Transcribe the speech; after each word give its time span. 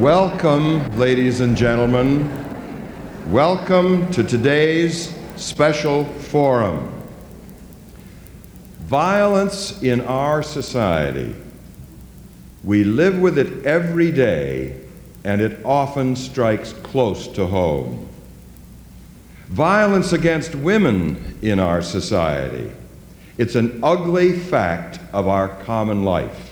Welcome, 0.00 0.98
ladies 0.98 1.40
and 1.40 1.54
gentlemen. 1.54 2.26
Welcome 3.30 4.10
to 4.12 4.24
today's 4.24 5.14
special 5.36 6.06
forum. 6.06 6.90
Violence 8.78 9.82
in 9.82 10.00
our 10.00 10.42
society. 10.42 11.36
We 12.64 12.82
live 12.82 13.20
with 13.20 13.36
it 13.36 13.66
every 13.66 14.10
day, 14.10 14.80
and 15.24 15.42
it 15.42 15.62
often 15.66 16.16
strikes 16.16 16.72
close 16.72 17.28
to 17.34 17.44
home. 17.46 18.08
Violence 19.48 20.14
against 20.14 20.54
women 20.54 21.38
in 21.42 21.60
our 21.60 21.82
society. 21.82 22.72
It's 23.36 23.54
an 23.54 23.80
ugly 23.82 24.32
fact 24.32 24.98
of 25.12 25.28
our 25.28 25.48
common 25.64 26.04
life. 26.04 26.49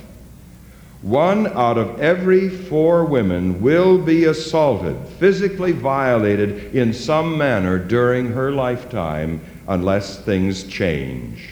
One 1.02 1.46
out 1.46 1.78
of 1.78 2.00
every 2.00 2.48
four 2.48 3.04
women 3.04 3.60
will 3.60 3.98
be 3.98 4.24
assaulted, 4.24 4.96
physically 5.18 5.72
violated 5.72 6.74
in 6.74 6.92
some 6.92 7.38
manner 7.38 7.78
during 7.78 8.32
her 8.32 8.50
lifetime 8.50 9.40
unless 9.68 10.18
things 10.18 10.64
change. 10.64 11.50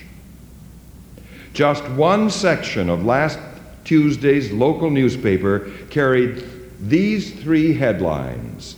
Just 1.52 1.84
one 1.90 2.28
section 2.28 2.90
of 2.90 3.04
last 3.04 3.38
Tuesday's 3.84 4.50
local 4.50 4.90
newspaper 4.90 5.70
carried 5.90 6.44
these 6.80 7.32
three 7.40 7.72
headlines 7.72 8.76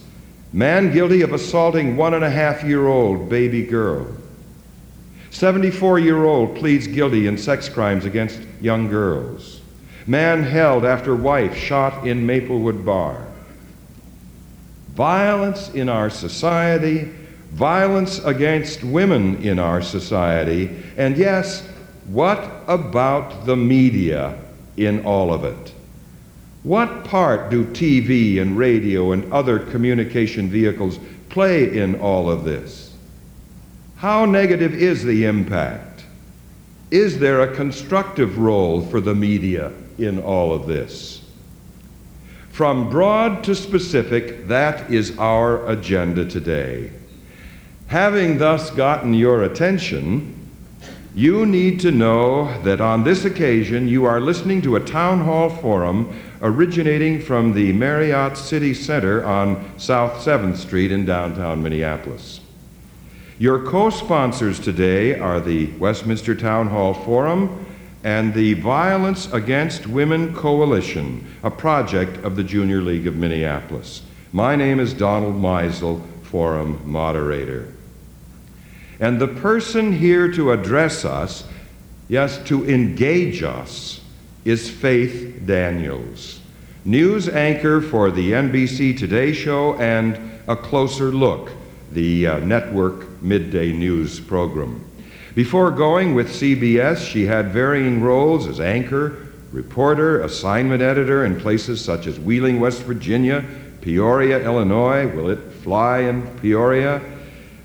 Man 0.52 0.92
guilty 0.92 1.20
of 1.20 1.34
assaulting 1.34 1.96
one 1.96 2.14
and 2.14 2.24
a 2.24 2.30
half 2.30 2.64
year 2.64 2.86
old 2.86 3.28
baby 3.28 3.66
girl. 3.66 4.06
74 5.30 5.98
year 5.98 6.24
old 6.24 6.56
pleads 6.56 6.86
guilty 6.86 7.26
in 7.26 7.36
sex 7.36 7.68
crimes 7.68 8.06
against 8.06 8.40
young 8.60 8.88
girls. 8.88 9.57
Man 10.08 10.42
held 10.42 10.86
after 10.86 11.14
wife 11.14 11.54
shot 11.54 12.08
in 12.08 12.24
Maplewood 12.24 12.82
Bar. 12.82 13.26
Violence 14.94 15.68
in 15.74 15.90
our 15.90 16.08
society, 16.08 17.10
violence 17.52 18.18
against 18.24 18.82
women 18.82 19.36
in 19.42 19.58
our 19.58 19.82
society, 19.82 20.74
and 20.96 21.18
yes, 21.18 21.68
what 22.06 22.42
about 22.66 23.44
the 23.44 23.54
media 23.54 24.38
in 24.78 25.04
all 25.04 25.30
of 25.30 25.44
it? 25.44 25.74
What 26.62 27.04
part 27.04 27.50
do 27.50 27.66
TV 27.66 28.40
and 28.40 28.56
radio 28.56 29.12
and 29.12 29.30
other 29.30 29.58
communication 29.58 30.48
vehicles 30.48 30.98
play 31.28 31.78
in 31.78 32.00
all 32.00 32.30
of 32.30 32.44
this? 32.44 32.96
How 33.96 34.24
negative 34.24 34.72
is 34.72 35.04
the 35.04 35.26
impact? 35.26 36.06
Is 36.90 37.18
there 37.18 37.42
a 37.42 37.54
constructive 37.54 38.38
role 38.38 38.80
for 38.80 39.02
the 39.02 39.14
media 39.14 39.70
in 39.98 40.20
all 40.20 40.52
of 40.52 40.66
this. 40.66 41.22
From 42.50 42.90
broad 42.90 43.44
to 43.44 43.54
specific, 43.54 44.48
that 44.48 44.90
is 44.90 45.16
our 45.18 45.68
agenda 45.68 46.24
today. 46.24 46.90
Having 47.86 48.38
thus 48.38 48.70
gotten 48.70 49.14
your 49.14 49.44
attention, 49.44 50.34
you 51.14 51.46
need 51.46 51.80
to 51.80 51.90
know 51.90 52.60
that 52.62 52.80
on 52.80 53.04
this 53.04 53.24
occasion 53.24 53.88
you 53.88 54.04
are 54.04 54.20
listening 54.20 54.60
to 54.62 54.76
a 54.76 54.84
town 54.84 55.20
hall 55.20 55.48
forum 55.48 56.12
originating 56.42 57.20
from 57.20 57.52
the 57.52 57.72
Marriott 57.72 58.36
City 58.36 58.74
Center 58.74 59.24
on 59.24 59.78
South 59.78 60.24
7th 60.24 60.56
Street 60.56 60.92
in 60.92 61.04
downtown 61.04 61.62
Minneapolis. 61.62 62.40
Your 63.38 63.64
co 63.64 63.90
sponsors 63.90 64.58
today 64.58 65.18
are 65.18 65.40
the 65.40 65.66
Westminster 65.78 66.34
Town 66.34 66.68
Hall 66.68 66.92
Forum 66.92 67.66
and 68.08 68.32
the 68.32 68.54
Violence 68.54 69.30
Against 69.34 69.86
Women 69.86 70.34
Coalition, 70.34 71.26
a 71.42 71.50
project 71.50 72.24
of 72.24 72.36
the 72.36 72.42
Junior 72.42 72.80
League 72.80 73.06
of 73.06 73.16
Minneapolis. 73.16 74.00
My 74.32 74.56
name 74.56 74.80
is 74.80 74.94
Donald 74.94 75.34
Meisel, 75.34 76.02
forum 76.22 76.80
moderator. 76.90 77.70
And 78.98 79.20
the 79.20 79.28
person 79.28 79.92
here 79.92 80.32
to 80.32 80.52
address 80.52 81.04
us, 81.04 81.44
yes, 82.08 82.42
to 82.44 82.66
engage 82.66 83.42
us, 83.42 84.00
is 84.46 84.70
Faith 84.70 85.42
Daniels, 85.44 86.40
news 86.86 87.28
anchor 87.28 87.82
for 87.82 88.10
the 88.10 88.32
NBC 88.32 88.96
Today 88.98 89.34
Show 89.34 89.74
and 89.74 90.18
A 90.46 90.56
Closer 90.56 91.12
Look, 91.12 91.52
the 91.92 92.26
uh, 92.26 92.38
network 92.38 93.20
midday 93.20 93.70
news 93.70 94.18
program. 94.18 94.87
Before 95.34 95.70
going 95.70 96.14
with 96.14 96.28
CBS, 96.28 97.06
she 97.06 97.26
had 97.26 97.52
varying 97.52 98.00
roles 98.00 98.46
as 98.46 98.60
anchor, 98.60 99.28
reporter, 99.52 100.22
assignment 100.22 100.82
editor 100.82 101.24
in 101.24 101.40
places 101.40 101.84
such 101.84 102.06
as 102.06 102.18
Wheeling, 102.18 102.60
West 102.60 102.82
Virginia, 102.82 103.44
Peoria, 103.80 104.44
Illinois, 104.44 105.06
Will 105.06 105.30
It 105.30 105.52
Fly 105.62 106.00
in 106.00 106.26
Peoria, 106.38 107.00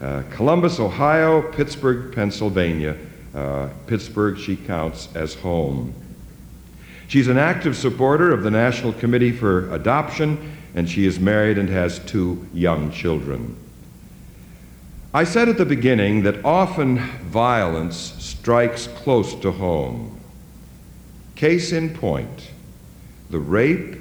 uh, 0.02 0.24
Columbus, 0.32 0.80
Ohio, 0.80 1.42
Pittsburgh, 1.54 2.14
Pennsylvania. 2.14 2.98
Uh, 3.34 3.70
Pittsburgh 3.88 4.38
she 4.38 4.56
counts 4.56 5.10
as 5.16 5.34
home. 5.34 5.94
She's 7.08 7.28
an 7.28 7.38
active 7.38 7.76
supporter 7.76 8.32
of 8.32 8.44
the 8.44 8.52
National 8.52 8.94
Committee 8.94 9.32
for 9.32 9.74
Adoption, 9.74 10.56
and 10.76 10.90
she 10.90 11.06
is 11.06 11.20
married 11.20 11.58
and 11.58 11.70
has 11.70 12.00
two 12.00 12.46
young 12.54 12.92
children. 12.92 13.56
I 15.16 15.26
said 15.26 15.48
at 15.48 15.60
the 15.60 15.66
beginning 15.66 16.24
that 16.24 16.44
often 16.44 16.98
violence 16.98 18.16
strikes 18.18 18.88
close 18.88 19.36
to 19.36 19.52
home. 19.52 20.20
Case 21.36 21.72
in 21.72 21.94
point 21.94 22.50
the 23.30 23.38
rape, 23.38 24.00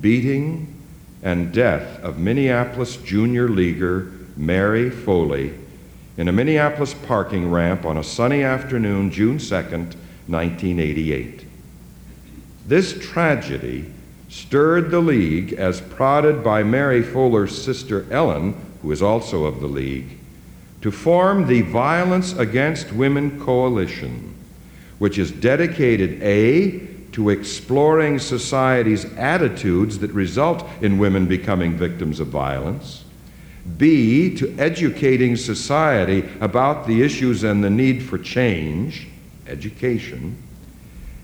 beating, 0.00 0.72
and 1.20 1.52
death 1.52 2.00
of 2.00 2.18
Minneapolis 2.18 2.96
junior 2.96 3.48
leaguer 3.48 4.12
Mary 4.36 4.88
Foley 4.88 5.54
in 6.16 6.28
a 6.28 6.32
Minneapolis 6.32 6.94
parking 6.94 7.50
ramp 7.50 7.84
on 7.84 7.96
a 7.96 8.04
sunny 8.04 8.44
afternoon, 8.44 9.10
June 9.10 9.38
2nd, 9.38 9.96
1988. 10.28 11.44
This 12.68 12.96
tragedy 13.04 13.90
stirred 14.28 14.92
the 14.92 15.00
league 15.00 15.54
as 15.54 15.80
prodded 15.80 16.44
by 16.44 16.62
Mary 16.62 17.02
Foley's 17.02 17.60
sister 17.60 18.06
Ellen, 18.12 18.54
who 18.80 18.92
is 18.92 19.02
also 19.02 19.44
of 19.44 19.60
the 19.60 19.66
league 19.66 20.18
to 20.82 20.90
form 20.90 21.46
the 21.46 21.62
Violence 21.62 22.32
Against 22.34 22.92
Women 22.92 23.40
Coalition, 23.40 24.34
which 24.98 25.16
is 25.16 25.30
dedicated 25.30 26.22
A, 26.22 26.80
to 27.12 27.30
exploring 27.30 28.18
society's 28.18 29.04
attitudes 29.16 29.98
that 30.00 30.10
result 30.12 30.66
in 30.80 30.98
women 30.98 31.26
becoming 31.26 31.76
victims 31.76 32.20
of 32.20 32.28
violence, 32.28 33.04
B, 33.76 34.34
to 34.36 34.54
educating 34.58 35.36
society 35.36 36.28
about 36.40 36.86
the 36.86 37.02
issues 37.02 37.44
and 37.44 37.62
the 37.62 37.70
need 37.70 38.02
for 38.02 38.18
change, 38.18 39.06
education, 39.46 40.36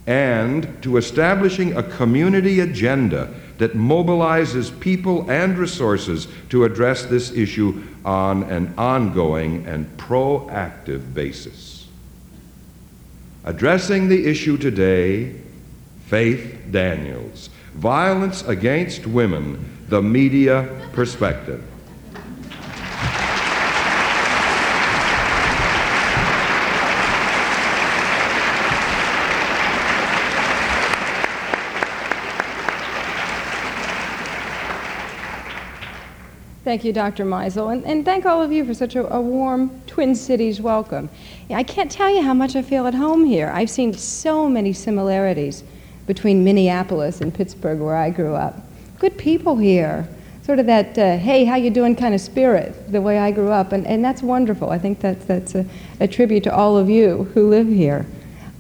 and 0.06 0.82
to 0.82 0.98
establishing 0.98 1.76
a 1.76 1.82
community 1.82 2.60
agenda 2.60 3.34
that 3.58 3.74
mobilizes 3.74 4.78
people 4.80 5.30
and 5.30 5.58
resources 5.58 6.28
to 6.48 6.64
address 6.64 7.04
this 7.04 7.32
issue 7.32 7.82
on 8.04 8.44
an 8.44 8.72
ongoing 8.78 9.66
and 9.66 9.86
proactive 9.96 11.12
basis. 11.12 11.86
Addressing 13.44 14.08
the 14.08 14.26
issue 14.26 14.56
today, 14.56 15.34
Faith 16.06 16.66
Daniels 16.70 17.50
Violence 17.74 18.42
Against 18.42 19.06
Women, 19.06 19.78
the 19.88 20.02
Media 20.02 20.68
Perspective. 20.92 21.62
Thank 36.68 36.84
you, 36.84 36.92
Dr. 36.92 37.24
Meisel, 37.24 37.72
and, 37.72 37.82
and 37.86 38.04
thank 38.04 38.26
all 38.26 38.42
of 38.42 38.52
you 38.52 38.62
for 38.62 38.74
such 38.74 38.94
a, 38.94 39.10
a, 39.10 39.18
warm 39.18 39.80
Twin 39.86 40.14
Cities 40.14 40.60
welcome. 40.60 41.08
I 41.48 41.62
can't 41.62 41.90
tell 41.90 42.10
you 42.10 42.20
how 42.20 42.34
much 42.34 42.56
I 42.56 42.60
feel 42.60 42.86
at 42.86 42.92
home 42.92 43.24
here. 43.24 43.50
I've 43.54 43.70
seen 43.70 43.94
so 43.94 44.50
many 44.50 44.74
similarities 44.74 45.64
between 46.06 46.44
Minneapolis 46.44 47.22
and 47.22 47.32
Pittsburgh, 47.32 47.78
where 47.78 47.96
I 47.96 48.10
grew 48.10 48.34
up. 48.34 48.54
Good 48.98 49.16
people 49.16 49.56
here, 49.56 50.06
sort 50.42 50.58
of 50.58 50.66
that 50.66 50.98
uh, 50.98 51.16
"hey, 51.16 51.46
how 51.46 51.56
you 51.56 51.70
doing" 51.70 51.96
kind 51.96 52.14
of 52.14 52.20
spirit, 52.20 52.92
the 52.92 53.00
way 53.00 53.18
I 53.18 53.30
grew 53.30 53.50
up, 53.50 53.72
and, 53.72 53.86
and 53.86 54.04
that's 54.04 54.22
wonderful. 54.22 54.68
I 54.68 54.78
think 54.78 55.00
that's 55.00 55.24
that's 55.24 55.54
a, 55.54 55.64
a 56.00 56.06
tribute 56.06 56.44
to 56.44 56.54
all 56.54 56.76
of 56.76 56.90
you 56.90 57.30
who 57.32 57.48
live 57.48 57.68
here. 57.68 58.04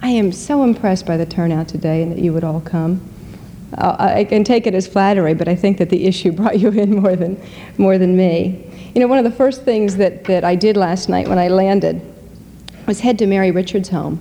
I 0.00 0.08
am 0.08 0.32
so 0.32 0.62
impressed 0.62 1.04
by 1.04 1.18
the 1.18 1.26
turnout 1.26 1.68
today, 1.68 2.02
and 2.02 2.12
that 2.12 2.20
you 2.20 2.32
would 2.32 2.42
all 2.42 2.62
come. 2.62 3.02
I 3.76 4.24
can 4.24 4.44
take 4.44 4.66
it 4.66 4.74
as 4.74 4.86
flattery, 4.86 5.34
but 5.34 5.46
I 5.46 5.54
think 5.54 5.78
that 5.78 5.90
the 5.90 6.06
issue 6.06 6.32
brought 6.38 6.58
you 6.58 6.70
in 6.70 6.96
more 6.96 7.16
than, 7.16 7.40
more 7.76 7.98
than 7.98 8.16
me. 8.16 8.64
You 8.94 9.00
know, 9.00 9.06
one 9.06 9.18
of 9.18 9.24
the 9.24 9.36
first 9.36 9.64
things 9.64 9.96
that, 9.96 10.24
that 10.24 10.44
I 10.44 10.54
did 10.54 10.76
last 10.76 11.08
night 11.08 11.28
when 11.28 11.38
I 11.38 11.48
landed 11.48 12.00
was 12.86 13.00
head 13.00 13.18
to 13.18 13.26
Mary 13.26 13.50
Richards' 13.50 13.90
home. 13.90 14.18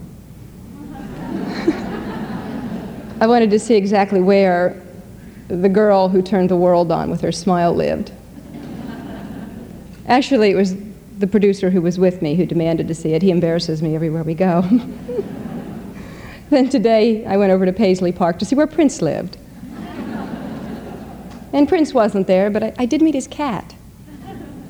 I 3.21 3.27
wanted 3.27 3.49
to 3.51 3.59
see 3.59 3.75
exactly 3.75 4.21
where 4.21 4.81
the 5.47 5.69
girl 5.69 6.09
who 6.09 6.21
turned 6.21 6.49
the 6.49 6.57
world 6.57 6.91
on 6.91 7.09
with 7.09 7.21
her 7.21 7.31
smile 7.31 7.73
lived. 7.73 8.11
Actually, 10.07 10.51
it 10.51 10.55
was 10.55 10.75
the 11.19 11.27
producer 11.27 11.69
who 11.69 11.81
was 11.81 11.97
with 11.97 12.21
me 12.21 12.35
who 12.35 12.45
demanded 12.45 12.87
to 12.89 12.95
see 12.95 13.13
it. 13.13 13.21
He 13.21 13.31
embarrasses 13.31 13.81
me 13.81 13.95
everywhere 13.95 14.23
we 14.23 14.33
go. 14.33 14.63
then 16.49 16.69
today, 16.69 17.25
I 17.25 17.35
went 17.35 17.51
over 17.51 17.65
to 17.65 17.73
Paisley 17.73 18.13
Park 18.13 18.39
to 18.39 18.45
see 18.45 18.55
where 18.55 18.67
Prince 18.67 19.01
lived. 19.01 19.37
and 21.51 21.67
Prince 21.67 21.93
wasn't 21.93 22.25
there, 22.25 22.49
but 22.49 22.63
I, 22.63 22.73
I 22.77 22.85
did 22.85 23.01
meet 23.01 23.15
his 23.15 23.27
cat, 23.27 23.75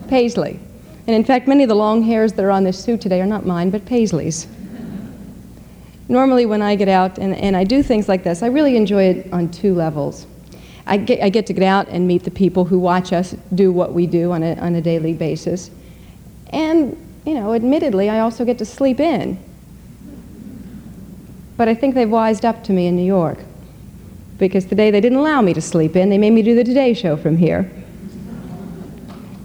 Paisley. 0.08 0.60
And 1.06 1.16
in 1.16 1.24
fact, 1.24 1.48
many 1.48 1.64
of 1.64 1.70
the 1.70 1.76
long 1.76 2.02
hairs 2.02 2.34
that 2.34 2.44
are 2.44 2.50
on 2.50 2.64
this 2.64 2.84
suit 2.84 3.00
today 3.00 3.22
are 3.22 3.28
not 3.28 3.46
mine, 3.46 3.70
but 3.70 3.86
Paisley's. 3.86 4.48
Normally, 6.10 6.48
when 6.48 6.64
I 6.64 6.76
get 6.76 6.88
out 6.88 7.20
and, 7.20 7.36
and 7.36 7.56
I 7.56 7.64
do 7.64 7.84
things 7.84 8.10
like 8.10 8.24
this, 8.24 8.42
I 8.42 8.48
really 8.48 8.76
enjoy 8.76 9.04
it 9.04 9.32
on 9.32 9.52
two 9.52 9.76
levels. 9.76 10.26
I 10.88 10.98
get, 10.98 11.22
I 11.22 11.30
get 11.30 11.46
to 11.48 11.54
get 11.54 11.64
out 11.64 11.90
and 11.90 12.08
meet 12.08 12.24
the 12.24 12.32
people 12.32 12.66
who 12.66 12.80
watch 12.80 13.14
us 13.14 13.36
do 13.54 13.72
what 13.72 13.94
we 13.94 14.08
do 14.08 14.32
on 14.32 14.42
a, 14.42 14.56
on 14.56 14.74
a 14.74 14.82
daily 14.82 15.14
basis. 15.14 15.70
And, 16.50 16.98
you 17.26 17.36
know, 17.36 17.54
admittedly, 17.54 18.10
I 18.10 18.22
also 18.22 18.46
get 18.46 18.58
to 18.60 18.66
sleep 18.66 19.00
in. 19.00 19.38
But 21.58 21.68
I 21.68 21.74
think 21.74 21.96
they've 21.96 22.10
wised 22.10 22.46
up 22.46 22.64
to 22.66 22.74
me 22.74 22.88
in 22.88 22.96
New 22.96 23.06
York. 23.06 23.40
Because 24.38 24.66
today 24.66 24.92
they 24.92 25.02
didn't 25.02 25.18
allow 25.18 25.42
me 25.42 25.54
to 25.56 25.62
sleep 25.62 25.96
in, 25.96 26.10
they 26.10 26.20
made 26.20 26.30
me 26.30 26.44
do 26.44 26.56
the 26.56 26.64
Today 26.64 26.94
Show 26.94 27.18
from 27.18 27.38
here. 27.38 27.70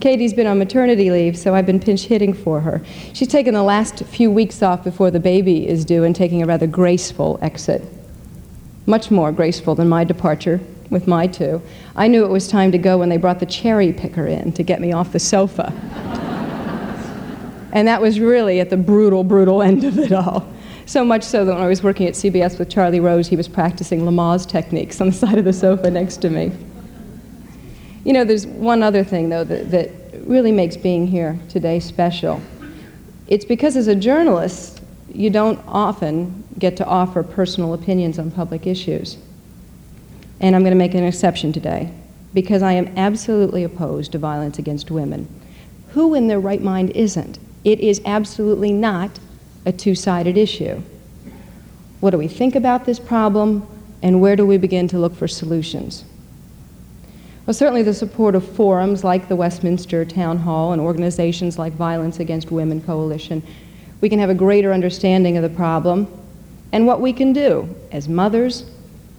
Katie's 0.01 0.35
been 0.35 0.47
on 0.47 0.59
maternity 0.59 1.11
leave, 1.11 1.39
so 1.39 1.55
I've 1.55 1.65
been 1.65 1.81
pinch 1.81 2.03
hitting 2.03 2.35
for 2.35 2.61
her. 2.61 2.83
She's 3.15 3.29
taken 3.29 3.55
the 3.55 3.63
last 3.63 4.05
few 4.05 4.31
weeks 4.31 4.63
off 4.63 4.85
before 4.85 5.11
the 5.11 5.21
baby 5.21 5.67
is 5.67 5.85
due 5.85 6.05
and 6.05 6.15
taking 6.15 6.43
a 6.43 6.47
rather 6.47 6.67
graceful 6.67 7.39
exit. 7.41 7.83
Much 8.85 9.11
more 9.11 9.33
graceful 9.33 9.75
than 9.75 9.89
my 9.89 10.05
departure 10.05 10.61
with 10.91 11.07
my 11.07 11.27
two. 11.27 11.63
I 11.97 12.09
knew 12.09 12.25
it 12.25 12.31
was 12.31 12.49
time 12.49 12.73
to 12.73 12.79
go 12.79 12.99
when 12.99 13.09
they 13.09 13.17
brought 13.17 13.39
the 13.39 13.47
cherry 13.47 13.93
picker 13.93 14.27
in 14.27 14.53
to 14.55 14.63
get 14.63 14.81
me 14.81 14.93
off 14.93 15.13
the 15.13 15.21
sofa. 15.21 15.73
And 17.73 17.89
that 17.89 18.03
was 18.03 18.21
really 18.21 18.61
at 18.61 18.69
the 18.69 18.77
brutal, 18.77 19.25
brutal 19.25 19.63
end 19.63 19.85
of 19.85 19.99
it 19.99 20.13
all. 20.13 20.47
So 20.87 21.05
much 21.05 21.23
so 21.23 21.45
that 21.45 21.55
when 21.55 21.63
I 21.63 21.69
was 21.69 21.83
working 21.83 22.07
at 22.07 22.15
CBS 22.15 22.59
with 22.59 22.69
Charlie 22.69 23.01
Rose, 23.01 23.29
he 23.29 23.37
was 23.37 23.49
practicing 23.49 24.01
Lamaze 24.01 24.49
techniques 24.49 25.01
on 25.01 25.09
the 25.09 25.13
side 25.23 25.39
of 25.39 25.45
the 25.45 25.53
sofa 25.53 25.91
next 25.91 26.19
to 26.19 26.31
me. 26.31 26.53
You 28.05 28.13
know, 28.13 28.25
there's 28.25 28.47
one 28.47 28.83
other 28.83 29.05
thing, 29.05 29.29
though, 29.29 29.45
that, 29.45 29.71
that 29.71 29.91
really 30.27 30.51
makes 30.51 30.77
being 30.77 31.07
here 31.07 31.39
today 31.49 31.79
special. 31.79 32.41
It's 33.29 33.45
because 33.45 33.77
as 33.77 33.87
a 33.87 33.95
journalist, 33.95 34.83
you 35.15 35.31
don't 35.31 35.61
often 35.67 36.45
get 36.59 36.77
to 36.79 36.87
offer 36.87 37.23
personal 37.23 37.75
opinions 37.75 38.19
on 38.19 38.31
public 38.31 38.67
issues. 38.67 39.19
And 40.41 40.57
I'm 40.57 40.63
going 40.63 40.73
to 40.73 40.79
make 40.79 40.95
an 40.95 41.05
exception 41.05 41.53
today 41.53 41.93
because 42.35 42.63
I 42.63 42.73
am 42.73 42.93
absolutely 42.97 43.63
opposed 43.63 44.13
to 44.13 44.19
violence 44.19 44.59
against 44.59 44.91
women. 44.91 45.29
Who 45.91 46.15
in 46.15 46.27
their 46.27 46.41
right 46.41 46.61
mind 46.61 46.91
isn't? 46.91 47.39
It 47.65 47.79
is 47.81 48.01
absolutely 48.05 48.73
not 48.73 49.21
a 49.65 49.73
two 49.73 49.95
sided 49.95 50.37
issue. 50.37 50.83
What 52.01 52.11
do 52.11 52.19
we 52.19 52.29
think 52.29 52.55
about 52.55 52.85
this 52.85 52.99
problem, 52.99 53.67
and 54.03 54.21
where 54.21 54.37
do 54.37 54.45
we 54.45 54.59
begin 54.59 54.89
to 54.89 54.99
look 54.99 55.15
for 55.15 55.29
solutions? 55.29 56.05
Well, 57.47 57.55
certainly 57.55 57.83
the 57.83 57.95
support 57.95 58.35
of 58.35 58.47
forums 58.57 59.03
like 59.03 59.29
the 59.29 59.37
Westminster 59.37 60.05
Town 60.05 60.39
Hall 60.39 60.73
and 60.73 60.81
organizations 60.81 61.59
like 61.59 61.73
Violence 61.73 62.21
Against 62.21 62.51
Women 62.51 62.81
Coalition, 62.81 63.43
we 64.01 64.09
can 64.09 64.19
have 64.19 64.31
a 64.31 64.35
greater 64.35 64.73
understanding 64.73 65.37
of 65.37 65.43
the 65.43 65.49
problem 65.49 66.07
and 66.73 66.87
what 66.87 67.01
we 67.01 67.13
can 67.13 67.33
do 67.33 67.73
as 67.91 68.09
mothers, 68.09 68.71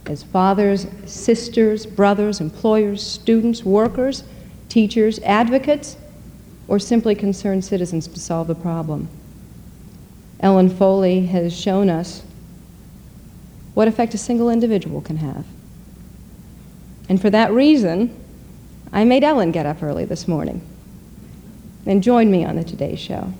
as 0.06 0.22
fathers, 0.22 0.86
sisters, 1.06 1.86
brothers, 1.86 2.40
employers, 2.40 3.02
students, 3.02 3.62
workers, 3.62 4.24
teachers, 4.68 5.18
advocates, 5.20 5.96
or 6.66 6.78
simply 6.78 7.14
concerned 7.14 7.64
citizens 7.64 8.06
to 8.08 8.18
solve 8.18 8.46
the 8.46 8.54
problem. 8.54 9.08
Ellen 10.44 10.68
Foley 10.68 11.24
has 11.24 11.58
shown 11.58 11.88
us 11.88 12.22
what 13.72 13.88
effect 13.88 14.12
a 14.12 14.18
single 14.18 14.50
individual 14.50 15.00
can 15.00 15.16
have. 15.16 15.46
And 17.08 17.18
for 17.18 17.30
that 17.30 17.50
reason, 17.50 18.14
I 18.92 19.04
made 19.04 19.24
Ellen 19.24 19.52
get 19.52 19.64
up 19.64 19.82
early 19.82 20.04
this 20.04 20.28
morning 20.28 20.60
and 21.86 22.02
join 22.02 22.30
me 22.30 22.44
on 22.44 22.56
the 22.56 22.62
Today 22.62 22.94
Show. 22.94 23.32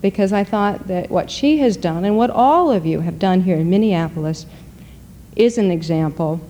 Because 0.00 0.32
I 0.32 0.44
thought 0.44 0.86
that 0.86 1.10
what 1.10 1.28
she 1.28 1.58
has 1.58 1.76
done 1.76 2.04
and 2.04 2.16
what 2.16 2.30
all 2.30 2.70
of 2.70 2.86
you 2.86 3.00
have 3.00 3.18
done 3.18 3.40
here 3.40 3.56
in 3.56 3.68
Minneapolis 3.68 4.46
is 5.34 5.58
an 5.58 5.72
example 5.72 6.40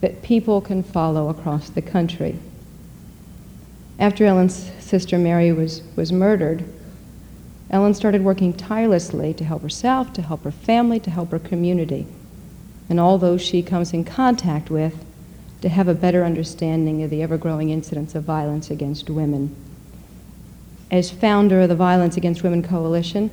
that 0.00 0.20
people 0.22 0.60
can 0.60 0.82
follow 0.82 1.28
across 1.28 1.70
the 1.70 1.80
country. 1.80 2.40
After 4.00 4.24
Ellen's 4.24 4.68
sister 4.80 5.16
Mary 5.16 5.52
was, 5.52 5.82
was 5.94 6.10
murdered, 6.12 6.64
Ellen 7.70 7.94
started 7.94 8.22
working 8.22 8.52
tirelessly 8.52 9.34
to 9.34 9.44
help 9.44 9.62
herself, 9.62 10.12
to 10.14 10.22
help 10.22 10.44
her 10.44 10.50
family, 10.50 11.00
to 11.00 11.10
help 11.10 11.30
her 11.30 11.38
community, 11.38 12.06
and 12.88 13.00
all 13.00 13.18
those 13.18 13.42
she 13.42 13.62
comes 13.62 13.92
in 13.92 14.04
contact 14.04 14.70
with 14.70 15.04
to 15.62 15.68
have 15.68 15.88
a 15.88 15.94
better 15.94 16.24
understanding 16.24 17.02
of 17.02 17.10
the 17.10 17.22
ever 17.22 17.36
growing 17.36 17.70
incidence 17.70 18.14
of 18.14 18.22
violence 18.22 18.70
against 18.70 19.10
women. 19.10 19.54
As 20.90 21.10
founder 21.10 21.62
of 21.62 21.68
the 21.68 21.74
Violence 21.74 22.16
Against 22.16 22.44
Women 22.44 22.62
Coalition, 22.62 23.30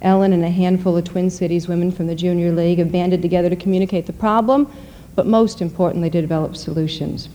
Ellen 0.00 0.32
and 0.32 0.44
a 0.44 0.50
handful 0.50 0.96
of 0.96 1.04
Twin 1.04 1.28
Cities 1.28 1.68
women 1.68 1.92
from 1.92 2.06
the 2.06 2.14
Junior 2.14 2.52
League 2.52 2.78
have 2.78 2.92
banded 2.92 3.20
together 3.20 3.50
to 3.50 3.56
communicate 3.56 4.06
the 4.06 4.12
problem, 4.14 4.72
but 5.14 5.26
most 5.26 5.60
importantly, 5.60 6.08
to 6.08 6.20
develop 6.20 6.56
solutions 6.56 7.28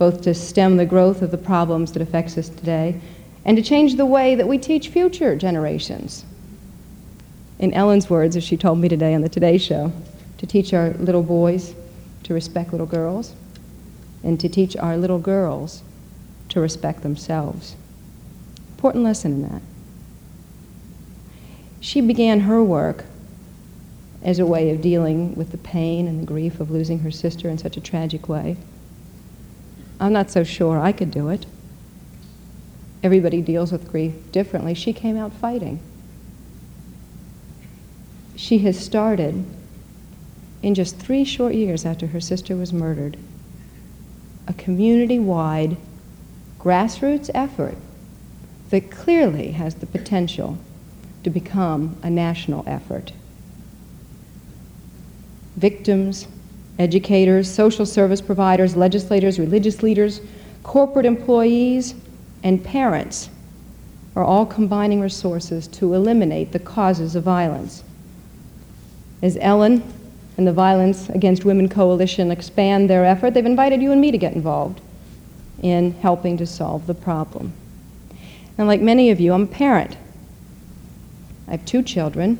both 0.00 0.22
to 0.22 0.32
stem 0.32 0.78
the 0.78 0.86
growth 0.86 1.20
of 1.20 1.30
the 1.30 1.36
problems 1.36 1.92
that 1.92 2.00
affects 2.00 2.38
us 2.38 2.48
today 2.48 2.98
and 3.44 3.56
to 3.56 3.62
change 3.62 3.96
the 3.96 4.06
way 4.06 4.34
that 4.34 4.48
we 4.48 4.58
teach 4.58 4.88
future 4.88 5.36
generations. 5.36 6.24
In 7.58 7.72
Ellen's 7.74 8.08
words, 8.08 8.36
as 8.36 8.44
she 8.44 8.56
told 8.56 8.78
me 8.78 8.88
today 8.88 9.14
on 9.14 9.22
the 9.22 9.28
Today 9.28 9.58
Show, 9.58 9.92
to 10.38 10.46
teach 10.46 10.72
our 10.72 10.90
little 10.90 11.22
boys 11.22 11.74
to 12.24 12.34
respect 12.34 12.72
little 12.72 12.86
girls 12.86 13.34
and 14.22 14.38
to 14.40 14.48
teach 14.48 14.76
our 14.76 14.96
little 14.96 15.18
girls 15.18 15.82
to 16.48 16.60
respect 16.60 17.02
themselves. 17.02 17.76
Important 18.76 19.04
lesson 19.04 19.32
in 19.32 19.42
that. 19.42 19.62
She 21.80 22.00
began 22.00 22.40
her 22.40 22.62
work 22.62 23.04
as 24.22 24.38
a 24.38 24.46
way 24.46 24.70
of 24.70 24.82
dealing 24.82 25.34
with 25.34 25.50
the 25.50 25.58
pain 25.58 26.06
and 26.06 26.20
the 26.20 26.26
grief 26.26 26.60
of 26.60 26.70
losing 26.70 27.00
her 27.00 27.10
sister 27.10 27.48
in 27.48 27.58
such 27.58 27.76
a 27.76 27.80
tragic 27.80 28.28
way. 28.28 28.56
I'm 29.98 30.12
not 30.12 30.30
so 30.30 30.44
sure 30.44 30.78
I 30.78 30.92
could 30.92 31.10
do 31.10 31.28
it. 31.28 31.46
Everybody 33.02 33.40
deals 33.40 33.72
with 33.72 33.90
grief 33.90 34.12
differently. 34.30 34.74
She 34.74 34.92
came 34.92 35.16
out 35.16 35.32
fighting. 35.32 35.80
She 38.36 38.58
has 38.58 38.78
started, 38.78 39.44
in 40.62 40.74
just 40.74 40.98
three 40.98 41.24
short 41.24 41.54
years 41.54 41.86
after 41.86 42.08
her 42.08 42.20
sister 42.20 42.56
was 42.56 42.72
murdered, 42.72 43.16
a 44.46 44.52
community 44.54 45.18
wide 45.18 45.76
grassroots 46.58 47.30
effort 47.32 47.76
that 48.70 48.90
clearly 48.90 49.52
has 49.52 49.74
the 49.76 49.86
potential 49.86 50.58
to 51.24 51.30
become 51.30 51.96
a 52.02 52.10
national 52.10 52.64
effort. 52.66 53.12
Victims, 55.56 56.26
educators, 56.78 57.50
social 57.50 57.84
service 57.84 58.20
providers, 58.20 58.76
legislators, 58.76 59.38
religious 59.38 59.82
leaders, 59.82 60.20
corporate 60.62 61.06
employees, 61.06 61.94
and 62.42 62.62
parents 62.62 63.30
are 64.16 64.24
all 64.24 64.46
combining 64.46 65.00
resources 65.00 65.66
to 65.68 65.94
eliminate 65.94 66.52
the 66.52 66.58
causes 66.58 67.14
of 67.14 67.22
violence. 67.22 67.84
As 69.22 69.36
Ellen 69.40 69.82
and 70.36 70.46
the 70.46 70.52
Violence 70.52 71.08
Against 71.10 71.44
Women 71.44 71.68
Coalition 71.68 72.30
expand 72.30 72.88
their 72.88 73.04
effort, 73.04 73.34
they've 73.34 73.44
invited 73.44 73.82
you 73.82 73.92
and 73.92 74.00
me 74.00 74.10
to 74.10 74.18
get 74.18 74.32
involved 74.32 74.80
in 75.62 75.92
helping 75.92 76.36
to 76.38 76.46
solve 76.46 76.86
the 76.86 76.94
problem. 76.94 77.52
And 78.56 78.66
like 78.66 78.80
many 78.80 79.10
of 79.10 79.20
you, 79.20 79.32
I'm 79.32 79.42
a 79.42 79.46
parent. 79.46 79.96
I 81.46 81.52
have 81.52 81.64
two 81.64 81.82
children, 81.82 82.38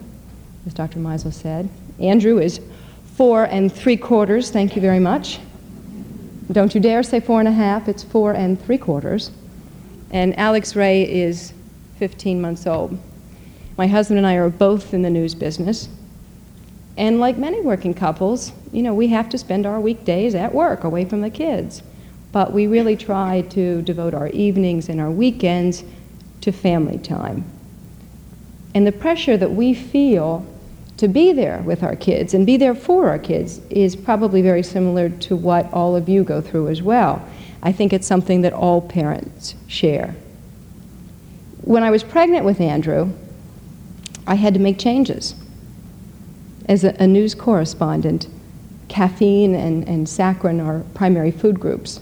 as 0.67 0.75
Dr. 0.75 0.99
Meisel 0.99 1.33
said. 1.33 1.69
Andrew 1.99 2.39
is 2.39 2.61
four 3.17 3.45
and 3.45 3.73
three 3.73 3.97
quarters, 3.97 4.51
thank 4.51 4.75
you 4.75 4.83
very 4.83 5.01
much. 5.01 5.39
Don't 6.51 6.75
you 6.75 6.81
dare 6.81 7.03
say 7.03 7.21
four 7.21 7.39
and 7.39 7.49
a 7.49 7.53
half, 7.53 7.89
it's 7.89 8.03
four 8.03 8.33
and 8.33 8.61
three 8.61 8.79
quarters. 8.79 9.31
And 10.11 10.39
Alex 10.39 10.75
Ray 10.75 11.03
is 11.03 11.53
15 11.99 12.41
months 12.41 12.67
old. 12.67 12.99
My 13.77 13.87
husband 13.87 14.19
and 14.19 14.27
I 14.27 14.35
are 14.35 14.51
both 14.51 14.93
in 14.93 15.03
the 15.03 15.11
news 15.11 15.35
business. 15.35 15.89
And 16.97 17.21
like 17.21 17.39
many 17.39 17.61
working 17.61 17.95
couples, 17.95 18.53
you 18.73 18.83
know, 18.83 18.93
we 18.93 19.09
have 19.09 19.29
to 19.31 19.39
spend 19.39 19.67
our 19.67 19.81
weekdays 19.81 20.35
at 20.35 20.55
work 20.55 20.85
away 20.85 21.05
from 21.05 21.21
the 21.21 21.31
kids. 21.31 21.83
But 22.33 22.53
we 22.53 22.67
really 22.67 22.97
try 22.97 23.43
to 23.51 23.83
devote 23.83 24.15
our 24.15 24.29
evenings 24.29 24.89
and 24.89 25.01
our 25.01 25.11
weekends 25.11 25.85
to 26.43 26.53
family 26.53 26.99
time. 26.99 27.45
And 28.75 28.87
the 28.87 28.93
pressure 28.93 29.37
that 29.37 29.51
we 29.51 29.75
feel 29.75 30.47
to 30.97 31.09
be 31.09 31.33
there 31.33 31.63
with 31.65 31.83
our 31.83 31.97
kids 31.97 32.35
and 32.35 32.45
be 32.45 32.57
there 32.57 32.75
for 32.75 33.09
our 33.09 33.19
kids 33.19 33.61
is 33.71 33.97
probably 33.97 34.43
very 34.43 34.63
similar 34.63 35.09
to 35.09 35.35
what 35.35 35.73
all 35.73 35.97
of 35.97 36.09
you 36.09 36.23
go 36.23 36.41
through 36.41 36.69
as 36.69 36.83
well. 36.83 37.27
I 37.63 37.73
think 37.73 37.93
it's 37.93 38.07
something 38.07 38.43
that 38.43 38.53
all 38.53 38.81
parents 38.81 39.55
share. 39.67 40.15
When 41.63 41.83
I 41.83 41.91
was 41.91 42.03
pregnant 42.03 42.45
with 42.45 42.61
Andrew, 42.61 43.13
I 44.27 44.35
had 44.35 44.55
to 44.55 44.61
make 44.61 44.79
changes. 44.79 45.35
As 46.67 46.85
a, 46.85 46.95
a 46.99 47.07
news 47.07 47.35
correspondent, 47.35 48.29
caffeine 48.89 49.55
and, 49.55 49.87
and 49.89 50.07
saccharin 50.07 50.65
are 50.65 50.85
primary 50.95 51.31
food 51.31 51.61
groups. 51.61 52.01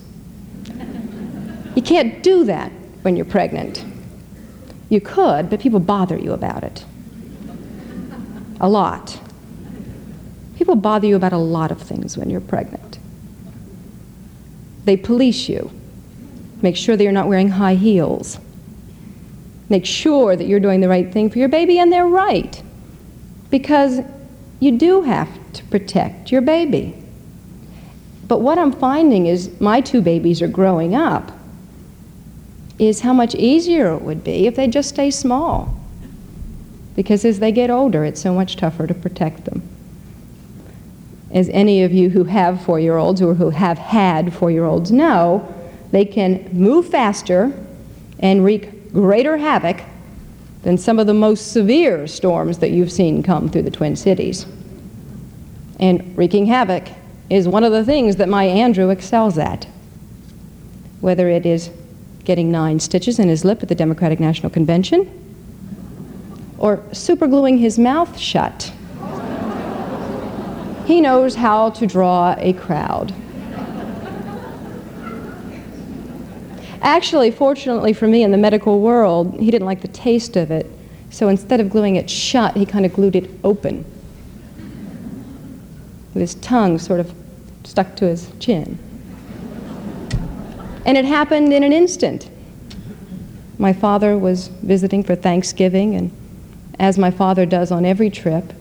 you 1.74 1.82
can't 1.82 2.22
do 2.22 2.44
that 2.44 2.72
when 3.02 3.16
you're 3.16 3.24
pregnant. 3.24 3.84
You 4.88 5.00
could, 5.00 5.50
but 5.50 5.60
people 5.60 5.80
bother 5.80 6.18
you 6.18 6.32
about 6.32 6.64
it. 6.64 6.84
A 8.60 8.68
lot. 8.68 9.20
People 10.56 10.76
bother 10.76 11.06
you 11.06 11.14
about 11.14 11.32
a 11.32 11.38
lot 11.38 11.70
of 11.70 11.80
things 11.80 12.16
when 12.16 12.30
you're 12.30 12.40
pregnant. 12.40 12.87
They 14.88 14.96
police 14.96 15.50
you, 15.50 15.70
make 16.62 16.74
sure 16.74 16.96
that 16.96 17.04
you're 17.04 17.12
not 17.12 17.28
wearing 17.28 17.50
high 17.50 17.74
heels, 17.74 18.38
make 19.68 19.84
sure 19.84 20.34
that 20.34 20.46
you're 20.46 20.60
doing 20.60 20.80
the 20.80 20.88
right 20.88 21.12
thing 21.12 21.28
for 21.28 21.38
your 21.38 21.50
baby, 21.50 21.78
and 21.78 21.92
they're 21.92 22.06
right. 22.06 22.62
Because 23.50 24.00
you 24.60 24.78
do 24.78 25.02
have 25.02 25.28
to 25.52 25.64
protect 25.64 26.32
your 26.32 26.40
baby. 26.40 26.96
But 28.28 28.40
what 28.40 28.58
I'm 28.58 28.72
finding 28.72 29.26
is 29.26 29.60
my 29.60 29.82
two 29.82 30.00
babies 30.00 30.40
are 30.40 30.48
growing 30.48 30.94
up, 30.94 31.32
is 32.78 33.02
how 33.02 33.12
much 33.12 33.34
easier 33.34 33.92
it 33.92 34.00
would 34.00 34.24
be 34.24 34.46
if 34.46 34.56
they 34.56 34.68
just 34.68 34.88
stay 34.88 35.10
small. 35.10 35.78
Because 36.96 37.26
as 37.26 37.40
they 37.40 37.52
get 37.52 37.68
older, 37.68 38.06
it's 38.06 38.22
so 38.22 38.32
much 38.32 38.56
tougher 38.56 38.86
to 38.86 38.94
protect 38.94 39.44
them. 39.44 39.68
As 41.30 41.48
any 41.50 41.82
of 41.82 41.92
you 41.92 42.08
who 42.08 42.24
have 42.24 42.62
four 42.62 42.80
year 42.80 42.96
olds 42.96 43.20
or 43.20 43.34
who 43.34 43.50
have 43.50 43.78
had 43.78 44.32
four 44.32 44.50
year 44.50 44.64
olds 44.64 44.90
know, 44.90 45.54
they 45.90 46.04
can 46.04 46.48
move 46.52 46.88
faster 46.88 47.52
and 48.20 48.44
wreak 48.44 48.92
greater 48.92 49.36
havoc 49.36 49.82
than 50.62 50.76
some 50.76 50.98
of 50.98 51.06
the 51.06 51.14
most 51.14 51.52
severe 51.52 52.06
storms 52.06 52.58
that 52.58 52.70
you've 52.70 52.92
seen 52.92 53.22
come 53.22 53.48
through 53.48 53.62
the 53.62 53.70
Twin 53.70 53.96
Cities. 53.96 54.46
And 55.78 56.16
wreaking 56.16 56.46
havoc 56.46 56.88
is 57.30 57.46
one 57.46 57.62
of 57.62 57.72
the 57.72 57.84
things 57.84 58.16
that 58.16 58.28
my 58.28 58.44
Andrew 58.44 58.90
excels 58.90 59.38
at. 59.38 59.66
Whether 61.00 61.28
it 61.28 61.46
is 61.46 61.70
getting 62.24 62.50
nine 62.50 62.80
stitches 62.80 63.18
in 63.18 63.28
his 63.28 63.44
lip 63.44 63.62
at 63.62 63.68
the 63.68 63.74
Democratic 63.74 64.18
National 64.18 64.50
Convention, 64.50 65.10
or 66.58 66.78
supergluing 66.90 67.58
his 67.58 67.78
mouth 67.78 68.18
shut. 68.18 68.72
He 70.88 71.02
knows 71.02 71.34
how 71.34 71.68
to 71.68 71.86
draw 71.86 72.34
a 72.38 72.54
crowd. 72.54 73.14
Actually, 76.80 77.30
fortunately 77.30 77.92
for 77.92 78.08
me 78.08 78.22
in 78.22 78.30
the 78.30 78.38
medical 78.38 78.80
world, 78.80 79.38
he 79.38 79.50
didn't 79.50 79.66
like 79.66 79.82
the 79.82 79.88
taste 79.88 80.34
of 80.34 80.50
it. 80.50 80.66
So 81.10 81.28
instead 81.28 81.60
of 81.60 81.68
gluing 81.68 81.96
it 81.96 82.08
shut, 82.08 82.56
he 82.56 82.64
kind 82.64 82.86
of 82.86 82.94
glued 82.94 83.16
it 83.16 83.28
open. 83.44 83.84
With 86.14 86.22
his 86.22 86.36
tongue 86.36 86.78
sort 86.78 87.00
of 87.00 87.14
stuck 87.64 87.94
to 87.96 88.06
his 88.06 88.32
chin. 88.40 88.78
And 90.86 90.96
it 90.96 91.04
happened 91.04 91.52
in 91.52 91.64
an 91.64 91.72
instant. 91.74 92.30
My 93.58 93.74
father 93.74 94.16
was 94.16 94.48
visiting 94.48 95.02
for 95.02 95.14
Thanksgiving, 95.14 95.94
and 95.94 96.10
as 96.78 96.96
my 96.96 97.10
father 97.10 97.44
does 97.44 97.70
on 97.70 97.84
every 97.84 98.08
trip, 98.08 98.54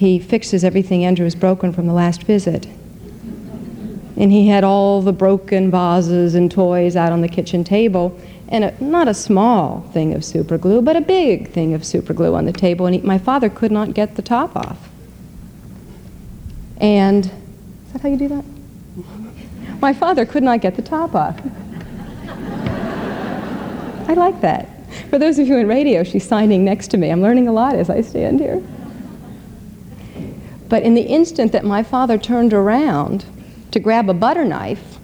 he 0.00 0.18
fixes 0.18 0.64
everything 0.64 1.04
Andrew 1.04 1.24
has 1.24 1.34
broken 1.34 1.74
from 1.74 1.86
the 1.86 1.92
last 1.92 2.22
visit. 2.22 2.64
And 4.16 4.32
he 4.32 4.48
had 4.48 4.64
all 4.64 5.02
the 5.02 5.12
broken 5.12 5.70
vases 5.70 6.34
and 6.34 6.50
toys 6.50 6.96
out 6.96 7.12
on 7.12 7.20
the 7.20 7.28
kitchen 7.28 7.64
table 7.64 8.18
and 8.48 8.64
a, 8.64 8.82
not 8.82 9.08
a 9.08 9.14
small 9.14 9.82
thing 9.92 10.14
of 10.14 10.24
super 10.24 10.56
glue 10.56 10.80
but 10.80 10.96
a 10.96 11.02
big 11.02 11.50
thing 11.50 11.74
of 11.74 11.84
super 11.84 12.14
glue 12.14 12.34
on 12.34 12.46
the 12.46 12.52
table 12.52 12.86
and 12.86 12.94
he, 12.94 13.02
my 13.02 13.18
father 13.18 13.50
could 13.50 13.70
not 13.70 13.92
get 13.92 14.16
the 14.16 14.22
top 14.22 14.56
off. 14.56 14.88
And 16.78 17.26
is 17.26 17.92
that 17.92 18.00
how 18.00 18.08
you 18.08 18.16
do 18.16 18.28
that? 18.28 18.44
My 19.82 19.92
father 19.92 20.24
could 20.24 20.42
not 20.42 20.62
get 20.62 20.76
the 20.76 20.82
top 20.82 21.14
off. 21.14 21.38
I 24.08 24.14
like 24.14 24.40
that. 24.40 24.66
For 25.10 25.18
those 25.18 25.38
of 25.38 25.46
you 25.46 25.58
in 25.58 25.68
radio 25.68 26.04
she's 26.04 26.26
signing 26.26 26.64
next 26.64 26.88
to 26.88 26.96
me. 26.96 27.10
I'm 27.10 27.20
learning 27.20 27.48
a 27.48 27.52
lot 27.52 27.74
as 27.74 27.90
i 27.90 28.00
stand 28.00 28.40
here 28.40 28.62
but 30.70 30.84
in 30.84 30.94
the 30.94 31.02
instant 31.02 31.50
that 31.52 31.64
my 31.64 31.82
father 31.82 32.16
turned 32.16 32.54
around 32.54 33.26
to 33.72 33.80
grab 33.80 34.08
a 34.08 34.14
butter 34.14 34.44
knife. 34.44 34.98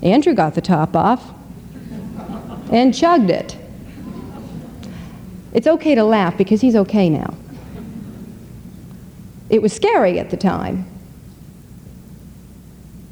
Andrew 0.00 0.32
got 0.32 0.54
the 0.54 0.60
top 0.60 0.94
off 0.94 1.34
and 2.70 2.94
chugged 2.94 3.28
it. 3.28 3.58
It's 5.52 5.66
okay 5.66 5.96
to 5.96 6.04
laugh 6.04 6.38
because 6.38 6.60
he's 6.60 6.76
okay 6.76 7.10
now. 7.10 7.34
It 9.50 9.60
was 9.60 9.72
scary 9.72 10.20
at 10.20 10.30
the 10.30 10.36
time, 10.36 10.86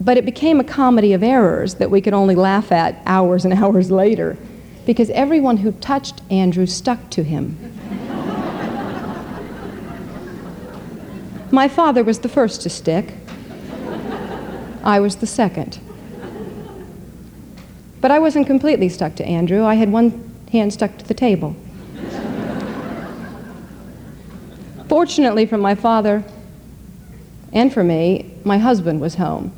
but 0.01 0.17
it 0.17 0.25
became 0.25 0.61
a 0.61 0.65
comedy 0.65 1.13
of 1.13 1.25
errors 1.25 1.75
that 1.77 1.91
we 1.91 2.01
could 2.01 2.13
only 2.15 2.37
laugh 2.37 2.71
at 2.71 3.03
hours 3.05 3.45
and 3.45 3.53
hours 3.63 3.91
later 3.91 4.37
because 4.85 5.11
everyone 5.11 5.57
who 5.57 5.73
touched 5.73 6.23
Andrew 6.31 6.67
stuck 6.67 7.11
to 7.11 7.25
him. 7.25 7.66
My 11.51 11.69
father 11.69 12.03
was 12.03 12.19
the 12.21 12.29
first 12.29 12.63
to 12.63 12.71
stick. 12.71 13.15
I 14.83 15.01
was 15.01 15.17
the 15.17 15.27
second. 15.27 15.81
But 18.01 18.11
I 18.11 18.19
wasn't 18.19 18.47
completely 18.47 18.89
stuck 18.89 19.15
to 19.17 19.25
Andrew. 19.25 19.65
I 19.65 19.75
had 19.75 19.91
one 19.91 20.33
hand 20.53 20.73
stuck 20.73 20.97
to 20.99 21.05
the 21.05 21.15
table. 21.15 21.57
Fortunately 24.89 25.47
for 25.47 25.59
my 25.59 25.75
father 25.75 26.25
and 27.53 27.73
for 27.73 27.83
me, 27.83 28.33
my 28.45 28.59
husband 28.59 29.01
was 29.01 29.15
home. 29.15 29.53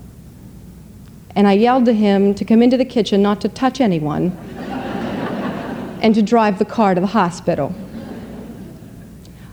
And 1.35 1.47
I 1.47 1.53
yelled 1.53 1.85
to 1.87 1.93
him 1.93 2.35
to 2.35 2.45
come 2.45 2.63
into 2.63 2.77
the 2.77 2.85
kitchen, 2.85 3.23
not 3.23 3.41
to 3.43 3.49
touch 3.49 3.81
anyone, 3.81 4.37
and 6.01 6.15
to 6.15 6.23
drive 6.23 6.59
the 6.59 6.65
car 6.65 6.95
to 6.95 7.01
the 7.01 7.09
hospital. 7.09 7.75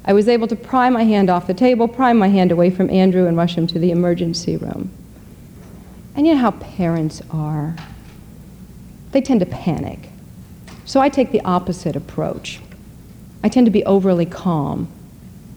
I 0.06 0.14
was 0.14 0.28
able 0.28 0.48
to 0.48 0.56
pry 0.56 0.90
my 0.90 1.04
hand 1.04 1.30
off 1.30 1.48
the 1.48 1.54
table, 1.54 1.88
pry 1.88 2.14
my 2.14 2.28
hand 2.28 2.52
away 2.52 2.70
from 2.70 2.90
Andrew, 2.92 3.28
and 3.28 3.36
rush 3.36 3.58
him 3.58 3.66
to 3.68 3.80
the 3.80 3.92
emergency 3.92 4.56
room. 4.56 4.92
And 6.16 6.28
you 6.28 6.34
know 6.36 6.40
how 6.40 6.52
parents 6.52 7.22
are. 7.32 7.76
They 9.12 9.22
tend 9.22 9.40
to 9.40 9.46
panic. 9.46 10.10
So 10.86 11.02
I 11.02 11.10
take 11.10 11.32
the 11.32 11.42
opposite 11.42 11.96
approach. 11.96 12.60
I 13.44 13.50
tend 13.50 13.66
to 13.66 13.72
be 13.72 13.84
overly 13.86 14.26
calm 14.26 14.88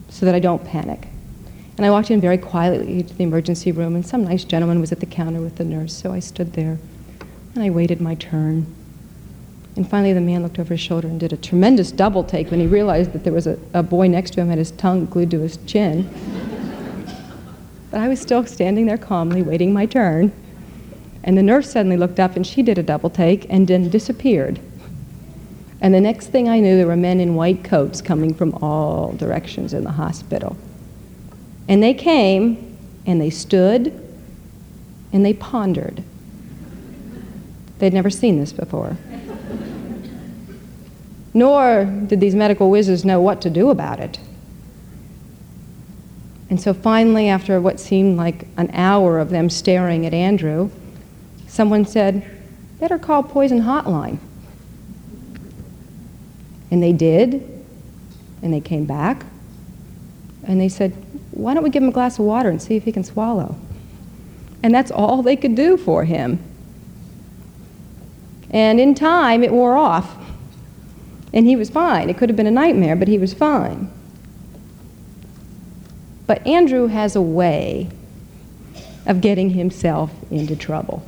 so 0.08 0.24
that 0.24 0.34
I 0.34 0.40
don't 0.40 0.64
panic. 0.64 1.08
And 1.76 1.84
I 1.84 1.90
walked 1.90 2.10
in 2.10 2.20
very 2.20 2.38
quietly 2.38 3.02
to 3.02 3.14
the 3.14 3.22
emergency 3.22 3.70
room, 3.70 3.94
and 3.94 4.04
some 4.04 4.24
nice 4.24 4.44
gentleman 4.44 4.80
was 4.80 4.90
at 4.90 5.00
the 5.00 5.06
counter 5.06 5.40
with 5.40 5.56
the 5.56 5.64
nurse, 5.64 5.94
so 5.94 6.12
I 6.12 6.20
stood 6.20 6.54
there 6.54 6.78
and 7.54 7.62
I 7.62 7.70
waited 7.70 8.00
my 8.00 8.14
turn. 8.14 8.66
And 9.78 9.88
finally, 9.88 10.12
the 10.12 10.20
man 10.20 10.42
looked 10.42 10.58
over 10.58 10.74
his 10.74 10.80
shoulder 10.80 11.06
and 11.06 11.20
did 11.20 11.32
a 11.32 11.36
tremendous 11.36 11.92
double 11.92 12.24
take 12.24 12.50
when 12.50 12.58
he 12.58 12.66
realized 12.66 13.12
that 13.12 13.22
there 13.22 13.32
was 13.32 13.46
a, 13.46 13.56
a 13.74 13.80
boy 13.80 14.08
next 14.08 14.32
to 14.32 14.40
him 14.40 14.48
had 14.48 14.58
his 14.58 14.72
tongue 14.72 15.06
glued 15.06 15.30
to 15.30 15.38
his 15.38 15.56
chin. 15.66 16.10
but 17.92 18.00
I 18.00 18.08
was 18.08 18.20
still 18.20 18.44
standing 18.44 18.86
there 18.86 18.98
calmly, 18.98 19.40
waiting 19.40 19.72
my 19.72 19.86
turn. 19.86 20.32
And 21.22 21.38
the 21.38 21.44
nurse 21.44 21.70
suddenly 21.70 21.96
looked 21.96 22.18
up 22.18 22.34
and 22.34 22.44
she 22.44 22.60
did 22.60 22.76
a 22.76 22.82
double 22.82 23.08
take 23.08 23.46
and 23.50 23.68
then 23.68 23.88
disappeared. 23.88 24.58
And 25.80 25.94
the 25.94 26.00
next 26.00 26.26
thing 26.26 26.48
I 26.48 26.58
knew, 26.58 26.76
there 26.76 26.88
were 26.88 26.96
men 26.96 27.20
in 27.20 27.36
white 27.36 27.62
coats 27.62 28.02
coming 28.02 28.34
from 28.34 28.54
all 28.54 29.12
directions 29.12 29.74
in 29.74 29.84
the 29.84 29.92
hospital. 29.92 30.56
And 31.68 31.80
they 31.80 31.94
came 31.94 32.76
and 33.06 33.20
they 33.20 33.30
stood 33.30 33.92
and 35.12 35.24
they 35.24 35.34
pondered. 35.34 36.02
They'd 37.78 37.94
never 37.94 38.10
seen 38.10 38.40
this 38.40 38.52
before. 38.52 38.96
Nor 41.38 41.84
did 41.84 42.18
these 42.18 42.34
medical 42.34 42.68
wizards 42.68 43.04
know 43.04 43.20
what 43.20 43.40
to 43.42 43.48
do 43.48 43.70
about 43.70 44.00
it. 44.00 44.18
And 46.50 46.60
so 46.60 46.74
finally, 46.74 47.28
after 47.28 47.60
what 47.60 47.78
seemed 47.78 48.16
like 48.16 48.48
an 48.56 48.70
hour 48.72 49.20
of 49.20 49.30
them 49.30 49.48
staring 49.48 50.04
at 50.04 50.12
Andrew, 50.12 50.68
someone 51.46 51.84
said, 51.84 52.28
better 52.80 52.98
call 52.98 53.22
Poison 53.22 53.60
Hotline. 53.60 54.18
And 56.72 56.82
they 56.82 56.92
did, 56.92 57.34
and 58.42 58.52
they 58.52 58.60
came 58.60 58.84
back, 58.84 59.24
and 60.44 60.60
they 60.60 60.68
said, 60.68 60.92
why 61.30 61.54
don't 61.54 61.62
we 61.62 61.70
give 61.70 61.84
him 61.84 61.90
a 61.90 61.92
glass 61.92 62.18
of 62.18 62.24
water 62.24 62.48
and 62.48 62.60
see 62.60 62.74
if 62.74 62.82
he 62.82 62.90
can 62.90 63.04
swallow? 63.04 63.54
And 64.64 64.74
that's 64.74 64.90
all 64.90 65.22
they 65.22 65.36
could 65.36 65.54
do 65.54 65.76
for 65.76 66.04
him. 66.04 66.42
And 68.50 68.80
in 68.80 68.96
time, 68.96 69.44
it 69.44 69.52
wore 69.52 69.76
off. 69.76 70.17
And 71.32 71.46
he 71.46 71.56
was 71.56 71.70
fine. 71.70 72.08
It 72.08 72.16
could 72.16 72.28
have 72.28 72.36
been 72.36 72.46
a 72.46 72.50
nightmare, 72.50 72.96
but 72.96 73.08
he 73.08 73.18
was 73.18 73.34
fine. 73.34 73.90
But 76.26 76.46
Andrew 76.46 76.86
has 76.86 77.16
a 77.16 77.22
way 77.22 77.88
of 79.06 79.20
getting 79.20 79.50
himself 79.50 80.12
into 80.30 80.54
trouble. 80.54 81.02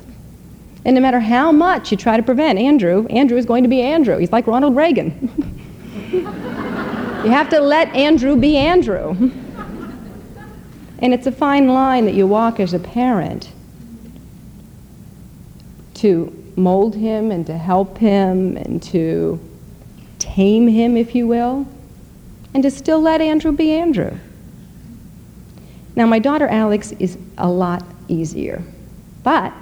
And 0.85 0.95
no 0.95 1.01
matter 1.01 1.21
how 1.21 1.53
much 1.53 1.91
you 1.91 1.97
try 1.97 2.17
to 2.17 2.23
prevent 2.23 2.59
Andrew, 2.59 3.07
Andrew 3.09 3.37
is 3.37 3.45
going 3.45 3.63
to 3.65 3.69
be 3.69 3.83
Andrew. 3.83 4.17
He's 4.17 4.33
like 4.33 4.47
Ronald 4.47 4.75
Reagan. 4.75 5.31
you 6.11 7.31
have 7.31 7.51
to 7.51 7.61
let 7.61 7.95
Andrew 7.95 8.37
be 8.37 8.57
Andrew. 8.57 9.11
and 11.01 11.13
it's 11.13 11.27
a 11.27 11.33
fine 11.33 11.69
line 11.69 12.07
that 12.07 12.15
you 12.15 12.27
walk 12.27 12.61
as 12.61 12.73
a 12.73 12.79
parent 12.79 13.51
to 15.95 16.35
mold 16.57 16.95
him 16.95 17.31
and 17.31 17.47
to 17.47 17.59
help 17.59 17.99
him 17.99 18.57
and 18.57 18.83
to 18.83 19.39
tame 20.35 20.69
him, 20.69 20.97
if 20.97 21.15
you 21.15 21.27
will, 21.27 21.67
and 22.55 22.63
to 22.63 22.71
still 22.71 23.01
let 23.01 23.21
Andrew 23.21 23.53
be 23.53 23.73
Andrew. 23.73 24.17
Now, 25.97 26.07
my 26.07 26.19
daughter 26.19 26.47
Alex 26.47 26.93
is 26.93 27.19
a 27.37 27.49
lot 27.49 27.85
easier, 28.09 28.63
but 29.23 29.53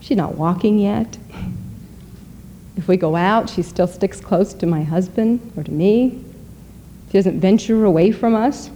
she's 0.00 0.16
not 0.16 0.34
walking 0.34 0.78
yet. 0.78 1.18
If 2.76 2.88
we 2.88 2.96
go 2.96 3.16
out, 3.16 3.50
she 3.50 3.62
still 3.62 3.86
sticks 3.86 4.20
close 4.20 4.54
to 4.54 4.66
my 4.66 4.82
husband 4.82 5.52
or 5.56 5.62
to 5.62 5.70
me. 5.70 6.24
She 7.08 7.12
doesn't 7.12 7.38
venture 7.40 7.84
away 7.84 8.10
from 8.10 8.34
us. 8.34 8.70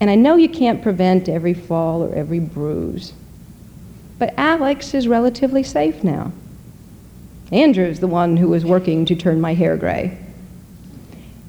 And 0.00 0.10
I 0.10 0.14
know 0.14 0.36
you 0.36 0.48
can't 0.48 0.82
prevent 0.82 1.28
every 1.28 1.54
fall 1.54 2.02
or 2.02 2.14
every 2.14 2.40
bruise, 2.40 3.14
but 4.18 4.34
Alex 4.36 4.94
is 4.94 5.08
relatively 5.08 5.62
safe 5.62 6.04
now. 6.04 6.32
Andrew's 7.52 8.00
the 8.00 8.06
one 8.06 8.38
who 8.38 8.54
is 8.54 8.64
working 8.64 9.04
to 9.04 9.14
turn 9.14 9.40
my 9.40 9.52
hair 9.52 9.76
gray. 9.76 10.18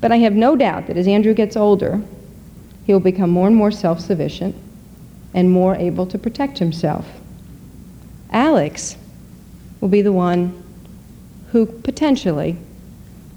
But 0.02 0.12
I 0.12 0.18
have 0.18 0.34
no 0.34 0.58
doubt 0.58 0.88
that 0.88 0.98
as 0.98 1.08
Andrew 1.08 1.34
gets 1.34 1.56
older, 1.56 2.02
he 2.86 2.92
will 2.92 3.00
become 3.00 3.30
more 3.30 3.48
and 3.48 3.56
more 3.56 3.72
self 3.72 4.02
sufficient 4.02 4.56
and 5.34 5.50
more 5.50 5.76
able 5.76 6.06
to 6.08 6.18
protect 6.18 6.60
himself. 6.60 7.08
Alex 8.32 8.98
will 9.80 9.88
be 9.88 10.02
the 10.02 10.12
one 10.12 10.62
who 11.52 11.66
potentially 11.66 12.58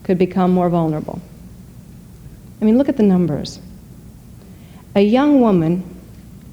could 0.02 0.18
become 0.18 0.50
more 0.50 0.68
vulnerable. 0.68 1.20
I 2.60 2.64
mean, 2.64 2.78
look 2.78 2.88
at 2.88 2.96
the 2.96 3.02
numbers. 3.02 3.60
A 4.96 5.00
young 5.00 5.40
woman 5.40 5.84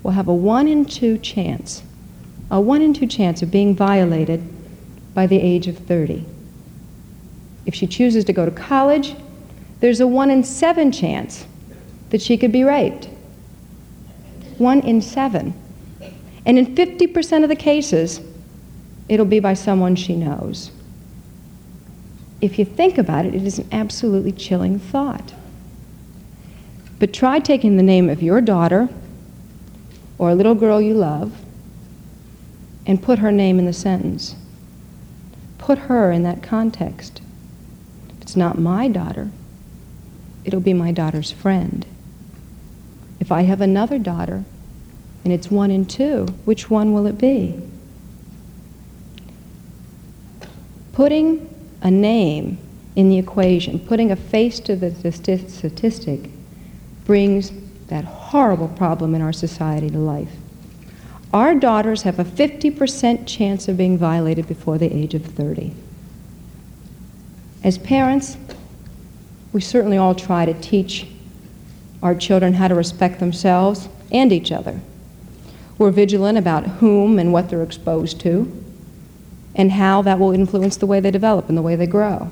will 0.03 0.11
have 0.11 0.27
a 0.27 0.33
one 0.33 0.67
in 0.67 0.85
two 0.85 1.17
chance, 1.17 1.81
a 2.51 2.61
one 2.61 2.81
in 2.81 2.93
two 2.93 3.07
chance 3.07 3.41
of 3.41 3.49
being 3.49 3.75
violated 3.75 4.47
by 5.13 5.27
the 5.27 5.39
age 5.39 5.67
of 5.67 5.77
30. 5.77 6.25
If 7.65 7.75
she 7.75 7.87
chooses 7.87 8.25
to 8.25 8.33
go 8.33 8.45
to 8.45 8.51
college, 8.51 9.15
there's 9.79 9.99
a 9.99 10.07
one 10.07 10.31
in 10.31 10.43
seven 10.43 10.91
chance 10.91 11.45
that 12.09 12.21
she 12.21 12.37
could 12.37 12.51
be 12.51 12.63
raped. 12.63 13.09
One 14.57 14.79
in 14.81 15.01
seven. 15.01 15.53
And 16.45 16.57
in 16.57 16.75
50% 16.75 17.43
of 17.43 17.49
the 17.49 17.55
cases, 17.55 18.21
it'll 19.07 19.25
be 19.25 19.39
by 19.39 19.53
someone 19.53 19.95
she 19.95 20.15
knows. 20.15 20.71
If 22.41 22.59
you 22.59 22.65
think 22.65 22.97
about 22.97 23.25
it, 23.25 23.33
it 23.33 23.43
is 23.43 23.59
an 23.59 23.69
absolutely 23.71 24.33
chilling 24.33 24.77
thought. 24.77 25.33
But 26.99 27.13
try 27.13 27.39
taking 27.39 27.77
the 27.77 27.83
name 27.83 28.09
of 28.09 28.21
your 28.21 28.41
daughter 28.41 28.89
or 30.17 30.29
a 30.29 30.35
little 30.35 30.55
girl 30.55 30.81
you 30.81 30.93
love 30.93 31.33
and 32.85 33.01
put 33.01 33.19
her 33.19 33.31
name 33.31 33.59
in 33.59 33.65
the 33.65 33.73
sentence. 33.73 34.35
Put 35.63 35.77
her 35.79 36.11
in 36.11 36.23
that 36.23 36.43
context. 36.43 37.21
If 38.09 38.21
it's 38.21 38.35
not 38.35 38.59
my 38.59 38.89
daughter, 38.89 39.31
it'll 40.43 40.59
be 40.59 40.73
my 40.73 40.91
daughter's 40.91 41.31
friend. 41.31 41.85
If 43.21 43.31
I 43.31 43.43
have 43.43 43.61
another 43.61 43.97
daughter 43.97 44.43
and 45.23 45.31
it's 45.31 45.49
one 45.49 45.71
and 45.71 45.89
two, 45.89 46.25
which 46.43 46.69
one 46.69 46.91
will 46.91 47.07
it 47.07 47.17
be? 47.17 47.61
Putting 50.91 51.49
a 51.81 51.89
name 51.89 52.57
in 52.97 53.07
the 53.07 53.17
equation, 53.17 53.79
putting 53.79 54.11
a 54.11 54.17
face 54.17 54.59
to 54.59 54.75
the 54.75 54.91
statistic, 55.13 56.29
brings 57.05 57.53
that 57.87 58.03
horrible 58.03 58.67
problem 58.67 59.15
in 59.15 59.21
our 59.21 59.31
society 59.31 59.89
to 59.89 59.97
life. 59.97 60.42
Our 61.33 61.55
daughters 61.55 62.03
have 62.03 62.19
a 62.19 62.23
50% 62.23 63.25
chance 63.25 63.67
of 63.67 63.75
being 63.75 63.97
violated 63.97 64.47
before 64.47 64.77
the 64.77 64.93
age 64.93 65.15
of 65.15 65.25
30. 65.25 65.73
As 67.63 67.79
parents, 67.79 68.37
we 69.51 69.59
certainly 69.59 69.97
all 69.97 70.13
try 70.13 70.45
to 70.45 70.53
teach 70.53 71.07
our 72.03 72.13
children 72.13 72.53
how 72.53 72.67
to 72.67 72.75
respect 72.75 73.19
themselves 73.19 73.89
and 74.11 74.31
each 74.31 74.51
other. 74.51 74.79
We're 75.79 75.89
vigilant 75.89 76.37
about 76.37 76.67
whom 76.67 77.17
and 77.17 77.33
what 77.33 77.49
they're 77.49 77.63
exposed 77.63 78.19
to 78.21 78.51
and 79.55 79.71
how 79.71 80.03
that 80.03 80.19
will 80.19 80.33
influence 80.33 80.77
the 80.77 80.85
way 80.85 80.99
they 80.99 81.09
develop 81.09 81.49
and 81.49 81.57
the 81.57 81.63
way 81.63 81.75
they 81.75 81.87
grow. 81.87 82.29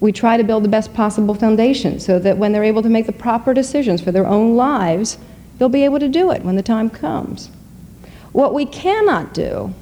We 0.00 0.12
try 0.12 0.36
to 0.36 0.44
build 0.44 0.64
the 0.64 0.68
best 0.68 0.92
possible 0.92 1.34
foundation 1.34 1.98
so 1.98 2.18
that 2.18 2.36
when 2.36 2.52
they're 2.52 2.62
able 2.62 2.82
to 2.82 2.90
make 2.90 3.06
the 3.06 3.12
proper 3.12 3.54
decisions 3.54 4.02
for 4.02 4.12
their 4.12 4.26
own 4.26 4.54
lives, 4.54 5.16
they'll 5.56 5.70
be 5.70 5.84
able 5.84 6.00
to 6.00 6.08
do 6.08 6.30
it 6.30 6.42
when 6.42 6.56
the 6.56 6.62
time 6.62 6.90
comes. 6.90 7.50
What 8.32 8.54
we 8.54 8.66
cannot 8.66 9.34
do 9.34 9.74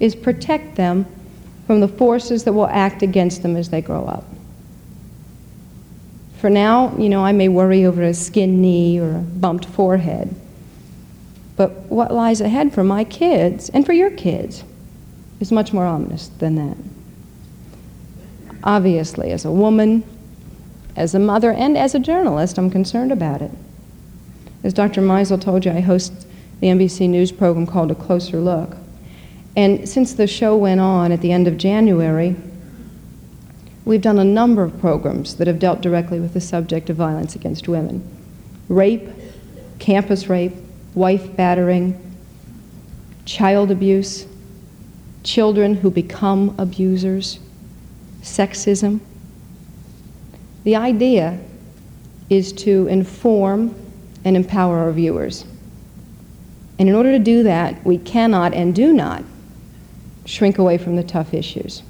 is 0.00 0.14
protect 0.14 0.76
them 0.76 1.06
from 1.66 1.80
the 1.80 1.88
forces 1.88 2.44
that 2.44 2.52
will 2.52 2.66
act 2.66 3.02
against 3.02 3.42
them 3.42 3.56
as 3.56 3.70
they 3.70 3.80
grow 3.80 4.04
up. 4.04 4.24
For 6.38 6.50
now, 6.50 6.94
you 6.98 7.08
know, 7.08 7.24
I 7.24 7.32
may 7.32 7.48
worry 7.48 7.86
over 7.86 8.02
a 8.02 8.12
skinned 8.12 8.60
knee 8.60 8.98
or 8.98 9.16
a 9.16 9.20
bumped 9.20 9.64
forehead. 9.64 10.34
But 11.56 11.70
what 11.88 12.12
lies 12.12 12.40
ahead 12.40 12.74
for 12.74 12.84
my 12.84 13.04
kids 13.04 13.70
and 13.70 13.86
for 13.86 13.92
your 13.92 14.10
kids 14.10 14.64
is 15.40 15.52
much 15.52 15.72
more 15.72 15.86
ominous 15.86 16.28
than 16.28 16.56
that. 16.56 16.76
Obviously, 18.62 19.30
as 19.30 19.44
a 19.44 19.50
woman, 19.50 20.04
as 20.96 21.14
a 21.14 21.18
mother, 21.18 21.52
and 21.52 21.76
as 21.78 21.94
a 21.94 21.98
journalist, 21.98 22.58
I'm 22.58 22.70
concerned 22.70 23.12
about 23.12 23.40
it. 23.40 23.50
As 24.62 24.72
Dr. 24.72 25.00
Meisel 25.00 25.40
told 25.40 25.64
you, 25.64 25.70
I 25.70 25.80
host 25.80 26.23
the 26.64 26.70
NBC 26.70 27.10
News 27.10 27.30
program 27.30 27.66
called 27.66 27.90
A 27.90 27.94
Closer 27.94 28.38
Look. 28.38 28.74
And 29.54 29.86
since 29.86 30.14
the 30.14 30.26
show 30.26 30.56
went 30.56 30.80
on 30.80 31.12
at 31.12 31.20
the 31.20 31.30
end 31.30 31.46
of 31.46 31.58
January, 31.58 32.36
we've 33.84 34.00
done 34.00 34.18
a 34.18 34.24
number 34.24 34.62
of 34.62 34.80
programs 34.80 35.36
that 35.36 35.46
have 35.46 35.58
dealt 35.58 35.82
directly 35.82 36.20
with 36.20 36.32
the 36.32 36.40
subject 36.40 36.88
of 36.88 36.96
violence 36.96 37.34
against 37.34 37.68
women 37.68 38.02
rape, 38.70 39.06
campus 39.78 40.28
rape, 40.28 40.54
wife 40.94 41.36
battering, 41.36 42.00
child 43.26 43.70
abuse, 43.70 44.26
children 45.22 45.74
who 45.74 45.90
become 45.90 46.54
abusers, 46.56 47.40
sexism. 48.22 49.00
The 50.62 50.76
idea 50.76 51.38
is 52.30 52.54
to 52.54 52.86
inform 52.86 53.74
and 54.24 54.34
empower 54.34 54.78
our 54.78 54.92
viewers. 54.92 55.44
And 56.78 56.88
in 56.88 56.94
order 56.94 57.12
to 57.12 57.18
do 57.18 57.42
that, 57.44 57.84
we 57.84 57.98
cannot 57.98 58.54
and 58.54 58.74
do 58.74 58.92
not 58.92 59.22
shrink 60.24 60.58
away 60.58 60.78
from 60.78 60.96
the 60.96 61.02
tough 61.04 61.34
issues. 61.34 61.82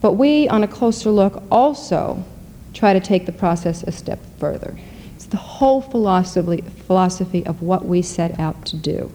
But 0.00 0.12
we, 0.12 0.48
on 0.48 0.62
a 0.62 0.68
closer 0.68 1.10
look, 1.10 1.42
also 1.50 2.24
try 2.72 2.92
to 2.92 3.00
take 3.00 3.26
the 3.26 3.32
process 3.32 3.82
a 3.82 3.92
step 3.92 4.18
further. 4.38 4.78
It's 5.14 5.26
the 5.26 5.36
whole 5.36 5.82
philosophy, 5.82 6.62
philosophy 6.86 7.44
of 7.44 7.60
what 7.60 7.84
we 7.84 8.00
set 8.00 8.38
out 8.38 8.64
to 8.66 8.76
do. 8.76 9.12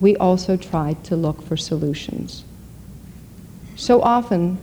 We 0.00 0.16
also 0.16 0.56
try 0.58 0.94
to 1.04 1.16
look 1.16 1.40
for 1.42 1.56
solutions. 1.56 2.44
So 3.76 4.02
often, 4.02 4.58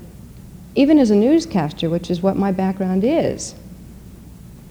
even 0.76 1.00
as 1.00 1.10
a 1.10 1.16
newscaster, 1.16 1.90
which 1.90 2.12
is 2.12 2.22
what 2.22 2.36
my 2.36 2.52
background 2.52 3.04
is, 3.04 3.56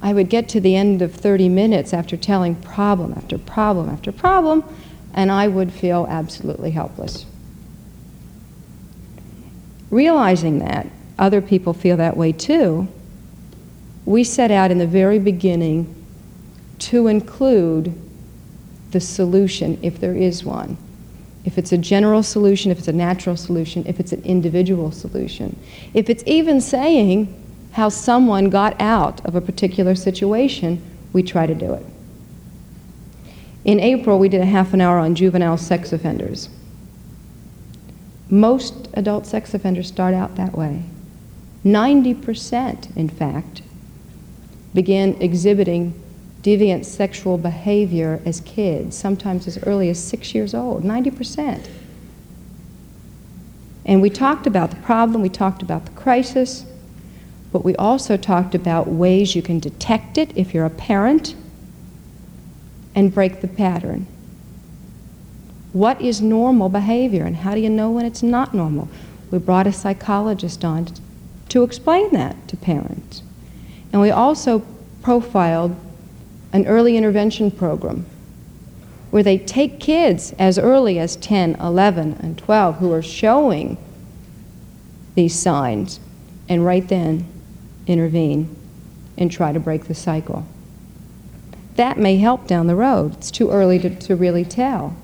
I 0.02 0.12
would 0.12 0.28
get 0.28 0.48
to 0.50 0.60
the 0.60 0.74
end 0.74 1.00
of 1.00 1.14
30 1.14 1.48
minutes 1.48 1.94
after 1.94 2.16
telling 2.16 2.56
problem 2.56 3.12
after 3.12 3.38
problem 3.38 3.88
after 3.88 4.10
problem, 4.10 4.64
and 5.14 5.30
I 5.30 5.46
would 5.46 5.72
feel 5.72 6.06
absolutely 6.08 6.72
helpless. 6.72 7.24
Realizing 9.90 10.58
that 10.58 10.88
other 11.18 11.40
people 11.40 11.72
feel 11.72 11.96
that 11.98 12.16
way 12.16 12.32
too, 12.32 12.88
we 14.04 14.24
set 14.24 14.50
out 14.50 14.72
in 14.72 14.78
the 14.78 14.86
very 14.86 15.20
beginning 15.20 15.94
to 16.80 17.06
include 17.06 17.94
the 18.90 19.00
solution 19.00 19.78
if 19.82 20.00
there 20.00 20.16
is 20.16 20.44
one. 20.44 20.76
If 21.44 21.58
it's 21.58 21.72
a 21.72 21.78
general 21.78 22.22
solution, 22.22 22.72
if 22.72 22.78
it's 22.78 22.88
a 22.88 22.92
natural 22.92 23.36
solution, 23.36 23.84
if 23.86 24.00
it's 24.00 24.12
an 24.12 24.22
individual 24.22 24.90
solution. 24.90 25.58
If 25.94 26.10
it's 26.10 26.22
even 26.26 26.60
saying, 26.60 27.41
how 27.72 27.88
someone 27.88 28.50
got 28.50 28.78
out 28.80 29.24
of 29.24 29.34
a 29.34 29.40
particular 29.40 29.94
situation, 29.94 30.82
we 31.12 31.22
try 31.22 31.46
to 31.46 31.54
do 31.54 31.72
it. 31.72 31.84
In 33.64 33.80
April, 33.80 34.18
we 34.18 34.28
did 34.28 34.40
a 34.40 34.46
half 34.46 34.74
an 34.74 34.80
hour 34.80 34.98
on 34.98 35.14
juvenile 35.14 35.56
sex 35.56 35.92
offenders. 35.92 36.48
Most 38.28 38.88
adult 38.94 39.26
sex 39.26 39.54
offenders 39.54 39.88
start 39.88 40.14
out 40.14 40.36
that 40.36 40.56
way. 40.56 40.82
90%, 41.64 42.96
in 42.96 43.08
fact, 43.08 43.62
begin 44.74 45.20
exhibiting 45.20 45.94
deviant 46.42 46.84
sexual 46.84 47.38
behavior 47.38 48.20
as 48.24 48.40
kids, 48.40 48.96
sometimes 48.96 49.46
as 49.46 49.62
early 49.64 49.88
as 49.88 50.02
six 50.02 50.34
years 50.34 50.54
old, 50.54 50.82
90%. 50.82 51.68
And 53.84 54.02
we 54.02 54.10
talked 54.10 54.46
about 54.46 54.70
the 54.70 54.76
problem, 54.76 55.22
we 55.22 55.28
talked 55.28 55.62
about 55.62 55.84
the 55.86 55.92
crisis, 55.92 56.64
but 57.52 57.64
we 57.64 57.76
also 57.76 58.16
talked 58.16 58.54
about 58.54 58.88
ways 58.88 59.36
you 59.36 59.42
can 59.42 59.58
detect 59.58 60.16
it 60.16 60.32
if 60.34 60.54
you're 60.54 60.64
a 60.64 60.70
parent 60.70 61.34
and 62.94 63.12
break 63.12 63.42
the 63.42 63.48
pattern. 63.48 64.06
What 65.72 66.00
is 66.00 66.20
normal 66.20 66.70
behavior 66.70 67.24
and 67.24 67.36
how 67.36 67.54
do 67.54 67.60
you 67.60 67.70
know 67.70 67.90
when 67.90 68.06
it's 68.06 68.22
not 68.22 68.54
normal? 68.54 68.88
We 69.30 69.38
brought 69.38 69.66
a 69.66 69.72
psychologist 69.72 70.64
on 70.64 70.88
to 71.50 71.62
explain 71.62 72.10
that 72.12 72.48
to 72.48 72.56
parents. 72.56 73.22
And 73.92 74.00
we 74.00 74.10
also 74.10 74.64
profiled 75.02 75.76
an 76.52 76.66
early 76.66 76.96
intervention 76.96 77.50
program 77.50 78.06
where 79.10 79.22
they 79.22 79.36
take 79.36 79.78
kids 79.78 80.32
as 80.38 80.58
early 80.58 80.98
as 80.98 81.16
10, 81.16 81.56
11, 81.56 82.14
and 82.22 82.38
12 82.38 82.78
who 82.78 82.90
are 82.92 83.02
showing 83.02 83.76
these 85.14 85.38
signs 85.38 86.00
and 86.48 86.64
right 86.64 86.88
then 86.88 87.26
intervene 87.86 88.54
and 89.16 89.30
try 89.30 89.52
to 89.52 89.60
break 89.60 89.84
the 89.84 89.94
cycle. 89.94 90.46
That 91.76 91.98
may 91.98 92.16
help 92.16 92.46
down 92.46 92.66
the 92.66 92.76
road. 92.76 93.14
It's 93.14 93.30
too 93.30 93.50
early 93.50 93.78
to, 93.78 93.94
to 94.00 94.16
really 94.16 94.44
tell. 94.44 94.96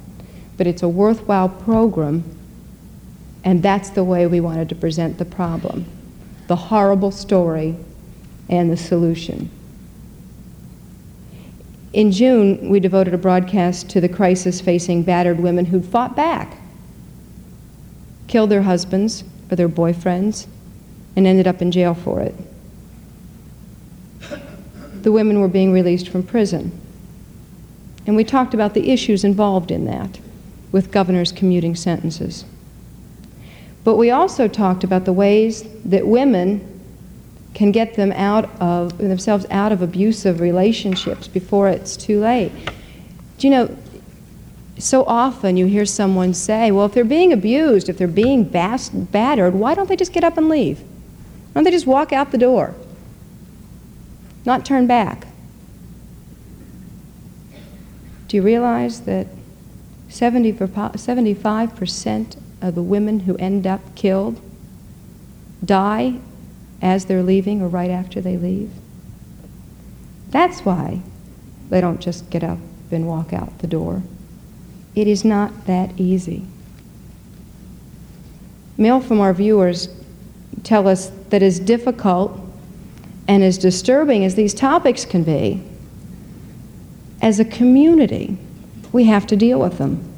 But 0.57 0.67
it's 0.67 0.83
a 0.83 0.89
worthwhile 0.89 1.49
program, 1.49 2.25
and 3.45 3.63
that's 3.63 3.91
the 3.91 4.05
way 4.05 4.27
we 4.27 4.41
wanted 4.41 4.69
to 4.71 4.75
present 4.75 5.19
the 5.19 5.25
problem 5.25 5.87
the 6.49 6.57
horrible 6.57 7.11
story 7.11 7.77
and 8.49 8.71
the 8.71 8.77
solution. 8.77 9.51
In 11.93 12.11
June, 12.11 12.71
we 12.71 12.81
devoted 12.81 13.13
a 13.13 13.19
broadcast 13.19 13.91
to 13.91 14.01
the 14.01 14.09
crisis 14.09 14.61
facing 14.61 15.03
battered 15.03 15.41
women 15.41 15.67
who'd 15.67 15.85
fought 15.85 16.17
back, 16.17 16.57
killed 18.29 18.51
their 18.51 18.63
husbands 18.63 19.25
or 19.51 19.57
their 19.57 19.69
boyfriends, 19.69 20.47
and 21.17 21.27
ended 21.27 21.47
up 21.47 21.61
in 21.61 21.71
jail 21.71 21.93
for 21.93 22.21
it. 22.21 22.35
The 25.09 25.13
women 25.13 25.41
were 25.41 25.49
being 25.49 25.73
released 25.73 26.11
from 26.11 26.23
prison. 26.23 26.71
And 28.07 28.15
we 28.15 28.25
talked 28.25 28.53
about 28.53 28.75
the 28.75 28.91
issues 28.91 29.25
involved 29.25 29.71
in 29.71 29.87
that 29.87 30.21
with 30.71 30.91
governors 30.91 31.33
commuting 31.33 31.75
sentences. 31.77 32.45
But 33.85 33.97
we 33.97 34.11
also 34.11 34.49
talked 34.49 34.85
about 34.85 35.07
the 35.07 35.15
ways 35.15 35.65
that 35.87 36.07
women 36.07 36.61
can 37.55 37.73
get 37.73 37.95
them 37.95 38.13
out 38.13 38.51
of 38.61 38.99
themselves 38.99 39.47
out 39.51 39.73
of 39.73 39.81
abusive 39.81 40.41
relationships 40.41 41.27
before 41.27 41.71
it's 41.71 41.97
too 41.97 42.21
late. 42.21 42.53
Do 43.39 43.47
you 43.47 43.51
know, 43.51 43.79
so 44.77 45.05
often 45.05 45.57
you 45.57 45.65
hear 45.65 45.87
someone 45.87 46.35
say, 46.35 46.71
well, 46.71 46.85
if 46.85 46.93
they're 46.93 47.03
being 47.03 47.33
abused, 47.33 47.89
if 47.89 47.97
they're 47.97 48.09
being 48.09 48.45
bas- 48.45 48.91
battered, 48.91 49.55
why 49.55 49.75
don't 49.75 49.89
they 49.89 49.97
just 49.97 50.13
get 50.13 50.23
up 50.23 50.37
and 50.37 50.51
leave? 50.51 50.81
Why 50.81 50.85
don't 51.55 51.65
they 51.65 51.71
just 51.71 51.87
walk 51.87 52.13
out 52.13 52.31
the 52.31 52.37
door? 52.37 52.75
Not 54.49 54.65
turn 54.65 54.87
back. 54.87 55.27
Do 58.29 58.39
you 58.39 58.43
realize 58.43 59.03
that 59.03 59.27
70, 60.09 60.55
75% 60.55 62.37
of 62.63 62.75
the 62.75 62.83
women 62.83 63.21
who 63.21 63.37
end 63.37 63.67
up 63.67 63.95
killed 63.95 64.41
die 65.63 66.19
as 66.81 67.05
they're 67.05 67.23
leaving 67.23 67.61
or 67.61 67.69
right 67.69 67.91
after 67.91 68.23
they 68.23 68.39
leave. 68.39 68.71
That's 70.31 70.61
why 70.61 71.03
they 71.69 71.83
don't 71.83 72.01
just 72.01 72.31
get 72.31 72.43
up 72.43 72.59
and 72.91 73.07
walk 73.07 73.35
out 73.35 73.59
the 73.59 73.67
door. 73.67 74.03
It 74.95 75.07
is 75.07 75.27
not 75.27 75.67
that 75.67 75.91
easy. 76.01 76.47
Mail 78.79 79.03
from 79.03 79.21
our 79.21 79.35
viewers 79.35 79.91
tell 80.63 80.89
us 80.89 81.11
that 81.29 81.43
as 81.43 81.61
difficult 81.61 82.48
and 83.29 83.45
as 83.45 83.59
disturbing 83.59 84.25
as 84.25 84.35
these 84.35 84.53
topics 84.53 85.05
can 85.05 85.23
be, 85.23 85.63
as 87.23 87.39
a 87.39 87.45
community, 87.45 88.37
we 88.93 89.05
have 89.05 89.27
to 89.29 89.37
deal 89.37 89.61
with 89.61 89.79
them 89.79 90.09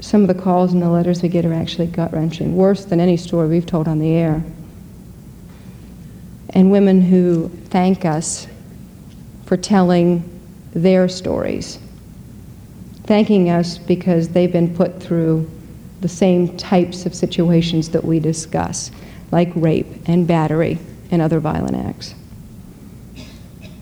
some 0.00 0.22
of 0.22 0.28
the 0.28 0.42
calls 0.42 0.72
and 0.72 0.80
the 0.80 0.88
letters 0.88 1.22
we 1.22 1.28
get 1.28 1.44
are 1.44 1.52
actually 1.52 1.86
gut 1.86 2.12
wrenching, 2.12 2.56
worse 2.56 2.84
than 2.84 3.00
any 3.00 3.16
story 3.16 3.48
we've 3.48 3.66
told 3.66 3.88
on 3.88 3.98
the 3.98 4.10
air. 4.10 4.42
And 6.50 6.70
women 6.70 7.00
who 7.00 7.48
thank 7.66 8.04
us 8.04 8.46
for 9.44 9.56
telling 9.56 10.22
their 10.72 11.08
stories, 11.08 11.78
thanking 13.04 13.50
us 13.50 13.78
because 13.78 14.28
they've 14.28 14.52
been 14.52 14.74
put 14.74 15.02
through 15.02 15.50
the 16.00 16.08
same 16.08 16.56
types 16.56 17.04
of 17.04 17.14
situations 17.14 17.88
that 17.90 18.04
we 18.04 18.20
discuss, 18.20 18.90
like 19.32 19.50
rape 19.56 19.88
and 20.06 20.26
battery 20.26 20.78
and 21.10 21.22
other 21.22 21.40
violent 21.40 21.76
acts. 21.76 22.14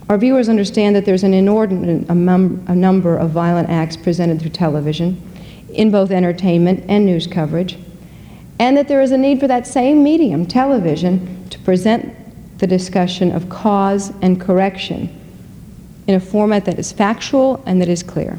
Our 0.09 0.19
viewers 0.19 0.49
understand 0.49 0.95
that 0.95 1.05
there's 1.05 1.25
an 1.25 1.35
inordinate 1.35 2.09
a, 2.09 2.15
number 2.15 3.17
of 3.17 3.31
violent 3.31 3.69
acts 3.69 3.97
presented 3.97 4.41
through 4.41 4.51
television 4.51 5.21
in 5.71 5.91
both 5.91 6.13
entertainment 6.13 6.85
and 6.89 7.05
news 7.05 7.27
coverage, 7.27 7.77
and 8.61 8.77
that 8.77 8.87
there 8.87 9.03
is 9.03 9.11
a 9.11 9.19
need 9.19 9.41
for 9.41 9.49
that 9.49 9.67
same 9.67 10.05
medium, 10.05 10.47
television, 10.47 11.49
to 11.51 11.59
present 11.61 12.15
the 12.59 12.67
discussion 12.67 13.33
of 13.33 13.49
cause 13.49 14.13
and 14.23 14.41
correction 14.41 15.13
in 16.07 16.15
a 16.15 16.21
format 16.21 16.65
that 16.65 16.79
is 16.79 16.93
factual 16.93 17.63
and 17.67 17.81
that 17.81 17.89
is 17.89 18.03
clear. 18.03 18.39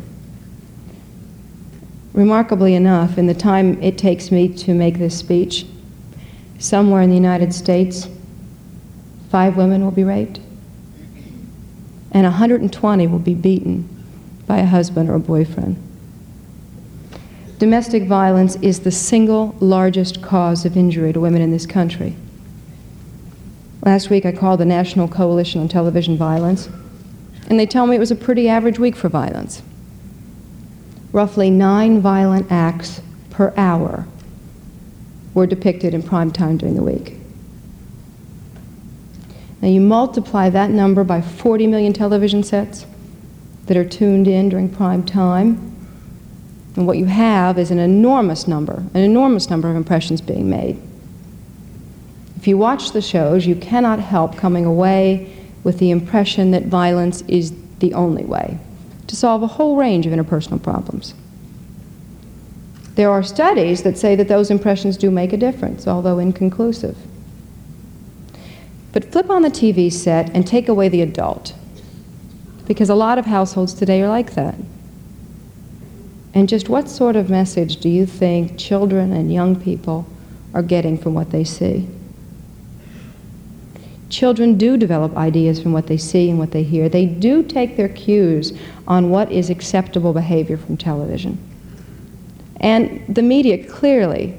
Remarkably 2.13 2.75
enough, 2.75 3.17
in 3.17 3.27
the 3.27 3.33
time 3.33 3.81
it 3.83 3.97
takes 3.97 4.31
me 4.31 4.47
to 4.47 4.73
make 4.73 4.97
this 4.97 5.17
speech, 5.17 5.65
somewhere 6.59 7.01
in 7.01 7.09
the 7.09 7.15
United 7.15 7.53
States, 7.53 8.07
five 9.29 9.57
women 9.57 9.83
will 9.83 9.91
be 9.91 10.03
raped, 10.03 10.39
and 12.11 12.23
120 12.23 13.07
will 13.07 13.19
be 13.19 13.33
beaten 13.33 13.87
by 14.45 14.57
a 14.59 14.65
husband 14.65 15.09
or 15.09 15.15
a 15.15 15.19
boyfriend. 15.19 15.75
Domestic 17.59 18.03
violence 18.03 18.55
is 18.57 18.81
the 18.81 18.91
single 18.91 19.55
largest 19.59 20.21
cause 20.21 20.63
of 20.63 20.77
injury 20.77 21.11
to 21.11 21.19
women 21.19 21.41
in 21.41 21.51
this 21.51 21.65
country. 21.65 22.15
Last 23.83 24.09
week 24.09 24.25
I 24.25 24.31
called 24.31 24.59
the 24.59 24.65
National 24.65 25.07
Coalition 25.07 25.61
on 25.61 25.67
Television 25.67 26.17
Violence, 26.17 26.69
and 27.49 27.59
they 27.59 27.65
tell 27.65 27.87
me 27.87 27.95
it 27.95 27.99
was 27.99 28.11
a 28.11 28.15
pretty 28.15 28.47
average 28.47 28.79
week 28.79 28.95
for 28.95 29.09
violence. 29.09 29.61
Roughly 31.11 31.49
nine 31.49 31.99
violent 31.99 32.51
acts 32.51 33.01
per 33.29 33.53
hour 33.57 34.05
were 35.33 35.47
depicted 35.47 35.93
in 35.93 36.03
prime 36.03 36.31
time 36.31 36.57
during 36.57 36.75
the 36.75 36.83
week. 36.83 37.17
Now 39.61 39.67
you 39.69 39.81
multiply 39.81 40.49
that 40.49 40.69
number 40.69 41.03
by 41.03 41.21
40 41.21 41.67
million 41.67 41.93
television 41.93 42.43
sets 42.43 42.85
that 43.65 43.77
are 43.77 43.85
tuned 43.85 44.27
in 44.27 44.49
during 44.49 44.69
prime 44.69 45.03
time, 45.03 45.75
and 46.75 46.85
what 46.85 46.97
you 46.97 47.05
have 47.05 47.57
is 47.57 47.71
an 47.71 47.79
enormous 47.79 48.47
number, 48.47 48.83
an 48.93 49.01
enormous 49.01 49.49
number 49.49 49.69
of 49.69 49.75
impressions 49.75 50.21
being 50.21 50.49
made. 50.49 50.79
If 52.37 52.47
you 52.47 52.57
watch 52.57 52.91
the 52.91 53.01
shows, 53.01 53.47
you 53.47 53.55
cannot 53.55 53.99
help 53.99 54.37
coming 54.37 54.65
away 54.65 55.35
with 55.63 55.79
the 55.79 55.89
impression 55.89 56.51
that 56.51 56.65
violence 56.67 57.21
is 57.27 57.51
the 57.79 57.93
only 57.93 58.23
way 58.23 58.59
to 59.07 59.15
solve 59.15 59.41
a 59.41 59.47
whole 59.47 59.75
range 59.75 60.05
of 60.05 60.13
interpersonal 60.13 60.61
problems. 60.61 61.13
There 62.95 63.09
are 63.09 63.23
studies 63.23 63.83
that 63.83 63.97
say 63.97 64.15
that 64.15 64.27
those 64.27 64.51
impressions 64.51 64.97
do 64.97 65.11
make 65.11 65.33
a 65.33 65.37
difference, 65.37 65.87
although 65.87 66.19
inconclusive. 66.19 66.97
But 68.97 69.11
flip 69.11 69.29
on 69.29 69.43
the 69.43 69.49
TV 69.49 69.93
set 69.93 70.31
and 70.35 70.47
take 70.47 70.67
away 70.67 70.89
the 70.89 71.03
adult, 71.03 71.53
because 72.65 72.89
a 72.89 72.95
lot 72.95 73.19
of 73.19 73.27
households 73.27 73.75
today 73.75 74.01
are 74.01 74.09
like 74.09 74.33
that. 74.33 74.55
And 76.33 76.49
just 76.49 76.67
what 76.67 76.89
sort 76.89 77.15
of 77.15 77.29
message 77.29 77.77
do 77.77 77.89
you 77.89 78.07
think 78.07 78.57
children 78.57 79.13
and 79.13 79.31
young 79.31 79.55
people 79.55 80.07
are 80.51 80.63
getting 80.63 80.97
from 80.97 81.13
what 81.13 81.29
they 81.29 81.43
see? 81.43 81.87
Children 84.09 84.57
do 84.57 84.77
develop 84.77 85.15
ideas 85.15 85.61
from 85.61 85.73
what 85.73 85.85
they 85.85 85.97
see 85.97 86.31
and 86.31 86.39
what 86.39 86.49
they 86.49 86.63
hear. 86.63 86.89
They 86.89 87.05
do 87.05 87.43
take 87.43 87.77
their 87.77 87.89
cues 87.89 88.51
on 88.87 89.11
what 89.11 89.31
is 89.31 89.51
acceptable 89.51 90.11
behavior 90.11 90.57
from 90.57 90.75
television. 90.75 91.37
And 92.61 93.05
the 93.07 93.21
media 93.21 93.63
clearly 93.63 94.35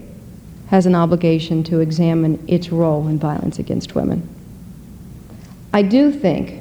has 0.66 0.84
an 0.84 0.96
obligation 0.96 1.62
to 1.62 1.78
examine 1.78 2.44
its 2.48 2.70
role 2.70 3.06
in 3.06 3.20
violence 3.20 3.60
against 3.60 3.94
women. 3.94 4.34
I 5.78 5.82
do 5.82 6.10
think 6.10 6.60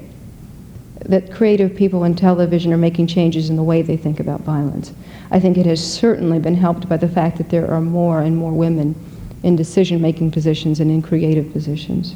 that 1.07 1.33
creative 1.33 1.75
people 1.75 2.03
in 2.03 2.13
television 2.13 2.71
are 2.71 2.77
making 2.77 3.07
changes 3.07 3.49
in 3.49 3.55
the 3.55 3.63
way 3.63 3.81
they 3.81 3.97
think 3.97 4.19
about 4.19 4.41
violence. 4.41 4.93
I 5.31 5.39
think 5.39 5.57
it 5.57 5.65
has 5.65 5.81
certainly 5.83 6.37
been 6.37 6.53
helped 6.53 6.87
by 6.87 6.97
the 6.97 7.09
fact 7.09 7.39
that 7.39 7.49
there 7.49 7.67
are 7.67 7.81
more 7.81 8.21
and 8.21 8.37
more 8.37 8.51
women 8.51 8.93
in 9.41 9.55
decision 9.55 9.99
making 10.03 10.29
positions 10.29 10.81
and 10.81 10.91
in 10.91 11.01
creative 11.01 11.51
positions. 11.51 12.13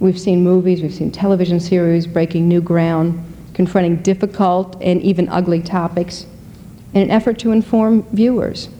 We've 0.00 0.18
seen 0.18 0.42
movies, 0.42 0.80
we've 0.80 0.94
seen 0.94 1.10
television 1.10 1.60
series 1.60 2.06
breaking 2.06 2.48
new 2.48 2.62
ground, 2.62 3.22
confronting 3.52 3.96
difficult 3.96 4.80
and 4.80 5.02
even 5.02 5.28
ugly 5.28 5.60
topics 5.60 6.24
in 6.94 7.02
an 7.02 7.10
effort 7.10 7.38
to 7.40 7.52
inform 7.52 8.04
viewers. 8.04 8.70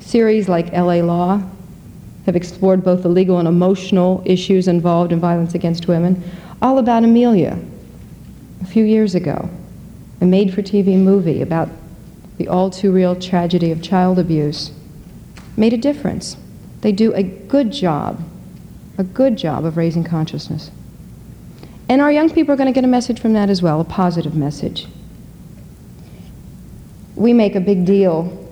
Series 0.00 0.48
like 0.48 0.72
LA 0.72 1.02
Law 1.02 1.42
have 2.28 2.36
explored 2.36 2.84
both 2.84 3.02
the 3.02 3.08
legal 3.08 3.38
and 3.38 3.48
emotional 3.48 4.22
issues 4.26 4.68
involved 4.68 5.12
in 5.12 5.18
violence 5.18 5.54
against 5.54 5.88
women, 5.88 6.22
all 6.60 6.76
about 6.76 7.02
Amelia 7.02 7.58
a 8.60 8.66
few 8.66 8.84
years 8.84 9.14
ago, 9.14 9.48
a 10.20 10.26
made 10.26 10.52
for 10.52 10.60
TV 10.60 10.98
movie 10.98 11.40
about 11.40 11.70
the 12.36 12.46
all 12.46 12.68
too 12.68 12.92
real 12.92 13.16
tragedy 13.16 13.72
of 13.72 13.82
child 13.82 14.18
abuse, 14.18 14.72
made 15.56 15.72
a 15.72 15.78
difference. 15.78 16.36
They 16.82 16.92
do 16.92 17.14
a 17.14 17.22
good 17.22 17.72
job, 17.72 18.22
a 18.98 19.04
good 19.04 19.38
job 19.38 19.64
of 19.64 19.78
raising 19.78 20.04
consciousness. 20.04 20.70
And 21.88 22.02
our 22.02 22.12
young 22.12 22.28
people 22.28 22.52
are 22.52 22.58
going 22.58 22.66
to 22.66 22.74
get 22.74 22.84
a 22.84 22.88
message 22.88 23.18
from 23.18 23.32
that 23.32 23.48
as 23.48 23.62
well, 23.62 23.80
a 23.80 23.84
positive 23.84 24.34
message. 24.34 24.86
We 27.14 27.32
make 27.32 27.54
a 27.54 27.60
big 27.60 27.86
deal 27.86 28.46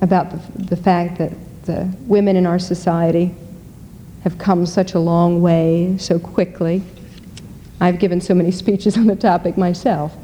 about 0.00 0.30
the, 0.30 0.62
the 0.62 0.76
fact 0.76 1.18
that 1.18 1.32
the 1.64 1.92
women 2.06 2.36
in 2.36 2.46
our 2.46 2.58
society 2.58 3.34
have 4.22 4.38
come 4.38 4.66
such 4.66 4.94
a 4.94 4.98
long 4.98 5.40
way 5.40 5.96
so 5.98 6.18
quickly. 6.18 6.82
I've 7.80 7.98
given 7.98 8.20
so 8.20 8.34
many 8.34 8.50
speeches 8.62 8.96
on 8.96 9.06
the 9.06 9.16
topic 9.16 9.56
myself. 9.56 10.16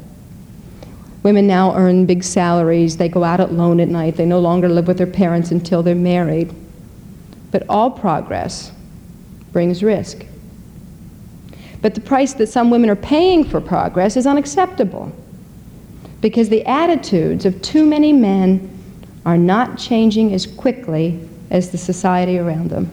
Women 1.23 1.47
now 1.47 1.75
earn 1.75 2.05
big 2.05 2.23
salaries, 2.23 2.97
they 2.97 3.09
go 3.09 3.23
out 3.23 3.39
alone 3.39 3.79
at 3.79 3.89
night, 3.89 4.15
they 4.15 4.25
no 4.25 4.39
longer 4.39 4.69
live 4.69 4.87
with 4.87 4.97
their 4.97 5.07
parents 5.07 5.51
until 5.51 5.83
they're 5.83 5.95
married. 5.95 6.53
But 7.51 7.63
all 7.69 7.91
progress 7.91 8.71
brings 9.51 9.83
risk. 9.83 10.25
But 11.81 11.95
the 11.95 12.01
price 12.01 12.33
that 12.33 12.47
some 12.47 12.69
women 12.69 12.89
are 12.89 12.95
paying 12.95 13.43
for 13.43 13.61
progress 13.61 14.17
is 14.17 14.27
unacceptable 14.27 15.11
because 16.21 16.49
the 16.49 16.65
attitudes 16.65 17.45
of 17.45 17.61
too 17.61 17.85
many 17.85 18.11
men 18.13 18.76
are 19.27 19.37
not 19.37 19.77
changing 19.77 20.33
as 20.33 20.47
quickly 20.47 21.19
as 21.51 21.69
the 21.69 21.77
society 21.77 22.39
around 22.39 22.69
them. 22.69 22.89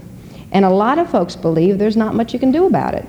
And 0.51 0.65
a 0.65 0.69
lot 0.69 0.99
of 0.99 1.09
folks 1.09 1.37
believe 1.37 1.79
there's 1.79 1.97
not 1.97 2.17
much 2.17 2.33
you 2.33 2.41
can 2.41 2.51
do 2.51 2.67
about 2.67 2.93
it. 2.93 3.07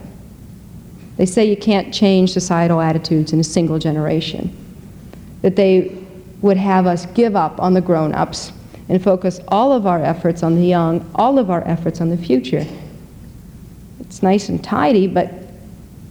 They 1.18 1.26
say 1.26 1.44
you 1.44 1.58
can't 1.58 1.92
change 1.92 2.34
societal 2.34 2.80
attitudes 2.80 3.34
in 3.34 3.40
a 3.40 3.44
single 3.44 3.80
generation, 3.80 4.56
that 5.42 5.56
they 5.56 5.98
would 6.42 6.58
have 6.58 6.86
us 6.86 7.08
give 7.08 7.36
up 7.36 7.60
on 7.60 7.74
the 7.74 7.82
grown 7.82 8.14
ups 8.14 8.52
and 8.90 9.04
focus 9.04 9.40
all 9.48 9.74
of 9.74 9.88
our 9.88 10.04
efforts 10.04 10.44
on 10.44 10.54
the 10.54 10.68
young, 10.68 11.10
all 11.16 11.40
of 11.40 11.50
our 11.50 11.68
efforts 11.68 12.02
on 12.02 12.12
the 12.12 12.18
future. 12.18 12.64
It's 14.02 14.22
nice 14.22 14.50
and 14.50 14.64
tidy, 14.64 15.08
but 15.08 15.34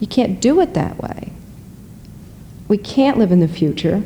you 0.01 0.07
can't 0.07 0.41
do 0.41 0.59
it 0.59 0.73
that 0.73 0.97
way. 0.97 1.31
We 2.67 2.77
can't 2.77 3.17
live 3.17 3.31
in 3.31 3.39
the 3.39 3.47
future. 3.47 4.03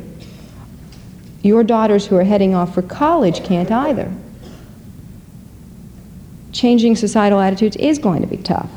Your 1.41 1.63
daughters 1.63 2.08
who 2.08 2.15
are 2.17 2.23
heading 2.23 2.54
off 2.54 2.73
for 2.73 2.82
college 2.82 3.43
can't 3.43 3.71
either. 3.71 4.12
Changing 6.52 6.95
societal 6.95 7.39
attitudes 7.39 7.75
is 7.78 7.99
going 7.99 8.21
to 8.21 8.28
be 8.28 8.38
tough. 8.38 8.69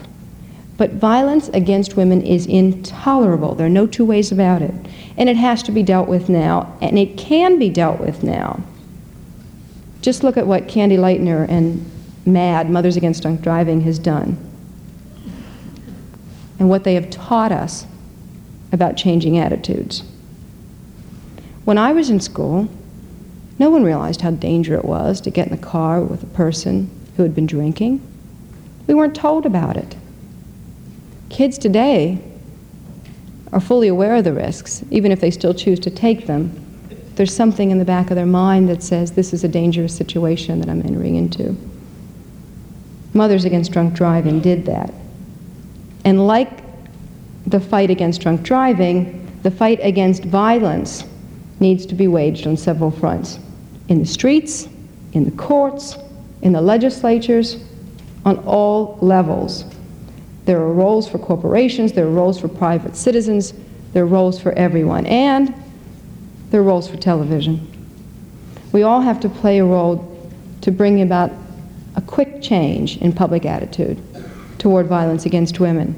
But 0.76 0.92
violence 0.92 1.48
against 1.48 1.96
women 1.96 2.22
is 2.22 2.46
intolerable. 2.46 3.54
There 3.54 3.66
are 3.66 3.70
no 3.70 3.86
two 3.86 4.04
ways 4.04 4.32
about 4.32 4.62
it. 4.62 4.74
And 5.16 5.28
it 5.28 5.36
has 5.36 5.62
to 5.64 5.72
be 5.72 5.82
dealt 5.82 6.08
with 6.08 6.28
now, 6.28 6.76
and 6.80 6.98
it 6.98 7.16
can 7.16 7.58
be 7.58 7.68
dealt 7.68 8.00
with 8.00 8.22
now. 8.22 8.62
Just 10.00 10.24
look 10.24 10.36
at 10.36 10.46
what 10.46 10.68
Candy 10.68 10.96
Lightner 10.96 11.48
and 11.48 11.88
MADD, 12.26 12.70
Mothers 12.70 12.96
Against 12.96 13.22
Drunk 13.22 13.42
Driving, 13.42 13.82
has 13.82 13.98
done, 13.98 14.36
and 16.58 16.68
what 16.68 16.84
they 16.84 16.94
have 16.94 17.10
taught 17.10 17.52
us 17.52 17.86
about 18.72 18.96
changing 18.96 19.38
attitudes. 19.38 20.02
When 21.64 21.78
I 21.78 21.92
was 21.92 22.10
in 22.10 22.20
school, 22.20 22.68
no 23.58 23.70
one 23.70 23.84
realized 23.84 24.22
how 24.22 24.32
dangerous 24.32 24.80
it 24.80 24.84
was 24.84 25.20
to 25.20 25.30
get 25.30 25.48
in 25.48 25.56
the 25.56 25.62
car 25.62 26.00
with 26.00 26.22
a 26.22 26.26
person 26.26 26.90
who 27.16 27.22
had 27.22 27.34
been 27.34 27.46
drinking. 27.46 28.00
We 28.86 28.94
weren't 28.94 29.14
told 29.14 29.46
about 29.46 29.76
it. 29.76 29.96
Kids 31.28 31.58
today 31.58 32.22
are 33.52 33.60
fully 33.60 33.88
aware 33.88 34.16
of 34.16 34.24
the 34.24 34.32
risks, 34.32 34.82
even 34.90 35.12
if 35.12 35.20
they 35.20 35.30
still 35.30 35.54
choose 35.54 35.78
to 35.80 35.90
take 35.90 36.26
them. 36.26 36.58
There's 37.14 37.34
something 37.34 37.70
in 37.70 37.78
the 37.78 37.84
back 37.84 38.10
of 38.10 38.16
their 38.16 38.26
mind 38.26 38.68
that 38.68 38.82
says, 38.82 39.12
This 39.12 39.32
is 39.32 39.44
a 39.44 39.48
dangerous 39.48 39.94
situation 39.96 40.58
that 40.60 40.68
I'm 40.68 40.82
entering 40.82 41.14
into. 41.14 41.56
Mothers 43.14 43.44
Against 43.44 43.70
Drunk 43.72 43.94
Driving 43.94 44.40
did 44.40 44.64
that. 44.66 44.92
And 46.04 46.26
like 46.26 46.50
the 47.46 47.60
fight 47.60 47.90
against 47.90 48.20
drunk 48.20 48.42
driving, 48.42 49.40
the 49.42 49.50
fight 49.50 49.78
against 49.82 50.24
violence 50.24 51.04
needs 51.62 51.86
to 51.86 51.94
be 51.94 52.08
waged 52.08 52.46
on 52.46 52.56
several 52.56 52.90
fronts 52.90 53.38
in 53.88 54.00
the 54.00 54.06
streets, 54.06 54.68
in 55.14 55.24
the 55.24 55.30
courts, 55.30 55.96
in 56.42 56.52
the 56.52 56.60
legislatures, 56.60 57.56
on 58.24 58.36
all 58.40 58.98
levels. 59.00 59.64
There 60.44 60.58
are 60.58 60.72
roles 60.72 61.08
for 61.08 61.18
corporations, 61.18 61.92
there 61.92 62.06
are 62.06 62.10
roles 62.10 62.38
for 62.38 62.48
private 62.48 62.96
citizens, 62.96 63.54
there 63.92 64.02
are 64.02 64.06
roles 64.06 64.40
for 64.40 64.52
everyone, 64.52 65.06
and 65.06 65.54
there 66.50 66.60
are 66.60 66.64
roles 66.64 66.88
for 66.88 66.96
television. 66.96 67.68
We 68.72 68.82
all 68.82 69.00
have 69.00 69.20
to 69.20 69.28
play 69.28 69.58
a 69.58 69.64
role 69.64 70.08
to 70.62 70.70
bring 70.70 71.02
about 71.02 71.30
a 71.96 72.00
quick 72.00 72.42
change 72.42 72.96
in 72.98 73.12
public 73.12 73.44
attitude 73.44 74.02
toward 74.58 74.86
violence 74.86 75.26
against 75.26 75.60
women. 75.60 75.94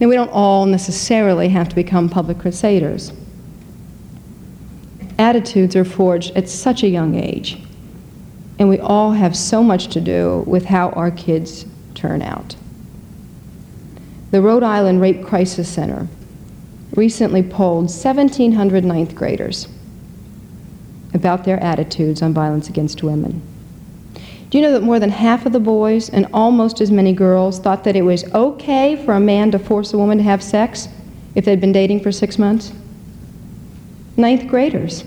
Now, 0.00 0.08
we 0.08 0.14
don't 0.14 0.30
all 0.30 0.66
necessarily 0.66 1.48
have 1.48 1.68
to 1.70 1.74
become 1.74 2.08
public 2.08 2.38
crusaders. 2.38 3.12
Attitudes 5.18 5.74
are 5.76 5.84
forged 5.84 6.36
at 6.36 6.48
such 6.48 6.82
a 6.82 6.88
young 6.88 7.14
age, 7.14 7.58
and 8.58 8.68
we 8.68 8.78
all 8.78 9.12
have 9.12 9.36
so 9.36 9.62
much 9.62 9.88
to 9.88 10.00
do 10.00 10.44
with 10.46 10.66
how 10.66 10.90
our 10.90 11.10
kids 11.10 11.64
turn 11.94 12.20
out. 12.20 12.56
The 14.30 14.42
Rhode 14.42 14.62
Island 14.62 15.00
Rape 15.00 15.24
Crisis 15.24 15.68
Center 15.68 16.08
recently 16.94 17.42
polled 17.42 17.84
1,700 17.84 18.84
ninth 18.84 19.14
graders 19.14 19.68
about 21.14 21.44
their 21.44 21.58
attitudes 21.60 22.20
on 22.20 22.34
violence 22.34 22.68
against 22.68 23.02
women. 23.02 23.40
Do 24.50 24.58
you 24.58 24.62
know 24.62 24.72
that 24.72 24.82
more 24.82 25.00
than 25.00 25.10
half 25.10 25.46
of 25.46 25.52
the 25.52 25.60
boys 25.60 26.08
and 26.10 26.26
almost 26.32 26.80
as 26.80 26.90
many 26.90 27.12
girls 27.12 27.58
thought 27.58 27.84
that 27.84 27.96
it 27.96 28.02
was 28.02 28.24
okay 28.32 29.02
for 29.04 29.14
a 29.14 29.20
man 29.20 29.50
to 29.50 29.58
force 29.58 29.92
a 29.92 29.98
woman 29.98 30.18
to 30.18 30.24
have 30.24 30.42
sex 30.42 30.88
if 31.34 31.44
they'd 31.44 31.60
been 31.60 31.72
dating 31.72 32.00
for 32.00 32.12
six 32.12 32.38
months? 32.38 32.72
Ninth 34.16 34.48
graders. 34.48 35.04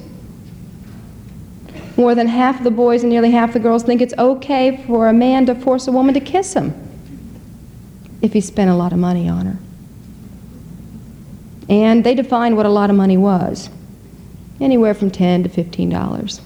More 1.98 2.16
than 2.16 2.28
half 2.28 2.60
of 2.60 2.64
the 2.64 2.72
boys 2.72 3.04
and 3.04 3.12
nearly 3.12 3.32
half 3.32 3.54
the 3.54 3.60
girls 3.60 3.84
think 3.84 4.02
it's 4.02 4.14
okay 4.18 4.84
for 4.88 5.08
a 5.08 5.14
man 5.14 5.46
to 5.48 5.56
force 5.56 5.88
a 5.88 5.92
woman 5.92 6.14
to 6.14 6.22
kiss 6.22 6.54
him 6.54 6.74
if 8.22 8.34
he 8.34 8.42
spent 8.42 8.70
a 8.70 8.76
lot 8.76 8.94
of 8.94 9.00
money 9.00 9.28
on 9.28 9.46
her. 9.46 9.58
And 11.68 12.04
they 12.04 12.16
defined 12.16 12.58
what 12.58 12.66
a 12.66 12.70
lot 12.70 12.90
of 12.90 12.96
money 12.96 13.18
was 13.18 13.70
anywhere 14.60 14.94
from 14.94 15.12
10 15.12 15.44
to 15.44 15.50
$15. 15.50 16.42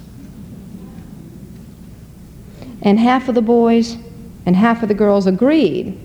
And 2.81 2.99
half 2.99 3.29
of 3.29 3.35
the 3.35 3.41
boys 3.41 3.97
and 4.45 4.55
half 4.55 4.83
of 4.83 4.89
the 4.89 4.93
girls 4.93 5.25
agreed 5.25 5.97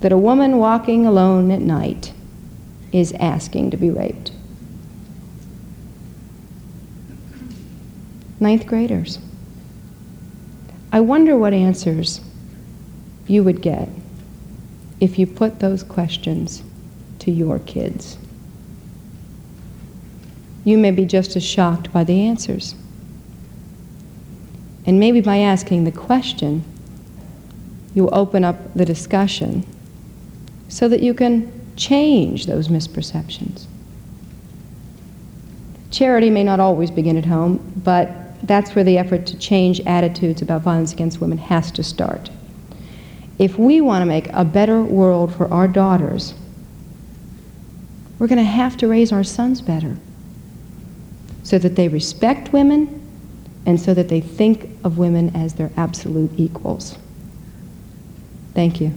that 0.00 0.12
a 0.12 0.18
woman 0.18 0.58
walking 0.58 1.06
alone 1.06 1.50
at 1.50 1.60
night 1.60 2.12
is 2.92 3.12
asking 3.14 3.70
to 3.70 3.76
be 3.76 3.90
raped. 3.90 4.30
Ninth 8.40 8.66
graders. 8.66 9.18
I 10.92 11.00
wonder 11.00 11.36
what 11.36 11.52
answers 11.52 12.20
you 13.26 13.42
would 13.42 13.60
get 13.62 13.88
if 15.00 15.18
you 15.18 15.26
put 15.26 15.60
those 15.60 15.82
questions 15.82 16.62
to 17.20 17.30
your 17.30 17.58
kids. 17.60 18.16
You 20.64 20.78
may 20.78 20.90
be 20.90 21.04
just 21.04 21.36
as 21.36 21.44
shocked 21.44 21.92
by 21.92 22.04
the 22.04 22.26
answers. 22.26 22.74
And 24.86 25.00
maybe 25.00 25.20
by 25.20 25.38
asking 25.38 25.84
the 25.84 25.92
question, 25.92 26.64
you 27.94 28.08
open 28.10 28.44
up 28.44 28.74
the 28.74 28.84
discussion 28.84 29.66
so 30.68 30.88
that 30.88 31.00
you 31.00 31.14
can 31.14 31.52
change 31.76 32.46
those 32.46 32.68
misperceptions. 32.68 33.66
Charity 35.90 36.30
may 36.30 36.42
not 36.44 36.60
always 36.60 36.90
begin 36.90 37.16
at 37.16 37.24
home, 37.24 37.58
but 37.84 38.23
that's 38.46 38.74
where 38.74 38.84
the 38.84 38.98
effort 38.98 39.26
to 39.26 39.38
change 39.38 39.80
attitudes 39.80 40.42
about 40.42 40.62
violence 40.62 40.92
against 40.92 41.20
women 41.20 41.38
has 41.38 41.70
to 41.72 41.82
start. 41.82 42.30
If 43.38 43.58
we 43.58 43.80
want 43.80 44.02
to 44.02 44.06
make 44.06 44.28
a 44.32 44.44
better 44.44 44.82
world 44.82 45.34
for 45.34 45.52
our 45.52 45.66
daughters, 45.66 46.34
we're 48.18 48.28
going 48.28 48.38
to 48.38 48.44
have 48.44 48.76
to 48.78 48.88
raise 48.88 49.12
our 49.12 49.24
sons 49.24 49.60
better 49.60 49.96
so 51.42 51.58
that 51.58 51.74
they 51.76 51.88
respect 51.88 52.52
women 52.52 53.00
and 53.66 53.80
so 53.80 53.94
that 53.94 54.08
they 54.08 54.20
think 54.20 54.68
of 54.84 54.98
women 54.98 55.34
as 55.34 55.54
their 55.54 55.70
absolute 55.76 56.30
equals. 56.36 56.98
Thank 58.52 58.80
you. 58.80 58.92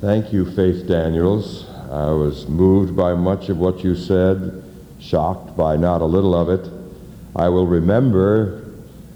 Thank 0.00 0.32
you, 0.32 0.50
Faith 0.54 0.86
Daniels. 0.86 1.67
I 1.90 2.10
was 2.10 2.46
moved 2.48 2.94
by 2.94 3.14
much 3.14 3.48
of 3.48 3.58
what 3.58 3.82
you 3.82 3.94
said, 3.94 4.62
shocked 5.00 5.56
by 5.56 5.76
not 5.76 6.02
a 6.02 6.04
little 6.04 6.34
of 6.34 6.50
it. 6.50 6.70
I 7.34 7.48
will 7.48 7.66
remember 7.66 8.74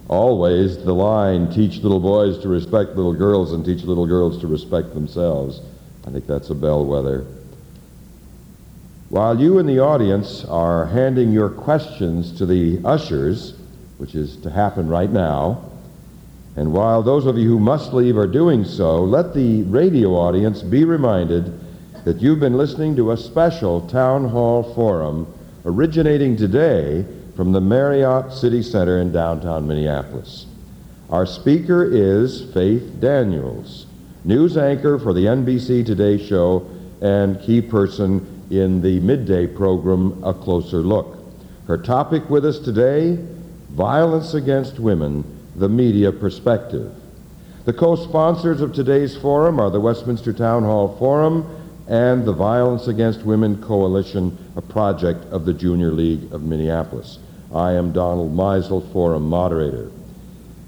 always 0.08 0.82
the 0.82 0.94
line 0.94 1.52
teach 1.52 1.82
little 1.82 2.00
boys 2.00 2.38
to 2.38 2.48
respect 2.48 2.96
little 2.96 3.12
girls 3.12 3.52
and 3.52 3.64
teach 3.64 3.82
little 3.84 4.06
girls 4.06 4.40
to 4.40 4.46
respect 4.46 4.94
themselves. 4.94 5.60
I 6.06 6.10
think 6.10 6.26
that's 6.26 6.48
a 6.50 6.54
bellwether. 6.54 7.26
While 9.10 9.38
you 9.38 9.58
in 9.58 9.66
the 9.66 9.80
audience 9.80 10.44
are 10.46 10.86
handing 10.86 11.30
your 11.30 11.50
questions 11.50 12.32
to 12.38 12.46
the 12.46 12.80
ushers, 12.86 13.52
which 13.98 14.14
is 14.14 14.36
to 14.38 14.50
happen 14.50 14.88
right 14.88 15.10
now, 15.10 15.70
and 16.56 16.72
while 16.72 17.02
those 17.02 17.26
of 17.26 17.36
you 17.36 17.48
who 17.48 17.58
must 17.58 17.92
leave 17.92 18.16
are 18.16 18.26
doing 18.26 18.64
so, 18.64 19.04
let 19.04 19.34
the 19.34 19.62
radio 19.64 20.14
audience 20.14 20.62
be 20.62 20.84
reminded 20.84 21.58
that 22.04 22.20
you've 22.20 22.40
been 22.40 22.56
listening 22.56 22.96
to 22.96 23.12
a 23.12 23.16
special 23.16 23.86
town 23.86 24.28
hall 24.28 24.74
forum 24.74 25.32
originating 25.64 26.36
today 26.36 27.06
from 27.36 27.52
the 27.52 27.60
Marriott 27.60 28.32
City 28.32 28.60
Center 28.60 28.98
in 28.98 29.12
downtown 29.12 29.68
Minneapolis. 29.68 30.46
Our 31.10 31.26
speaker 31.26 31.84
is 31.84 32.52
Faith 32.52 32.98
Daniels, 32.98 33.86
news 34.24 34.56
anchor 34.56 34.98
for 34.98 35.12
the 35.12 35.26
NBC 35.26 35.86
Today 35.86 36.18
show 36.18 36.68
and 37.00 37.40
key 37.40 37.62
person 37.62 38.26
in 38.50 38.82
the 38.82 38.98
midday 39.00 39.46
program 39.46 40.20
A 40.24 40.34
Closer 40.34 40.78
Look. 40.78 41.18
Her 41.68 41.78
topic 41.78 42.28
with 42.28 42.44
us 42.44 42.58
today 42.58 43.24
Violence 43.70 44.34
Against 44.34 44.80
Women, 44.80 45.24
the 45.54 45.68
Media 45.68 46.10
Perspective. 46.10 46.92
The 47.64 47.72
co 47.72 47.94
sponsors 47.94 48.60
of 48.60 48.72
today's 48.72 49.16
forum 49.16 49.60
are 49.60 49.70
the 49.70 49.80
Westminster 49.80 50.32
Town 50.32 50.64
Hall 50.64 50.96
Forum 50.98 51.61
and 51.88 52.24
the 52.24 52.32
Violence 52.32 52.86
Against 52.86 53.24
Women 53.24 53.60
Coalition, 53.62 54.36
a 54.56 54.62
project 54.62 55.24
of 55.32 55.44
the 55.44 55.52
Junior 55.52 55.90
League 55.90 56.32
of 56.32 56.42
Minneapolis. 56.42 57.18
I 57.54 57.72
am 57.72 57.92
Donald 57.92 58.34
Meisel, 58.34 58.92
forum 58.92 59.28
moderator. 59.28 59.90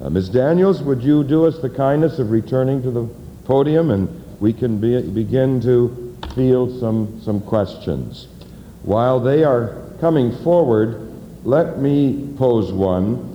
Uh, 0.00 0.10
Ms. 0.10 0.28
Daniels, 0.28 0.82
would 0.82 1.02
you 1.02 1.24
do 1.24 1.46
us 1.46 1.58
the 1.60 1.70
kindness 1.70 2.18
of 2.18 2.30
returning 2.30 2.82
to 2.82 2.90
the 2.90 3.08
podium 3.44 3.90
and 3.90 4.08
we 4.40 4.52
can 4.52 4.78
be, 4.78 5.00
begin 5.00 5.60
to 5.62 6.16
field 6.34 6.78
some, 6.80 7.20
some 7.22 7.40
questions. 7.40 8.28
While 8.82 9.20
they 9.20 9.44
are 9.44 9.80
coming 10.00 10.36
forward, 10.42 11.10
let 11.44 11.78
me 11.78 12.34
pose 12.36 12.72
one. 12.72 13.30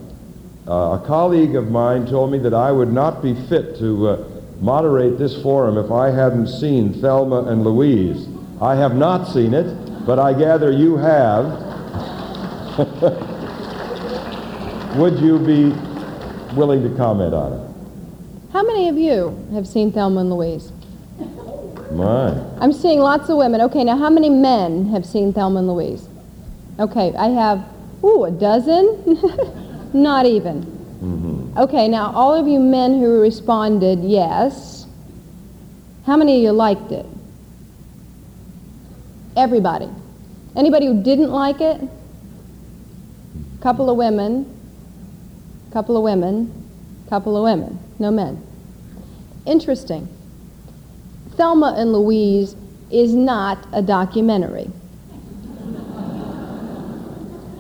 Uh, 0.68 1.00
a 1.02 1.04
colleague 1.08 1.56
of 1.56 1.72
mine 1.72 2.06
told 2.06 2.32
me 2.32 2.38
that 2.40 2.54
I 2.54 2.72
would 2.72 2.92
not 2.92 3.24
be 3.24 3.34
fit 3.34 3.78
to 3.80 4.10
uh, 4.10 4.29
moderate 4.62 5.18
this 5.18 5.42
forum 5.42 5.78
if 5.78 5.92
I 5.92 6.10
hadn't 6.10 6.48
seen 6.48 6.94
Thelma 6.94 7.46
and 7.46 7.64
Louise. 7.64 8.28
I 8.62 8.76
have 8.76 8.96
not 8.96 9.26
seen 9.26 9.54
it, 9.54 10.06
but 10.06 10.20
I 10.20 10.34
gather 10.34 10.72
you 10.72 10.98
have. 10.98 11.46
Would 14.98 15.20
you 15.20 15.40
be 15.40 15.70
willing 16.56 16.84
to 16.84 16.90
comment 16.98 17.34
on 17.34 17.54
it? 17.54 18.52
How 18.52 18.64
many 18.64 18.90
of 18.90 18.98
you 18.98 19.48
have 19.54 19.68
seen 19.68 19.92
Thelma 19.92 20.22
and 20.22 20.32
Louise? 20.32 20.72
My. 21.92 22.32
I'm 22.60 22.74
seeing 22.74 23.00
lots 23.00 23.30
of 23.30 23.38
women. 23.38 23.62
Okay, 23.62 23.84
now 23.84 23.98
how 23.98 24.10
many 24.10 24.30
men 24.30 24.88
have 24.88 25.06
seen 25.06 25.34
Thelma 25.34 25.60
and 25.60 25.68
Louise? 25.68 26.08
Okay, 26.80 27.14
I 27.16 27.30
have, 27.30 27.64
ooh, 28.04 28.26
a 28.26 28.32
dozen? 28.32 29.20
Not 29.94 30.26
even. 30.26 30.64
Mm-hmm. 31.02 31.29
Okay, 31.58 31.88
now 31.88 32.12
all 32.14 32.34
of 32.34 32.48
you 32.48 32.60
men 32.60 33.00
who 33.00 33.20
responded 33.20 34.04
yes, 34.04 34.86
how 36.06 36.16
many 36.16 36.38
of 36.38 36.44
you 36.44 36.52
liked 36.52 36.92
it? 36.92 37.06
Everybody. 39.36 39.90
Anybody 40.56 40.88
who 40.88 41.02
didn't 41.02 41.32
like 41.32 41.62
it? 41.62 41.82
Couple 43.62 43.90
of 43.90 43.98
women, 43.98 44.46
couple 45.72 45.98
of 45.98 46.04
women, 46.04 46.52
couple 47.10 47.36
of 47.36 47.44
women, 47.44 47.80
no 48.00 48.12
men. 48.12 48.42
Interesting. 49.46 50.08
Thelma 51.32 51.76
and 51.78 51.94
Louise 51.94 52.56
is 52.92 53.14
not 53.14 53.66
a 53.74 53.82
documentary. 53.82 54.70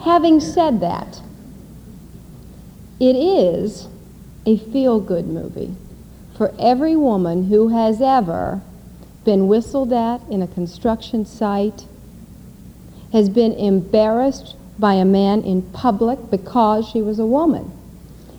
Having 0.02 0.40
said 0.40 0.80
that, 0.82 1.22
it 3.00 3.16
is 3.16 3.88
a 4.46 4.58
feel 4.58 5.00
good 5.00 5.28
movie 5.28 5.76
for 6.40 6.54
every 6.58 6.96
woman 6.96 7.48
who 7.48 7.68
has 7.68 8.02
ever 8.02 8.62
been 9.26 9.50
whistled 9.50 9.92
at 9.92 10.22
in 10.30 10.42
a 10.42 10.48
construction 10.48 11.26
site, 11.26 11.86
has 13.12 13.30
been 13.30 13.52
embarrassed 13.54 14.56
by 14.80 14.94
a 14.94 15.04
man 15.04 15.42
in 15.42 15.62
public 15.62 16.32
because 16.32 16.88
she 16.88 17.02
was 17.02 17.20
a 17.20 17.26
woman. 17.26 17.70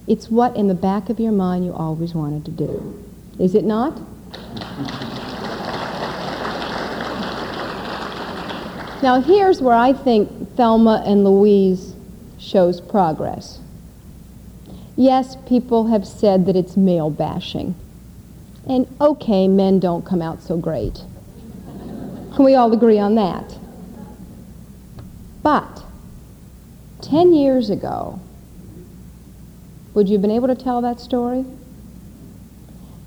It's 0.07 0.31
what 0.31 0.57
in 0.57 0.67
the 0.67 0.75
back 0.75 1.11
of 1.11 1.21
your 1.21 1.31
mind 1.31 1.67
you 1.67 1.75
always 1.75 2.15
wanted 2.15 2.47
to 2.47 2.51
do. 2.51 3.05
Is 3.39 3.55
it 3.55 3.65
not? 3.65 4.01
Now, 9.03 9.21
here's 9.21 9.61
where 9.61 9.75
I 9.75 9.93
think 9.93 10.57
Thelma 10.57 11.03
and 11.07 11.23
Louise 11.23 11.95
shows 12.39 12.81
progress. 12.81 13.59
Yes, 15.01 15.35
people 15.47 15.87
have 15.87 16.07
said 16.07 16.45
that 16.45 16.57
it's 16.57 16.77
male 16.77 17.09
bashing. 17.09 17.75
And 18.69 18.87
okay, 19.01 19.49
men 19.49 19.81
don't 19.81 20.05
come 20.05 20.21
out 20.21 20.43
so 20.43 20.59
great. 20.59 21.05
Can 22.35 22.45
we 22.45 22.55
all 22.55 22.71
agree 22.71 22.99
on 22.99 23.15
that? 23.15 23.57
But 25.43 25.85
10 27.01 27.33
years 27.33 27.71
ago, 27.71 28.21
would 29.95 30.07
you 30.11 30.17
have 30.17 30.21
been 30.21 30.31
able 30.31 30.49
to 30.49 30.55
tell 30.55 30.83
that 30.83 31.01
story? 31.01 31.47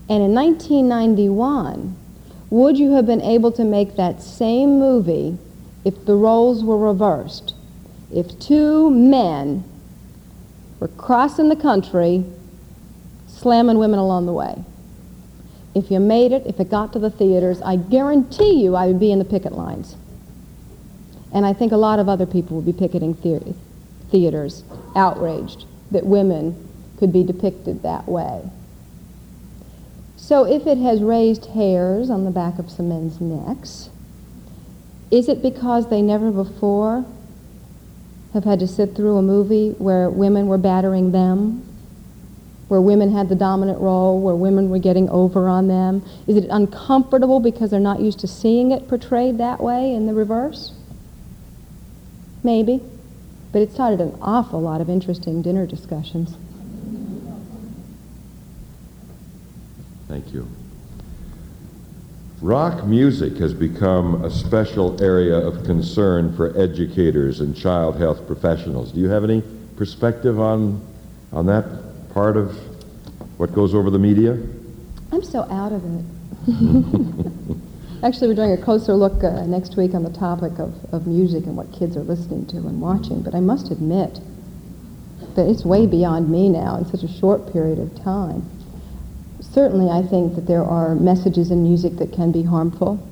And 0.09 0.23
in 0.23 0.33
1991, 0.33 1.95
would 2.49 2.79
you 2.79 2.93
have 2.93 3.05
been 3.05 3.21
able 3.21 3.51
to 3.51 3.63
make 3.63 3.97
that 3.97 4.19
same 4.19 4.79
movie 4.79 5.37
if 5.85 6.05
the 6.05 6.15
roles 6.15 6.63
were 6.63 6.79
reversed? 6.79 7.53
If 8.11 8.39
two 8.39 8.89
men 8.89 9.63
were 10.83 10.89
crossing 10.89 11.47
the 11.47 11.55
country, 11.55 12.25
slamming 13.25 13.77
women 13.77 13.99
along 13.99 14.25
the 14.25 14.33
way. 14.33 14.65
If 15.73 15.89
you 15.89 16.01
made 16.01 16.33
it, 16.33 16.45
if 16.45 16.59
it 16.59 16.69
got 16.69 16.91
to 16.91 16.99
the 16.99 17.09
theaters, 17.09 17.61
I 17.61 17.77
guarantee 17.77 18.61
you 18.61 18.75
I 18.75 18.87
would 18.87 18.99
be 18.99 19.09
in 19.09 19.17
the 19.17 19.23
picket 19.23 19.53
lines. 19.53 19.95
And 21.33 21.45
I 21.45 21.53
think 21.53 21.71
a 21.71 21.77
lot 21.77 21.99
of 21.99 22.09
other 22.09 22.25
people 22.25 22.57
would 22.57 22.65
be 22.65 22.73
picketing 22.73 23.15
the- 23.23 23.55
theaters, 24.11 24.63
outraged 24.93 25.63
that 25.89 26.05
women 26.05 26.53
could 26.97 27.13
be 27.13 27.23
depicted 27.23 27.81
that 27.83 28.09
way. 28.09 28.41
So 30.17 30.43
if 30.43 30.67
it 30.67 30.79
has 30.79 31.01
raised 31.01 31.45
hairs 31.45 32.09
on 32.09 32.25
the 32.25 32.31
back 32.31 32.59
of 32.59 32.69
some 32.69 32.89
men's 32.89 33.21
necks, 33.21 33.89
is 35.09 35.29
it 35.29 35.41
because 35.41 35.87
they 35.87 36.01
never 36.01 36.29
before 36.29 37.05
have 38.33 38.43
had 38.43 38.59
to 38.59 38.67
sit 38.67 38.95
through 38.95 39.17
a 39.17 39.21
movie 39.21 39.71
where 39.77 40.09
women 40.09 40.47
were 40.47 40.57
battering 40.57 41.11
them, 41.11 41.63
where 42.67 42.81
women 42.81 43.11
had 43.11 43.29
the 43.29 43.35
dominant 43.35 43.79
role, 43.79 44.19
where 44.19 44.35
women 44.35 44.69
were 44.69 44.79
getting 44.79 45.07
over 45.09 45.47
on 45.47 45.67
them? 45.67 46.03
Is 46.25 46.37
it 46.37 46.47
uncomfortable 46.49 47.39
because 47.39 47.69
they're 47.69 47.79
not 47.79 47.99
used 47.99 48.19
to 48.19 48.27
seeing 48.27 48.71
it 48.71 48.87
portrayed 48.87 49.37
that 49.37 49.61
way 49.61 49.93
in 49.93 50.07
the 50.07 50.13
reverse? 50.13 50.73
Maybe. 52.43 52.81
But 53.51 53.61
it 53.61 53.71
started 53.71 54.01
an 54.01 54.17
awful 54.19 54.59
lot 54.59 54.81
of 54.81 54.89
interesting 54.89 55.43
dinner 55.43 55.67
discussions. 55.67 56.35
Thank 60.07 60.33
you. 60.33 60.47
Rock 62.43 62.85
music 62.85 63.37
has 63.37 63.53
become 63.53 64.25
a 64.25 64.29
special 64.29 65.01
area 65.01 65.33
of 65.33 65.63
concern 65.63 66.35
for 66.35 66.53
educators 66.59 67.39
and 67.39 67.55
child 67.55 67.97
health 67.97 68.27
professionals. 68.27 68.91
Do 68.91 68.99
you 68.99 69.07
have 69.07 69.23
any 69.23 69.41
perspective 69.77 70.41
on, 70.41 70.85
on 71.31 71.45
that 71.45 71.63
part 72.13 72.35
of 72.35 72.59
what 73.37 73.53
goes 73.53 73.73
over 73.73 73.89
the 73.89 73.97
media? 73.97 74.37
I'm 75.13 75.23
so 75.23 75.43
out 75.43 75.71
of 75.71 75.85
it. 75.85 76.05
Actually, 78.03 78.27
we're 78.27 78.35
doing 78.35 78.51
a 78.51 78.61
closer 78.61 78.93
look 78.93 79.23
uh, 79.23 79.45
next 79.45 79.77
week 79.77 79.93
on 79.93 80.03
the 80.03 80.11
topic 80.11 80.59
of, 80.59 80.75
of 80.93 81.07
music 81.07 81.45
and 81.45 81.55
what 81.55 81.71
kids 81.71 81.95
are 81.95 82.03
listening 82.03 82.45
to 82.47 82.57
and 82.57 82.81
watching, 82.81 83.21
but 83.21 83.33
I 83.33 83.39
must 83.39 83.71
admit 83.71 84.19
that 85.37 85.47
it's 85.47 85.63
way 85.63 85.87
beyond 85.87 86.29
me 86.29 86.49
now 86.49 86.75
in 86.75 86.83
such 86.87 87.03
a 87.03 87.07
short 87.07 87.53
period 87.53 87.79
of 87.79 87.95
time. 88.03 88.43
Certainly, 89.53 89.91
I 89.91 90.01
think 90.01 90.33
that 90.33 90.47
there 90.47 90.63
are 90.63 90.95
messages 90.95 91.51
in 91.51 91.61
music 91.61 91.97
that 91.97 92.11
can 92.11 92.31
be 92.31 92.41
harmful. 92.41 93.07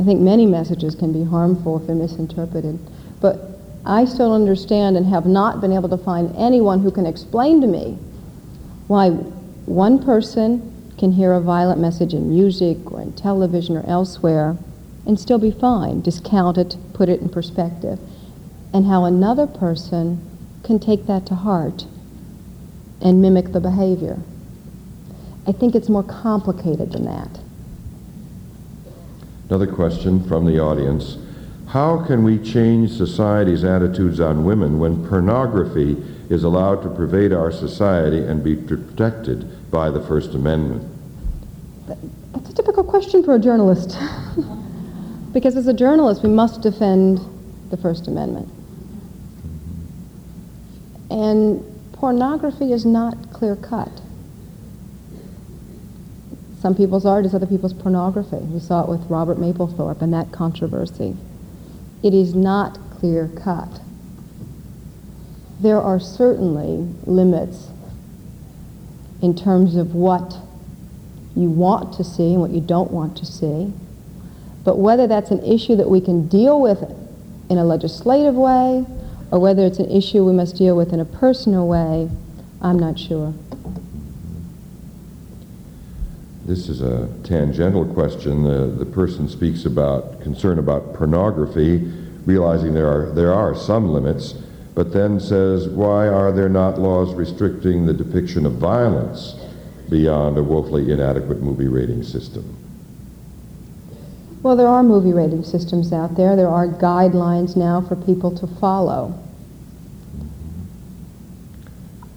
I 0.00 0.02
think 0.02 0.18
many 0.18 0.46
messages 0.46 0.94
can 0.94 1.12
be 1.12 1.24
harmful 1.24 1.78
if 1.78 1.86
they're 1.86 1.94
misinterpreted. 1.94 2.78
But 3.20 3.60
I 3.84 4.06
still 4.06 4.32
understand 4.32 4.96
and 4.96 5.04
have 5.04 5.26
not 5.26 5.60
been 5.60 5.72
able 5.72 5.90
to 5.90 5.98
find 5.98 6.34
anyone 6.36 6.80
who 6.80 6.90
can 6.90 7.04
explain 7.04 7.60
to 7.60 7.66
me 7.66 7.98
why 8.86 9.10
one 9.10 10.02
person 10.02 10.94
can 10.96 11.12
hear 11.12 11.34
a 11.34 11.40
violent 11.40 11.80
message 11.80 12.14
in 12.14 12.30
music 12.30 12.90
or 12.90 13.02
in 13.02 13.12
television 13.12 13.76
or 13.76 13.84
elsewhere 13.86 14.56
and 15.06 15.20
still 15.20 15.38
be 15.38 15.50
fine, 15.50 16.00
discount 16.00 16.56
it, 16.56 16.78
put 16.94 17.10
it 17.10 17.20
in 17.20 17.28
perspective, 17.28 17.98
and 18.72 18.86
how 18.86 19.04
another 19.04 19.46
person 19.46 20.26
can 20.62 20.78
take 20.78 21.06
that 21.06 21.26
to 21.26 21.34
heart 21.34 21.84
and 23.02 23.20
mimic 23.20 23.52
the 23.52 23.60
behavior. 23.60 24.18
I 25.50 25.52
think 25.52 25.74
it's 25.74 25.88
more 25.88 26.04
complicated 26.04 26.92
than 26.92 27.06
that. 27.06 27.40
Another 29.48 29.66
question 29.66 30.22
from 30.28 30.46
the 30.46 30.60
audience. 30.60 31.18
How 31.66 32.06
can 32.06 32.22
we 32.22 32.38
change 32.38 32.92
society's 32.92 33.64
attitudes 33.64 34.20
on 34.20 34.44
women 34.44 34.78
when 34.78 35.04
pornography 35.08 35.96
is 36.28 36.44
allowed 36.44 36.84
to 36.84 36.88
pervade 36.88 37.32
our 37.32 37.50
society 37.50 38.18
and 38.18 38.44
be 38.44 38.54
protected 38.54 39.72
by 39.72 39.90
the 39.90 40.00
First 40.00 40.34
Amendment? 40.34 40.88
That's 42.32 42.50
a 42.50 42.54
difficult 42.54 42.86
question 42.86 43.24
for 43.24 43.34
a 43.34 43.38
journalist. 43.40 43.98
because 45.32 45.56
as 45.56 45.66
a 45.66 45.74
journalist, 45.74 46.22
we 46.22 46.28
must 46.28 46.60
defend 46.60 47.20
the 47.70 47.76
First 47.76 48.06
Amendment. 48.06 48.48
And 51.10 51.64
pornography 51.94 52.72
is 52.72 52.86
not 52.86 53.32
clear 53.32 53.56
cut. 53.56 53.90
Some 56.60 56.74
people's 56.74 57.06
art 57.06 57.24
is 57.24 57.34
other 57.34 57.46
people's 57.46 57.72
pornography. 57.72 58.36
We 58.36 58.60
saw 58.60 58.82
it 58.82 58.88
with 58.88 59.08
Robert 59.10 59.38
Mapplethorpe 59.38 60.02
and 60.02 60.12
that 60.12 60.30
controversy. 60.30 61.16
It 62.02 62.12
is 62.12 62.34
not 62.34 62.78
clear 62.90 63.28
cut. 63.28 63.80
There 65.60 65.80
are 65.80 65.98
certainly 65.98 66.86
limits 67.06 67.68
in 69.22 69.34
terms 69.34 69.76
of 69.76 69.94
what 69.94 70.36
you 71.34 71.48
want 71.48 71.94
to 71.94 72.04
see 72.04 72.32
and 72.32 72.40
what 72.40 72.50
you 72.50 72.60
don't 72.60 72.90
want 72.90 73.16
to 73.18 73.26
see. 73.26 73.72
But 74.62 74.78
whether 74.78 75.06
that's 75.06 75.30
an 75.30 75.42
issue 75.42 75.76
that 75.76 75.88
we 75.88 76.00
can 76.02 76.28
deal 76.28 76.60
with 76.60 76.82
in 77.48 77.56
a 77.56 77.64
legislative 77.64 78.34
way 78.34 78.84
or 79.30 79.38
whether 79.38 79.64
it's 79.64 79.78
an 79.78 79.90
issue 79.90 80.24
we 80.24 80.32
must 80.32 80.56
deal 80.56 80.76
with 80.76 80.92
in 80.92 81.00
a 81.00 81.04
personal 81.04 81.66
way, 81.66 82.10
I'm 82.60 82.78
not 82.78 82.98
sure. 82.98 83.32
This 86.50 86.68
is 86.68 86.80
a 86.80 87.08
tangential 87.22 87.86
question. 87.86 88.42
The, 88.42 88.74
the 88.76 88.84
person 88.84 89.28
speaks 89.28 89.66
about 89.66 90.20
concern 90.20 90.58
about 90.58 90.94
pornography, 90.94 91.76
realizing 92.26 92.74
there 92.74 92.88
are, 92.88 93.12
there 93.12 93.32
are 93.32 93.54
some 93.54 93.92
limits, 93.92 94.32
but 94.74 94.92
then 94.92 95.20
says, 95.20 95.68
why 95.68 96.08
are 96.08 96.32
there 96.32 96.48
not 96.48 96.76
laws 96.76 97.14
restricting 97.14 97.86
the 97.86 97.92
depiction 97.92 98.46
of 98.46 98.54
violence 98.54 99.36
beyond 99.90 100.38
a 100.38 100.42
woefully 100.42 100.90
inadequate 100.90 101.40
movie 101.40 101.68
rating 101.68 102.02
system? 102.02 102.42
Well, 104.42 104.56
there 104.56 104.66
are 104.66 104.82
movie 104.82 105.12
rating 105.12 105.44
systems 105.44 105.92
out 105.92 106.16
there. 106.16 106.34
There 106.34 106.48
are 106.48 106.66
guidelines 106.66 107.54
now 107.54 107.80
for 107.80 107.94
people 107.94 108.36
to 108.36 108.48
follow. 108.48 109.16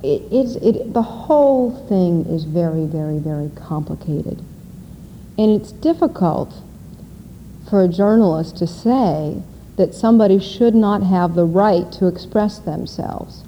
It, 0.03 0.21
it's, 0.31 0.55
it, 0.55 0.93
the 0.93 1.01
whole 1.01 1.71
thing 1.87 2.25
is 2.25 2.43
very, 2.43 2.85
very, 2.85 3.19
very 3.19 3.49
complicated. 3.55 4.43
And 5.37 5.49
it's 5.49 5.71
difficult 5.71 6.53
for 7.69 7.81
a 7.81 7.87
journalist 7.87 8.57
to 8.57 8.67
say 8.67 9.41
that 9.77 9.95
somebody 9.95 10.39
should 10.39 10.75
not 10.75 11.03
have 11.03 11.33
the 11.33 11.45
right 11.45 11.91
to 11.93 12.07
express 12.07 12.59
themselves. 12.59 13.43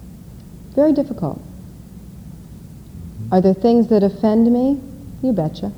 Very 0.73 0.93
difficult. 0.93 1.41
Are 3.31 3.41
there 3.41 3.53
things 3.53 3.89
that 3.89 4.03
offend 4.03 4.51
me? 4.51 4.81
You 5.21 5.33
betcha. 5.33 5.73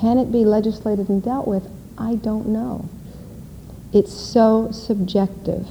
Can 0.00 0.18
it 0.18 0.32
be 0.32 0.44
legislated 0.44 1.08
and 1.08 1.22
dealt 1.22 1.46
with? 1.46 1.68
I 1.96 2.16
don't 2.16 2.48
know. 2.48 2.88
It's 3.92 4.12
so 4.12 4.70
subjective. 4.72 5.66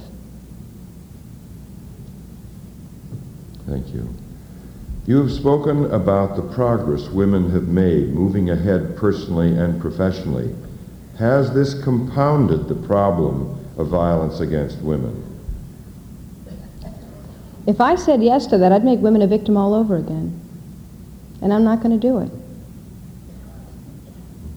Thank 3.70 3.94
you. 3.94 4.12
You 5.06 5.18
have 5.22 5.30
spoken 5.30 5.84
about 5.92 6.34
the 6.34 6.42
progress 6.42 7.08
women 7.08 7.52
have 7.52 7.68
made 7.68 8.08
moving 8.08 8.50
ahead 8.50 8.96
personally 8.96 9.56
and 9.56 9.80
professionally. 9.80 10.52
Has 11.20 11.54
this 11.54 11.80
compounded 11.84 12.66
the 12.66 12.74
problem 12.74 13.64
of 13.78 13.86
violence 13.86 14.40
against 14.40 14.78
women? 14.78 15.24
If 17.68 17.80
I 17.80 17.94
said 17.94 18.24
yes 18.24 18.48
to 18.48 18.58
that, 18.58 18.72
I'd 18.72 18.84
make 18.84 18.98
women 18.98 19.22
a 19.22 19.28
victim 19.28 19.56
all 19.56 19.72
over 19.72 19.96
again. 19.96 20.40
And 21.40 21.52
I'm 21.52 21.62
not 21.62 21.80
going 21.80 21.92
to 21.92 22.08
do 22.08 22.18
it. 22.18 22.30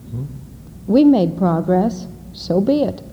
Mm-hmm. 0.08 0.26
We 0.88 1.04
made 1.04 1.38
progress, 1.38 2.08
so 2.34 2.60
be 2.60 2.82
it. 2.82 3.04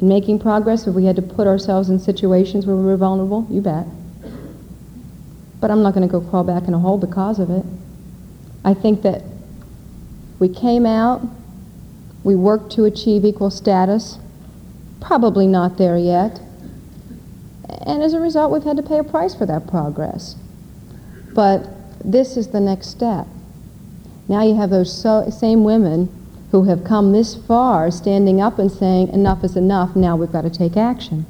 In 0.00 0.08
making 0.08 0.38
progress, 0.38 0.86
if 0.86 0.94
we 0.94 1.04
had 1.04 1.16
to 1.16 1.22
put 1.22 1.46
ourselves 1.46 1.90
in 1.90 1.98
situations 1.98 2.64
where 2.64 2.76
we 2.76 2.84
were 2.84 2.96
vulnerable, 2.96 3.46
you 3.50 3.60
bet. 3.60 3.86
But 5.60 5.70
I'm 5.70 5.82
not 5.82 5.94
going 5.94 6.06
to 6.06 6.12
go 6.12 6.20
crawl 6.20 6.44
back 6.44 6.68
in 6.68 6.74
a 6.74 6.78
hole 6.78 6.98
because 6.98 7.38
of 7.38 7.50
it. 7.50 7.64
I 8.64 8.74
think 8.74 9.02
that 9.02 9.22
we 10.38 10.48
came 10.48 10.84
out, 10.84 11.22
we 12.24 12.34
worked 12.34 12.72
to 12.72 12.84
achieve 12.84 13.24
equal 13.24 13.50
status, 13.50 14.18
probably 15.00 15.46
not 15.46 15.78
there 15.78 15.96
yet. 15.96 16.40
And 17.86 18.02
as 18.02 18.12
a 18.12 18.20
result, 18.20 18.52
we've 18.52 18.64
had 18.64 18.76
to 18.76 18.82
pay 18.82 18.98
a 18.98 19.04
price 19.04 19.34
for 19.34 19.46
that 19.46 19.66
progress. 19.66 20.34
But 21.32 21.68
this 22.04 22.36
is 22.36 22.48
the 22.48 22.60
next 22.60 22.88
step. 22.88 23.26
Now 24.28 24.42
you 24.42 24.56
have 24.56 24.70
those 24.70 24.92
so, 24.92 25.28
same 25.30 25.64
women 25.64 26.08
who 26.50 26.64
have 26.64 26.84
come 26.84 27.12
this 27.12 27.34
far 27.34 27.90
standing 27.90 28.40
up 28.40 28.58
and 28.58 28.70
saying, 28.70 29.08
enough 29.08 29.44
is 29.44 29.56
enough, 29.56 29.94
now 29.94 30.16
we've 30.16 30.32
got 30.32 30.42
to 30.42 30.50
take 30.50 30.76
action. 30.76 31.26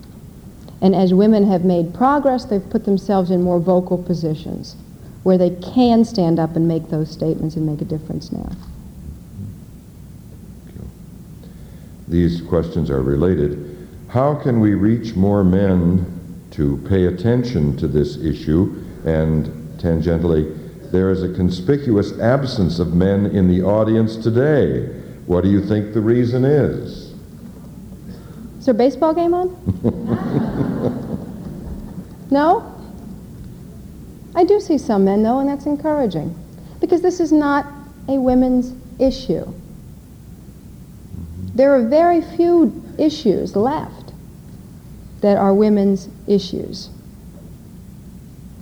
And 0.80 0.94
as 0.94 1.14
women 1.14 1.48
have 1.48 1.64
made 1.64 1.94
progress, 1.94 2.44
they've 2.44 2.68
put 2.70 2.84
themselves 2.84 3.30
in 3.30 3.42
more 3.42 3.58
vocal 3.58 3.98
positions 3.98 4.76
where 5.22 5.38
they 5.38 5.50
can 5.50 6.04
stand 6.04 6.38
up 6.38 6.54
and 6.54 6.68
make 6.68 6.88
those 6.88 7.10
statements 7.10 7.56
and 7.56 7.66
make 7.66 7.80
a 7.80 7.84
difference 7.84 8.30
now. 8.30 8.50
These 12.06 12.40
questions 12.42 12.90
are 12.90 13.02
related. 13.02 13.88
How 14.08 14.34
can 14.34 14.60
we 14.60 14.74
reach 14.74 15.16
more 15.16 15.42
men 15.42 16.12
to 16.52 16.76
pay 16.88 17.06
attention 17.06 17.76
to 17.78 17.88
this 17.88 18.18
issue 18.18 18.84
and 19.04 19.46
tangentially 19.78 20.66
there 20.92 21.10
is 21.10 21.22
a 21.22 21.32
conspicuous 21.34 22.18
absence 22.20 22.78
of 22.78 22.94
men 22.94 23.26
in 23.26 23.48
the 23.48 23.62
audience 23.62 24.16
today. 24.16 24.86
What 25.26 25.42
do 25.42 25.50
you 25.50 25.60
think 25.60 25.92
the 25.92 26.00
reason 26.00 26.44
is? 26.44 27.05
Is 28.66 28.74
there 28.74 28.74
a 28.74 28.78
baseball 28.78 29.14
game 29.14 29.32
on? 29.32 29.46
no? 32.32 32.74
I 34.34 34.42
do 34.42 34.58
see 34.58 34.76
some 34.76 35.04
men, 35.04 35.22
though, 35.22 35.38
and 35.38 35.48
that's 35.48 35.66
encouraging. 35.66 36.34
Because 36.80 37.00
this 37.00 37.20
is 37.20 37.30
not 37.30 37.64
a 38.08 38.18
women's 38.18 38.74
issue. 38.98 39.44
Mm-hmm. 39.44 41.46
There 41.54 41.76
are 41.76 41.82
very 41.86 42.20
few 42.20 42.82
issues 42.98 43.54
left 43.54 44.12
that 45.20 45.36
are 45.36 45.54
women's 45.54 46.08
issues. 46.26 46.90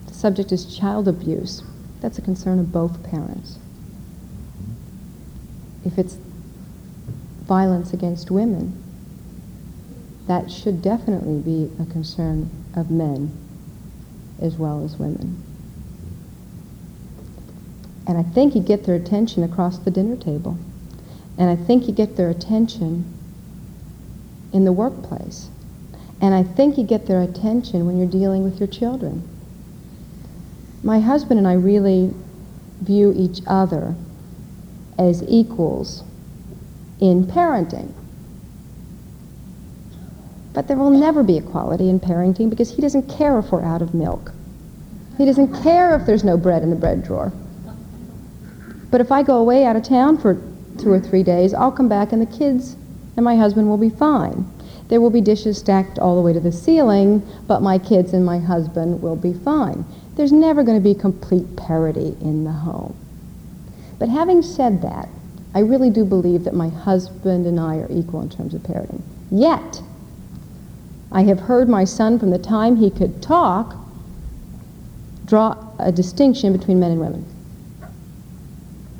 The 0.08 0.12
subject 0.12 0.52
is 0.52 0.76
child 0.76 1.08
abuse. 1.08 1.62
That's 2.02 2.18
a 2.18 2.20
concern 2.20 2.58
of 2.58 2.70
both 2.70 3.02
parents. 3.02 3.56
Mm-hmm. 4.62 5.88
If 5.88 5.96
it's 5.96 6.18
violence 7.46 7.94
against 7.94 8.30
women, 8.30 8.83
that 10.26 10.50
should 10.50 10.82
definitely 10.82 11.38
be 11.40 11.70
a 11.80 11.86
concern 11.86 12.50
of 12.74 12.90
men 12.90 13.36
as 14.40 14.56
well 14.56 14.84
as 14.84 14.96
women. 14.96 15.42
And 18.06 18.18
I 18.18 18.22
think 18.22 18.54
you 18.54 18.62
get 18.62 18.84
their 18.84 18.94
attention 18.94 19.42
across 19.42 19.78
the 19.78 19.90
dinner 19.90 20.16
table. 20.16 20.58
And 21.38 21.50
I 21.50 21.56
think 21.56 21.86
you 21.86 21.94
get 21.94 22.16
their 22.16 22.30
attention 22.30 23.12
in 24.52 24.64
the 24.64 24.72
workplace. 24.72 25.48
And 26.20 26.34
I 26.34 26.42
think 26.42 26.78
you 26.78 26.84
get 26.84 27.06
their 27.06 27.22
attention 27.22 27.86
when 27.86 27.98
you're 27.98 28.06
dealing 28.06 28.44
with 28.44 28.60
your 28.60 28.68
children 28.68 29.28
my 30.84 31.00
husband 31.00 31.38
and 31.38 31.48
I 31.48 31.54
really 31.54 32.12
view 32.82 33.14
each 33.16 33.40
other 33.46 33.94
as 34.98 35.24
equals 35.26 36.04
in 37.00 37.24
parenting. 37.24 37.92
But 40.54 40.68
there 40.68 40.76
will 40.76 40.90
never 40.90 41.22
be 41.22 41.36
equality 41.36 41.90
in 41.90 42.00
parenting 42.00 42.48
because 42.48 42.74
he 42.74 42.80
doesn't 42.80 43.10
care 43.10 43.38
if 43.38 43.52
we're 43.52 43.64
out 43.64 43.82
of 43.82 43.92
milk. 43.92 44.32
He 45.18 45.26
doesn't 45.26 45.62
care 45.62 45.94
if 45.94 46.06
there's 46.06 46.24
no 46.24 46.36
bread 46.36 46.62
in 46.62 46.70
the 46.70 46.76
bread 46.76 47.04
drawer. 47.04 47.32
But 48.90 49.00
if 49.00 49.12
I 49.12 49.22
go 49.22 49.36
away 49.38 49.64
out 49.64 49.76
of 49.76 49.82
town 49.82 50.18
for 50.18 50.40
two 50.78 50.90
or 50.90 51.00
three 51.00 51.24
days, 51.24 51.52
I'll 51.52 51.72
come 51.72 51.88
back 51.88 52.12
and 52.12 52.22
the 52.22 52.38
kids 52.38 52.76
and 53.16 53.24
my 53.24 53.36
husband 53.36 53.68
will 53.68 53.76
be 53.76 53.90
fine. 53.90 54.48
There 54.88 55.00
will 55.00 55.10
be 55.10 55.20
dishes 55.20 55.58
stacked 55.58 55.98
all 55.98 56.14
the 56.14 56.22
way 56.22 56.32
to 56.32 56.40
the 56.40 56.52
ceiling, 56.52 57.26
but 57.46 57.62
my 57.62 57.78
kids 57.78 58.12
and 58.12 58.24
my 58.24 58.38
husband 58.38 59.02
will 59.02 59.16
be 59.16 59.32
fine. 59.32 59.84
there's 60.16 60.30
never 60.30 60.62
going 60.62 60.80
to 60.80 60.84
be 60.84 60.94
complete 60.94 61.56
parity 61.56 62.16
in 62.20 62.44
the 62.44 62.52
home. 62.52 62.94
But 63.98 64.08
having 64.08 64.42
said 64.42 64.82
that, 64.82 65.08
I 65.54 65.60
really 65.60 65.90
do 65.90 66.04
believe 66.04 66.44
that 66.44 66.54
my 66.54 66.68
husband 66.68 67.46
and 67.46 67.58
I 67.58 67.78
are 67.78 67.90
equal 67.90 68.22
in 68.22 68.28
terms 68.28 68.54
of 68.54 68.62
parenting. 68.62 69.02
Yet, 69.32 69.82
I 71.14 71.22
have 71.22 71.40
heard 71.40 71.68
my 71.68 71.84
son 71.84 72.18
from 72.18 72.30
the 72.30 72.38
time 72.38 72.76
he 72.76 72.90
could 72.90 73.22
talk 73.22 73.76
draw 75.26 75.56
a 75.78 75.92
distinction 75.92 76.52
between 76.52 76.80
men 76.80 76.90
and 76.90 77.00
women. 77.00 77.24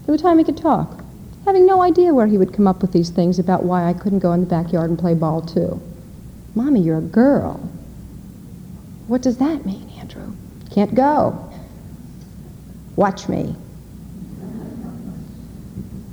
From 0.05 0.17
the 0.17 0.23
time 0.23 0.39
he 0.39 0.45
could 0.45 0.57
talk, 0.57 1.03
having 1.45 1.67
no 1.67 1.83
idea 1.83 2.15
where 2.15 2.29
he 2.29 2.39
would 2.39 2.53
come 2.53 2.67
up 2.67 2.81
with 2.81 2.93
these 2.93 3.11
things 3.11 3.39
about 3.39 3.65
why 3.65 3.89
I 3.89 3.93
couldn't 3.93 4.21
go 4.21 4.33
in 4.33 4.41
the 4.41 4.47
backyard 4.47 4.91
and 4.91 4.99
play 4.99 5.15
ball 5.15 5.43
too. 5.43 5.81
Mommy, 6.55 6.81
you're 6.81 6.99
a 6.99 7.03
girl. 7.03 7.57
What 9.09 9.21
does 9.21 9.39
that 9.39 9.67
mean, 9.67 9.91
Andrew? 9.99 10.35
Can't 10.71 10.95
go. 10.95 11.53
Watch 12.97 13.29
me. 13.29 13.57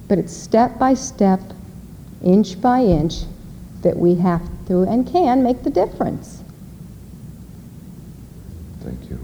But 0.08 0.18
it's 0.18 0.36
step 0.36 0.78
by 0.80 0.96
step, 0.96 1.40
inch 2.24 2.60
by 2.60 2.82
inch, 2.82 3.24
that 3.82 3.98
we 3.98 4.16
have 4.16 4.42
to 4.68 4.84
and 4.84 5.12
can 5.12 5.44
make 5.44 5.64
the 5.64 5.70
difference. 5.70 6.44
Thank 8.82 9.10
you. 9.10 9.20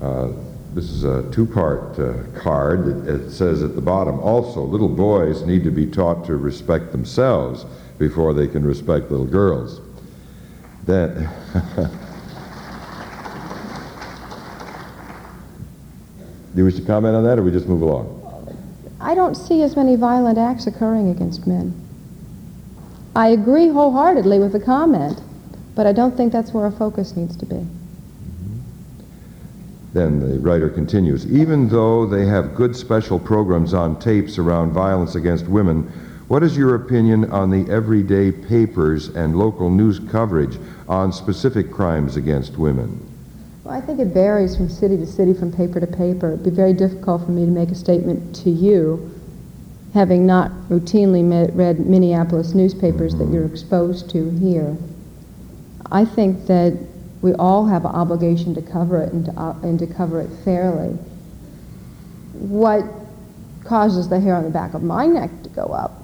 Uh, 0.00 0.32
this 0.74 0.90
is 0.90 1.04
a 1.04 1.28
two-part 1.32 1.98
uh, 1.98 2.14
card. 2.40 2.86
It, 2.86 3.08
it 3.08 3.30
says 3.30 3.62
at 3.62 3.74
the 3.74 3.80
bottom, 3.80 4.20
also, 4.20 4.62
little 4.62 4.88
boys 4.88 5.42
need 5.42 5.64
to 5.64 5.70
be 5.70 5.86
taught 5.86 6.24
to 6.26 6.36
respect 6.36 6.92
themselves 6.92 7.66
before 7.98 8.32
they 8.32 8.46
can 8.46 8.64
respect 8.64 9.10
little 9.10 9.26
girls. 9.26 9.80
Then, 10.84 11.28
do 16.54 16.56
you 16.56 16.64
wish 16.64 16.76
to 16.76 16.82
comment 16.82 17.16
on 17.16 17.24
that, 17.24 17.38
or 17.38 17.42
we 17.42 17.50
just 17.50 17.66
move 17.66 17.82
along? 17.82 18.16
I 19.00 19.14
don't 19.14 19.34
see 19.34 19.62
as 19.62 19.76
many 19.76 19.96
violent 19.96 20.38
acts 20.38 20.66
occurring 20.66 21.10
against 21.10 21.46
men. 21.46 21.74
I 23.20 23.28
agree 23.28 23.68
wholeheartedly 23.68 24.38
with 24.38 24.52
the 24.52 24.60
comment, 24.60 25.20
but 25.74 25.86
I 25.86 25.92
don't 25.92 26.16
think 26.16 26.32
that's 26.32 26.54
where 26.54 26.64
our 26.64 26.70
focus 26.70 27.16
needs 27.16 27.36
to 27.36 27.44
be. 27.44 27.66
Then 29.92 30.20
the 30.20 30.38
writer 30.38 30.70
continues 30.70 31.30
Even 31.30 31.68
though 31.68 32.06
they 32.06 32.24
have 32.24 32.54
good 32.54 32.74
special 32.74 33.18
programs 33.18 33.74
on 33.74 34.00
tapes 34.00 34.38
around 34.38 34.72
violence 34.72 35.16
against 35.16 35.48
women, 35.48 35.82
what 36.28 36.42
is 36.42 36.56
your 36.56 36.74
opinion 36.76 37.30
on 37.30 37.50
the 37.50 37.70
everyday 37.70 38.32
papers 38.32 39.08
and 39.08 39.36
local 39.36 39.68
news 39.68 39.98
coverage 39.98 40.58
on 40.88 41.12
specific 41.12 41.70
crimes 41.70 42.16
against 42.16 42.56
women? 42.56 43.06
Well, 43.64 43.74
I 43.74 43.82
think 43.82 44.00
it 44.00 44.14
varies 44.14 44.56
from 44.56 44.70
city 44.70 44.96
to 44.96 45.06
city, 45.06 45.34
from 45.34 45.52
paper 45.52 45.78
to 45.78 45.86
paper. 45.86 46.28
It'd 46.28 46.42
be 46.42 46.48
very 46.48 46.72
difficult 46.72 47.26
for 47.26 47.32
me 47.32 47.44
to 47.44 47.50
make 47.50 47.68
a 47.68 47.74
statement 47.74 48.34
to 48.36 48.48
you, 48.48 49.19
having 49.94 50.24
not 50.24 50.50
routinely 50.68 51.24
met, 51.24 51.52
read 51.54 51.80
Minneapolis 51.80 52.54
newspapers 52.54 53.14
that 53.16 53.28
you're 53.28 53.46
exposed 53.46 54.08
to 54.10 54.30
here. 54.30 54.76
I 55.90 56.04
think 56.04 56.46
that 56.46 56.78
we 57.22 57.34
all 57.34 57.66
have 57.66 57.84
an 57.84 57.90
obligation 57.90 58.54
to 58.54 58.62
cover 58.62 59.02
it 59.02 59.12
and 59.12 59.26
to, 59.26 59.32
uh, 59.32 59.56
and 59.62 59.78
to 59.78 59.86
cover 59.86 60.20
it 60.20 60.30
fairly. 60.44 60.96
What 62.32 62.84
causes 63.64 64.08
the 64.08 64.20
hair 64.20 64.34
on 64.36 64.44
the 64.44 64.50
back 64.50 64.74
of 64.74 64.82
my 64.82 65.06
neck 65.06 65.30
to 65.42 65.48
go 65.50 65.64
up 65.64 66.02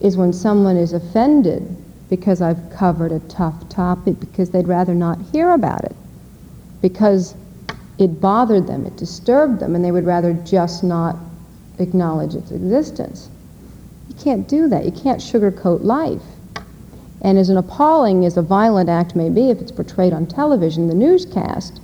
is 0.00 0.16
when 0.16 0.32
someone 0.32 0.76
is 0.76 0.92
offended 0.92 1.76
because 2.08 2.40
I've 2.40 2.70
covered 2.70 3.12
a 3.12 3.20
tough 3.20 3.68
topic 3.68 4.18
because 4.20 4.50
they'd 4.50 4.68
rather 4.68 4.94
not 4.94 5.20
hear 5.32 5.50
about 5.50 5.84
it, 5.84 5.94
because 6.80 7.34
it 7.98 8.20
bothered 8.20 8.66
them, 8.66 8.86
it 8.86 8.96
disturbed 8.96 9.60
them, 9.60 9.74
and 9.74 9.84
they 9.84 9.90
would 9.90 10.06
rather 10.06 10.32
just 10.32 10.84
not 10.84 11.16
acknowledge 11.80 12.34
its 12.34 12.50
existence. 12.50 13.28
You 14.08 14.14
can't 14.16 14.48
do 14.48 14.68
that. 14.68 14.84
You 14.84 14.92
can't 14.92 15.20
sugarcoat 15.20 15.82
life. 15.84 16.22
And 17.20 17.38
as 17.38 17.48
an 17.48 17.56
appalling 17.56 18.24
as 18.24 18.36
a 18.36 18.42
violent 18.42 18.88
act 18.88 19.16
may 19.16 19.28
be, 19.28 19.50
if 19.50 19.60
it's 19.60 19.72
portrayed 19.72 20.12
on 20.12 20.26
television, 20.26 20.88
the 20.88 20.94
newscast, 20.94 21.80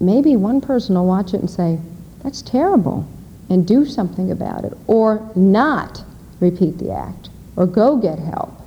maybe 0.00 0.36
one 0.36 0.60
person 0.60 0.94
will 0.94 1.06
watch 1.06 1.34
it 1.34 1.40
and 1.40 1.50
say, 1.50 1.78
that's 2.22 2.42
terrible, 2.42 3.06
and 3.48 3.66
do 3.66 3.84
something 3.84 4.30
about 4.30 4.64
it, 4.64 4.72
or 4.86 5.30
not 5.34 6.02
repeat 6.40 6.78
the 6.78 6.90
act, 6.90 7.28
or 7.56 7.66
go 7.66 7.96
get 7.96 8.18
help. 8.18 8.59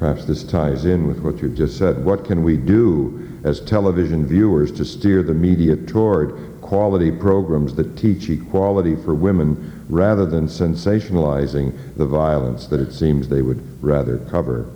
Perhaps 0.00 0.24
this 0.24 0.42
ties 0.42 0.86
in 0.86 1.06
with 1.06 1.20
what 1.20 1.42
you've 1.42 1.54
just 1.54 1.76
said. 1.76 2.02
What 2.02 2.24
can 2.24 2.42
we 2.42 2.56
do 2.56 3.28
as 3.44 3.60
television 3.60 4.26
viewers 4.26 4.72
to 4.72 4.84
steer 4.84 5.22
the 5.22 5.34
media 5.34 5.76
toward 5.76 6.62
quality 6.62 7.10
programs 7.10 7.74
that 7.74 7.98
teach 7.98 8.30
equality 8.30 8.96
for 8.96 9.14
women 9.14 9.84
rather 9.90 10.24
than 10.24 10.46
sensationalizing 10.46 11.76
the 11.98 12.06
violence 12.06 12.66
that 12.68 12.80
it 12.80 12.92
seems 12.92 13.28
they 13.28 13.42
would 13.42 13.62
rather 13.82 14.16
cover? 14.30 14.70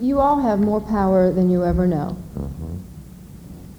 You 0.00 0.20
all 0.20 0.40
have 0.40 0.60
more 0.60 0.80
power 0.80 1.32
than 1.32 1.50
you 1.50 1.64
ever 1.64 1.88
know. 1.88 2.16
Uh-huh. 2.38 2.66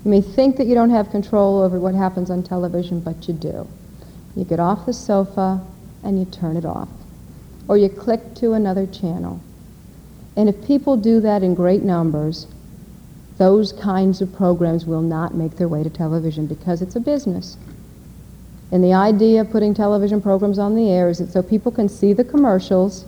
You 0.04 0.12
may 0.12 0.22
think 0.22 0.58
that 0.58 0.68
you 0.68 0.76
don't 0.76 0.90
have 0.90 1.10
control 1.10 1.62
over 1.62 1.80
what 1.80 1.96
happens 1.96 2.30
on 2.30 2.44
television, 2.44 3.00
but 3.00 3.30
you 3.30 3.34
do. 3.34 3.66
You 4.36 4.44
get 4.44 4.60
off 4.60 4.86
the 4.86 4.94
sofa 4.94 5.66
and 6.04 6.20
you 6.20 6.26
turn 6.26 6.58
it 6.58 6.66
off. 6.66 6.90
Or 7.70 7.78
you 7.78 7.88
click 7.88 8.36
to 8.36 8.54
another 8.54 8.86
channel. 8.86 9.42
And 10.40 10.48
if 10.48 10.66
people 10.66 10.96
do 10.96 11.20
that 11.20 11.44
in 11.44 11.54
great 11.54 11.84
numbers, 11.84 12.48
those 13.38 13.74
kinds 13.74 14.22
of 14.22 14.34
programs 14.34 14.86
will 14.86 15.02
not 15.02 15.36
make 15.36 15.58
their 15.58 15.68
way 15.68 15.84
to 15.84 15.90
television 15.90 16.46
because 16.46 16.82
it's 16.82 16.96
a 16.96 17.02
business. 17.02 17.58
And 18.72 18.82
the 18.82 18.94
idea 18.94 19.42
of 19.42 19.52
putting 19.52 19.74
television 19.74 20.22
programs 20.22 20.58
on 20.58 20.76
the 20.76 20.90
air 20.92 21.10
is 21.10 21.18
that 21.18 21.34
so 21.34 21.44
people 21.44 21.74
can 21.74 21.90
see 21.90 22.14
the 22.14 22.24
commercials 22.24 23.04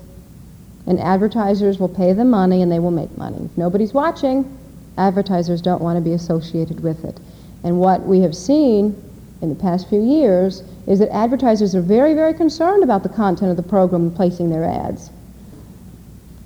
and 0.86 1.00
advertisers 1.00 1.80
will 1.80 1.88
pay 1.88 2.12
the 2.12 2.26
money 2.26 2.62
and 2.62 2.70
they 2.70 2.80
will 2.80 2.92
make 2.92 3.18
money. 3.18 3.46
If 3.46 3.58
nobody's 3.58 3.94
watching, 3.94 4.58
advertisers 4.98 5.62
don't 5.62 5.82
want 5.82 5.96
to 5.96 6.02
be 6.02 6.12
associated 6.12 6.84
with 6.84 7.06
it. 7.06 7.18
And 7.64 7.80
what 7.80 8.02
we 8.02 8.20
have 8.20 8.36
seen 8.36 9.02
in 9.42 9.48
the 9.48 9.56
past 9.56 9.88
few 9.88 10.04
years 10.04 10.64
is 10.86 11.00
that 11.00 11.08
advertisers 11.16 11.76
are 11.76 11.82
very, 11.82 12.14
very 12.14 12.34
concerned 12.34 12.84
about 12.84 13.04
the 13.04 13.10
content 13.10 13.52
of 13.52 13.56
the 13.56 13.64
program 13.64 14.02
and 14.02 14.14
placing 14.14 14.50
their 14.50 14.66
ads. 14.66 15.12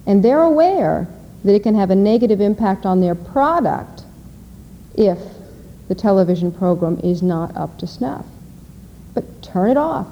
And 0.06 0.24
they're 0.24 0.42
aware 0.42 1.08
that 1.44 1.54
it 1.54 1.64
can 1.64 1.76
have 1.76 1.90
a 1.90 1.96
negative 1.96 2.42
impact 2.42 2.86
on 2.86 3.02
their 3.02 3.16
product 3.16 4.04
if 4.96 5.20
the 5.88 5.96
television 5.96 6.52
program 6.52 7.00
is 7.04 7.22
not 7.22 7.56
up 7.56 7.78
to 7.80 7.88
snuff. 7.88 8.26
But 9.14 9.42
turn 9.42 9.70
it 9.70 9.78
off. 9.78 10.08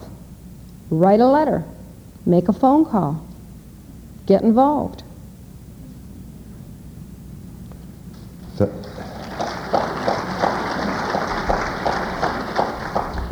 Write 0.90 1.20
a 1.20 1.28
letter. 1.28 1.64
Make 2.26 2.48
a 2.48 2.54
phone 2.54 2.86
call. 2.86 3.26
Get 4.26 4.44
involved. 4.44 5.04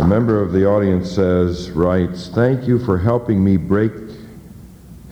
A 0.02 0.08
member 0.08 0.42
of 0.42 0.52
the 0.52 0.66
audience 0.66 1.12
says, 1.12 1.70
writes, 1.70 2.28
Thank 2.28 2.68
you 2.68 2.80
for 2.80 2.98
helping 2.98 3.44
me 3.44 3.56
break, 3.56 3.92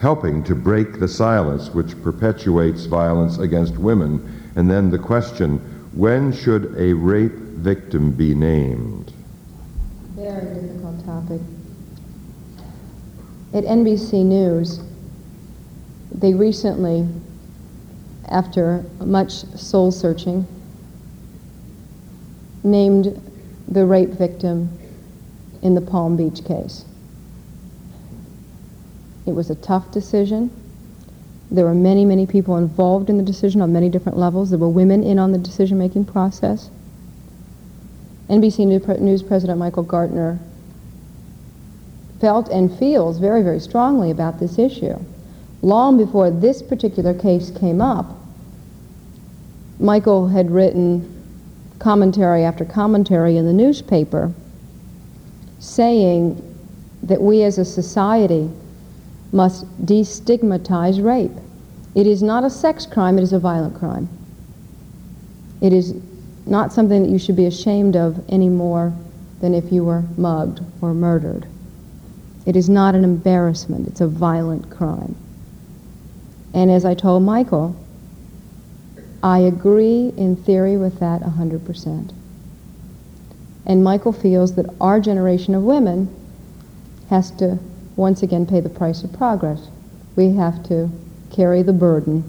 helping 0.00 0.42
to 0.42 0.54
break 0.54 0.98
the 0.98 1.08
silence 1.08 1.68
which 1.74 2.00
perpetuates 2.02 2.86
violence 2.86 3.38
against 3.38 3.76
women. 3.76 4.42
And 4.56 4.70
then 4.70 4.90
the 4.90 4.98
question, 4.98 5.58
when 5.92 6.32
should 6.32 6.74
a 6.78 6.94
rape 6.94 7.32
victim 7.32 8.10
be 8.12 8.34
named? 8.34 9.12
Very 10.16 10.54
difficult 10.54 11.04
topic. 11.04 11.40
At 13.52 13.64
NBC 13.64 14.24
News, 14.24 14.80
they 16.12 16.32
recently, 16.32 17.06
after 18.28 18.84
much 19.00 19.32
soul 19.32 19.92
searching, 19.92 20.46
named 22.62 23.20
the 23.68 23.84
rape 23.84 24.10
victim 24.10 24.70
in 25.62 25.74
the 25.74 25.80
Palm 25.80 26.16
Beach 26.16 26.44
case. 26.44 26.84
It 29.30 29.34
was 29.34 29.48
a 29.48 29.54
tough 29.54 29.92
decision. 29.92 30.50
There 31.52 31.64
were 31.64 31.74
many, 31.74 32.04
many 32.04 32.26
people 32.26 32.56
involved 32.56 33.08
in 33.08 33.16
the 33.16 33.22
decision 33.22 33.62
on 33.62 33.72
many 33.72 33.88
different 33.88 34.18
levels. 34.18 34.50
There 34.50 34.58
were 34.58 34.68
women 34.68 35.04
in 35.04 35.20
on 35.20 35.30
the 35.30 35.38
decision-making 35.38 36.06
process. 36.06 36.68
NBC 38.28 38.66
News 39.00 39.22
President 39.22 39.56
Michael 39.56 39.84
Gartner 39.84 40.40
felt 42.20 42.48
and 42.48 42.76
feels 42.76 43.18
very, 43.18 43.42
very 43.42 43.60
strongly 43.60 44.10
about 44.10 44.40
this 44.40 44.58
issue. 44.58 44.98
Long 45.62 45.96
before 45.96 46.32
this 46.32 46.60
particular 46.60 47.14
case 47.14 47.50
came 47.50 47.80
up, 47.80 48.16
Michael 49.78 50.26
had 50.26 50.50
written 50.50 51.06
commentary 51.78 52.42
after 52.44 52.64
commentary 52.64 53.36
in 53.36 53.46
the 53.46 53.52
newspaper 53.52 54.32
saying 55.60 56.42
that 57.04 57.22
we 57.22 57.44
as 57.44 57.58
a 57.58 57.64
society 57.64 58.50
must 59.32 59.66
destigmatize 59.84 61.02
rape. 61.04 61.32
It 61.94 62.06
is 62.06 62.22
not 62.22 62.44
a 62.44 62.50
sex 62.50 62.86
crime, 62.86 63.18
it 63.18 63.22
is 63.22 63.32
a 63.32 63.38
violent 63.38 63.74
crime. 63.74 64.08
It 65.60 65.72
is 65.72 65.94
not 66.46 66.72
something 66.72 67.02
that 67.02 67.10
you 67.10 67.18
should 67.18 67.36
be 67.36 67.46
ashamed 67.46 67.96
of 67.96 68.24
any 68.28 68.48
more 68.48 68.92
than 69.40 69.54
if 69.54 69.72
you 69.72 69.84
were 69.84 70.04
mugged 70.16 70.60
or 70.80 70.94
murdered. 70.94 71.46
It 72.46 72.56
is 72.56 72.68
not 72.68 72.94
an 72.94 73.04
embarrassment, 73.04 73.88
it's 73.88 74.00
a 74.00 74.06
violent 74.06 74.70
crime. 74.70 75.14
And 76.54 76.70
as 76.70 76.84
I 76.84 76.94
told 76.94 77.22
Michael, 77.22 77.76
I 79.22 79.40
agree 79.40 80.12
in 80.16 80.36
theory 80.36 80.76
with 80.76 80.98
that 81.00 81.20
100%. 81.22 82.12
And 83.66 83.84
Michael 83.84 84.12
feels 84.12 84.54
that 84.56 84.66
our 84.80 84.98
generation 85.00 85.54
of 85.54 85.62
women 85.62 86.08
has 87.10 87.30
to 87.32 87.58
once 88.00 88.22
again 88.22 88.46
pay 88.46 88.60
the 88.60 88.68
price 88.70 89.04
of 89.04 89.12
progress. 89.12 89.68
We 90.16 90.32
have 90.32 90.62
to 90.64 90.90
carry 91.30 91.62
the 91.62 91.74
burden 91.74 92.24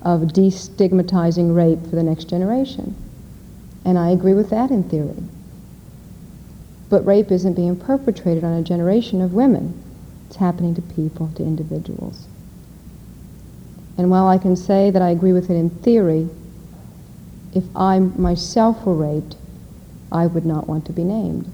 of 0.00 0.20
destigmatizing 0.20 1.54
rape 1.54 1.82
for 1.90 1.96
the 1.96 2.04
next 2.04 2.26
generation. 2.26 2.94
And 3.84 3.98
I 3.98 4.10
agree 4.10 4.32
with 4.32 4.48
that 4.50 4.70
in 4.70 4.84
theory. 4.84 5.24
But 6.88 7.04
rape 7.04 7.32
isn't 7.32 7.54
being 7.54 7.74
perpetrated 7.74 8.44
on 8.44 8.52
a 8.52 8.62
generation 8.62 9.20
of 9.20 9.34
women. 9.34 9.74
It's 10.28 10.36
happening 10.36 10.76
to 10.76 10.82
people, 10.82 11.30
to 11.34 11.42
individuals. 11.42 12.28
And 13.98 14.10
while 14.10 14.28
I 14.28 14.38
can 14.38 14.54
say 14.54 14.90
that 14.92 15.02
I 15.02 15.10
agree 15.10 15.32
with 15.32 15.50
it 15.50 15.54
in 15.54 15.70
theory, 15.70 16.28
if 17.52 17.64
I 17.74 17.98
myself 17.98 18.86
were 18.86 18.94
raped, 18.94 19.34
I 20.12 20.26
would 20.28 20.46
not 20.46 20.68
want 20.68 20.86
to 20.86 20.92
be 20.92 21.02
named. 21.02 21.50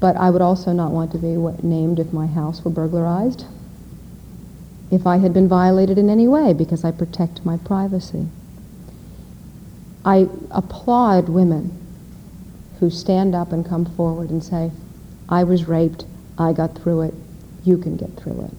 But 0.00 0.16
I 0.16 0.30
would 0.30 0.42
also 0.42 0.72
not 0.72 0.92
want 0.92 1.12
to 1.12 1.18
be 1.18 1.36
named 1.66 1.98
if 1.98 2.12
my 2.12 2.26
house 2.26 2.64
were 2.64 2.70
burglarized, 2.70 3.44
if 4.90 5.06
I 5.06 5.18
had 5.18 5.34
been 5.34 5.48
violated 5.48 5.98
in 5.98 6.08
any 6.08 6.28
way 6.28 6.52
because 6.52 6.84
I 6.84 6.92
protect 6.92 7.44
my 7.44 7.56
privacy. 7.58 8.26
I 10.04 10.28
applaud 10.50 11.28
women 11.28 11.76
who 12.78 12.90
stand 12.90 13.34
up 13.34 13.52
and 13.52 13.66
come 13.66 13.84
forward 13.84 14.30
and 14.30 14.42
say, 14.42 14.70
I 15.28 15.44
was 15.44 15.68
raped, 15.68 16.06
I 16.38 16.52
got 16.52 16.78
through 16.78 17.02
it, 17.02 17.14
you 17.64 17.76
can 17.76 17.96
get 17.96 18.16
through 18.16 18.44
it. 18.44 18.54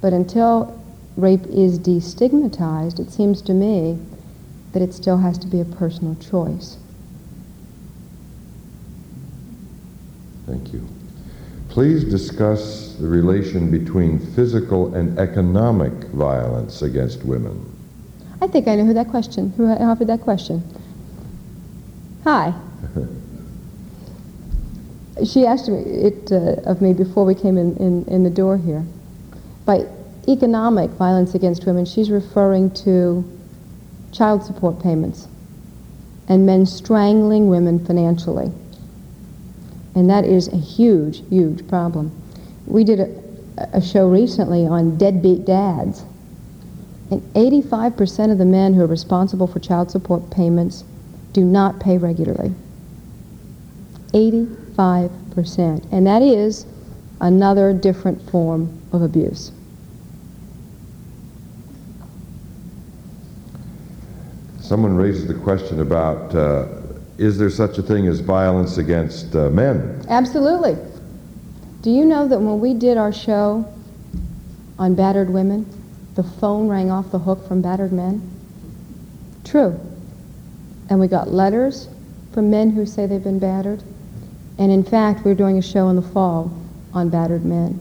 But 0.00 0.12
until 0.12 0.80
rape 1.16 1.46
is 1.46 1.78
destigmatized, 1.78 3.00
it 3.00 3.10
seems 3.10 3.42
to 3.42 3.52
me 3.52 3.98
that 4.72 4.80
it 4.80 4.94
still 4.94 5.18
has 5.18 5.36
to 5.38 5.46
be 5.46 5.60
a 5.60 5.64
personal 5.64 6.14
choice. 6.14 6.78
Thank 10.50 10.72
you. 10.72 10.84
Please 11.68 12.02
discuss 12.02 12.96
the 12.96 13.06
relation 13.06 13.70
between 13.70 14.18
physical 14.18 14.92
and 14.96 15.16
economic 15.16 15.92
violence 16.08 16.82
against 16.82 17.24
women. 17.24 17.72
I 18.40 18.48
think 18.48 18.66
I 18.66 18.74
know 18.74 18.84
who 18.84 18.94
that 18.94 19.10
question, 19.10 19.52
who 19.56 19.68
offered 19.68 20.08
that 20.08 20.22
question. 20.22 20.64
Hi. 22.24 22.52
she 25.24 25.46
asked 25.46 25.68
me 25.68 25.78
it 25.78 26.32
uh, 26.32 26.68
of 26.68 26.82
me 26.82 26.94
before 26.94 27.24
we 27.24 27.36
came 27.36 27.56
in, 27.56 27.76
in, 27.76 28.04
in 28.06 28.24
the 28.24 28.30
door 28.30 28.58
here. 28.58 28.84
By 29.66 29.86
economic 30.26 30.90
violence 30.90 31.36
against 31.36 31.64
women, 31.64 31.84
she's 31.84 32.10
referring 32.10 32.72
to 32.82 33.22
child 34.10 34.42
support 34.42 34.82
payments 34.82 35.28
and 36.26 36.44
men 36.44 36.66
strangling 36.66 37.48
women 37.48 37.86
financially. 37.86 38.50
And 39.94 40.08
that 40.08 40.24
is 40.24 40.48
a 40.48 40.56
huge, 40.56 41.22
huge 41.28 41.66
problem. 41.68 42.10
We 42.66 42.84
did 42.84 43.00
a, 43.00 43.22
a 43.72 43.82
show 43.82 44.08
recently 44.08 44.66
on 44.66 44.96
deadbeat 44.96 45.44
dads. 45.44 46.04
And 47.10 47.22
85% 47.34 48.30
of 48.30 48.38
the 48.38 48.44
men 48.44 48.74
who 48.74 48.82
are 48.82 48.86
responsible 48.86 49.46
for 49.46 49.58
child 49.58 49.90
support 49.90 50.30
payments 50.30 50.84
do 51.32 51.44
not 51.44 51.80
pay 51.80 51.98
regularly. 51.98 52.54
85%. 54.12 55.92
And 55.92 56.06
that 56.06 56.22
is 56.22 56.66
another 57.20 57.72
different 57.72 58.30
form 58.30 58.80
of 58.92 59.02
abuse. 59.02 59.52
Someone 64.60 64.94
raises 64.94 65.26
the 65.26 65.34
question 65.34 65.80
about 65.80 66.32
uh, 66.34 66.79
is 67.20 67.36
there 67.36 67.50
such 67.50 67.76
a 67.76 67.82
thing 67.82 68.06
as 68.06 68.20
violence 68.20 68.78
against 68.78 69.36
uh, 69.36 69.50
men? 69.50 70.02
Absolutely. 70.08 70.74
Do 71.82 71.90
you 71.90 72.06
know 72.06 72.26
that 72.26 72.38
when 72.38 72.60
we 72.60 72.72
did 72.72 72.96
our 72.96 73.12
show 73.12 73.70
on 74.78 74.94
battered 74.94 75.28
women, 75.28 75.66
the 76.14 76.22
phone 76.22 76.66
rang 76.66 76.90
off 76.90 77.12
the 77.12 77.18
hook 77.18 77.46
from 77.46 77.60
battered 77.60 77.92
men? 77.92 78.22
True. 79.44 79.78
And 80.88 80.98
we 80.98 81.08
got 81.08 81.28
letters 81.28 81.90
from 82.32 82.50
men 82.50 82.70
who 82.70 82.86
say 82.86 83.04
they've 83.04 83.22
been 83.22 83.38
battered. 83.38 83.82
And 84.58 84.72
in 84.72 84.82
fact, 84.82 85.22
we're 85.22 85.34
doing 85.34 85.58
a 85.58 85.62
show 85.62 85.90
in 85.90 85.96
the 85.96 86.02
fall 86.02 86.50
on 86.94 87.10
battered 87.10 87.44
men. 87.44 87.78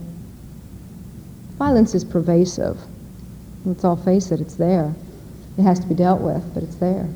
Violence 1.57 1.95
is 1.95 2.03
pervasive. 2.03 2.77
Let's 3.63 3.85
all 3.85 3.95
face 3.95 4.31
it, 4.31 4.41
it's 4.41 4.55
there. 4.55 4.93
It 5.57 5.61
has 5.61 5.79
to 5.79 5.87
be 5.87 5.95
dealt 5.95 6.19
with, 6.19 6.53
but 6.53 6.63
it's 6.63 6.75
there. 6.75 7.07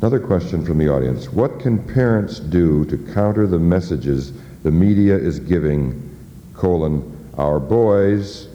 Another 0.00 0.20
question 0.20 0.64
from 0.64 0.78
the 0.78 0.88
audience. 0.88 1.32
What 1.32 1.58
can 1.60 1.78
parents 1.78 2.38
do 2.38 2.84
to 2.86 2.98
counter 3.14 3.46
the 3.46 3.58
messages 3.58 4.32
the 4.62 4.70
media 4.70 5.16
is 5.16 5.38
giving, 5.38 6.16
colon, 6.54 7.30
our 7.38 7.58
boys, 7.58 8.48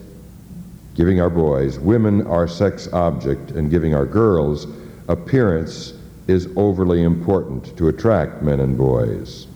giving 0.94 1.20
our 1.20 1.30
boys, 1.30 1.78
women 1.78 2.26
are 2.26 2.46
sex 2.46 2.88
object, 2.92 3.52
and 3.52 3.70
giving 3.70 3.94
our 3.94 4.06
girls, 4.06 4.66
appearance 5.08 5.94
is 6.28 6.48
overly 6.56 7.02
important 7.02 7.76
to 7.76 7.88
attract 7.88 8.42
men 8.42 8.60
and 8.60 8.76
boys. 8.76 9.46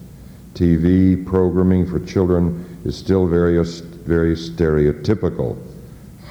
TV 0.54 1.24
programming 1.26 1.86
for 1.86 2.00
children 2.00 2.78
is 2.84 2.96
still 2.96 3.26
very, 3.26 3.62
very 3.62 4.34
stereotypical 4.34 5.56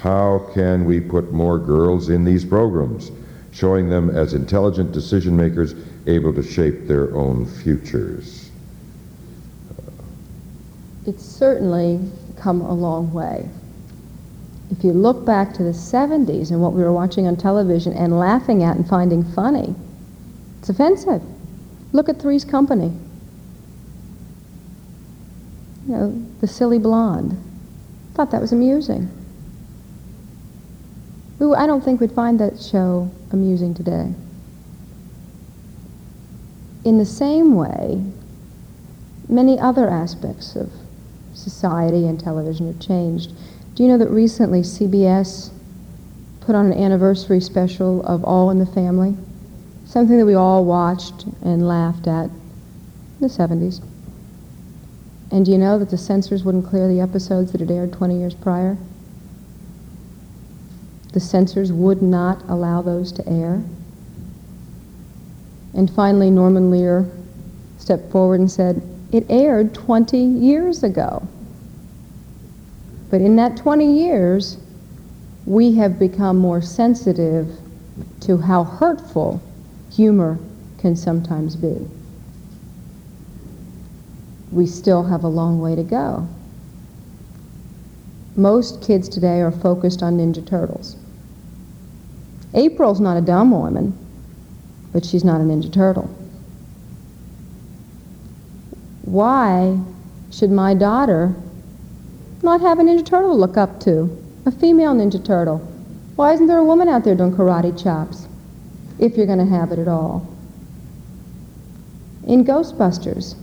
how 0.05 0.37
can 0.53 0.85
we 0.85 0.99
put 0.99 1.31
more 1.31 1.57
girls 1.57 2.09
in 2.09 2.23
these 2.23 2.45
programs, 2.45 3.09
showing 3.55 3.89
them 3.89 4.09
as 4.09 4.33
intelligent 4.33 4.91
decision 4.91 5.35
makers 5.35 5.73
able 6.07 6.33
to 6.33 6.43
shape 6.43 6.87
their 6.87 7.15
own 7.15 7.45
futures? 7.45 8.49
Uh, 9.71 9.91
it's 11.07 11.23
certainly 11.23 11.99
come 12.37 12.61
a 12.61 12.73
long 12.73 13.11
way. 13.13 13.47
If 14.71 14.83
you 14.83 14.91
look 14.91 15.25
back 15.25 15.53
to 15.53 15.63
the 15.63 15.71
70s 15.71 16.51
and 16.51 16.61
what 16.61 16.73
we 16.73 16.83
were 16.83 16.91
watching 16.91 17.27
on 17.27 17.37
television 17.37 17.93
and 17.93 18.19
laughing 18.19 18.63
at 18.63 18.75
and 18.75 18.87
finding 18.87 19.23
funny, 19.23 19.73
it's 20.59 20.69
offensive. 20.69 21.21
Look 21.93 22.09
at 22.09 22.19
Three's 22.19 22.43
Company. 22.43 22.91
You 25.87 25.93
know, 25.93 26.25
the 26.41 26.47
silly 26.47 26.79
blonde. 26.79 27.41
Thought 28.15 28.31
that 28.31 28.41
was 28.41 28.51
amusing. 28.51 29.09
I 31.39 31.67
don't 31.67 31.83
think 31.83 32.01
we'd 32.01 32.11
find 32.11 32.39
that 32.39 32.59
show 32.59 33.09
amusing 33.31 33.73
today. 33.73 34.13
In 36.83 36.97
the 36.97 37.05
same 37.05 37.55
way, 37.55 38.03
many 39.27 39.59
other 39.59 39.89
aspects 39.89 40.55
of 40.55 40.71
society 41.33 42.07
and 42.07 42.19
television 42.19 42.67
have 42.67 42.79
changed. 42.79 43.31
Do 43.73 43.83
you 43.83 43.89
know 43.89 43.97
that 43.97 44.09
recently 44.09 44.61
CBS 44.61 45.51
put 46.41 46.55
on 46.55 46.67
an 46.67 46.73
anniversary 46.73 47.41
special 47.41 48.05
of 48.05 48.23
All 48.23 48.49
in 48.51 48.59
the 48.59 48.65
Family? 48.65 49.15
Something 49.85 50.17
that 50.17 50.25
we 50.25 50.35
all 50.35 50.63
watched 50.63 51.25
and 51.41 51.67
laughed 51.67 52.07
at 52.07 52.25
in 52.25 53.21
the 53.21 53.27
70s. 53.27 53.81
And 55.31 55.45
do 55.45 55.51
you 55.51 55.57
know 55.57 55.79
that 55.79 55.89
the 55.89 55.97
censors 55.97 56.43
wouldn't 56.43 56.67
clear 56.67 56.87
the 56.87 57.01
episodes 57.01 57.51
that 57.51 57.61
had 57.61 57.71
aired 57.71 57.93
20 57.93 58.17
years 58.17 58.35
prior? 58.35 58.77
The 61.15 61.19
censors 61.21 61.71
would 61.71 62.01
not 62.01 62.43
allow 62.49 62.81
those 62.81 63.09
to 63.13 63.25
air. 63.25 63.63
And 65.73 65.89
finally, 65.89 66.29
Norman 66.29 66.69
Lear 66.69 67.09
stepped 67.77 68.11
forward 68.11 68.41
and 68.41 68.51
said, 68.51 68.81
It 69.13 69.25
aired 69.29 69.73
20 69.73 70.17
years 70.17 70.83
ago. 70.83 71.25
But 73.09 73.21
in 73.21 73.37
that 73.37 73.55
20 73.55 73.97
years, 73.97 74.57
we 75.45 75.73
have 75.75 75.97
become 75.97 76.37
more 76.37 76.61
sensitive 76.61 77.47
to 78.19 78.35
how 78.35 78.65
hurtful 78.65 79.41
humor 79.93 80.37
can 80.79 80.97
sometimes 80.97 81.55
be. 81.55 81.77
We 84.51 84.67
still 84.67 85.03
have 85.03 85.23
a 85.23 85.29
long 85.29 85.61
way 85.61 85.77
to 85.77 85.83
go. 85.83 86.27
Most 88.35 88.81
kids 88.81 89.07
today 89.07 89.39
are 89.39 89.51
focused 89.51 90.03
on 90.03 90.17
Ninja 90.17 90.45
Turtles. 90.45 90.97
April's 92.55 93.01
not 93.01 93.17
a 93.17 93.21
dumb 93.21 93.51
woman, 93.51 93.93
but 94.93 95.05
she's 95.05 95.25
not 95.25 95.41
a 95.41 95.43
Ninja 95.43 95.71
Turtle. 95.71 96.09
Why 99.03 99.77
should 100.31 100.51
my 100.51 100.73
daughter 100.73 101.35
not 102.41 102.61
have 102.61 102.79
a 102.79 102.81
Ninja 102.81 103.05
Turtle 103.05 103.31
to 103.31 103.35
look 103.35 103.57
up 103.57 103.81
to? 103.81 104.09
A 104.45 104.51
female 104.51 104.95
Ninja 104.95 105.23
Turtle? 105.23 105.57
Why 106.15 106.31
isn't 106.31 106.47
there 106.47 106.57
a 106.57 106.63
woman 106.63 106.87
out 106.87 107.03
there 107.03 107.13
doing 107.13 107.33
karate 107.33 107.77
chops? 107.81 108.25
If 108.99 109.17
you're 109.17 109.25
going 109.25 109.39
to 109.39 109.45
have 109.45 109.73
it 109.73 109.79
at 109.79 109.89
all. 109.89 110.25
In 112.25 112.45
Ghostbusters, 112.45 113.35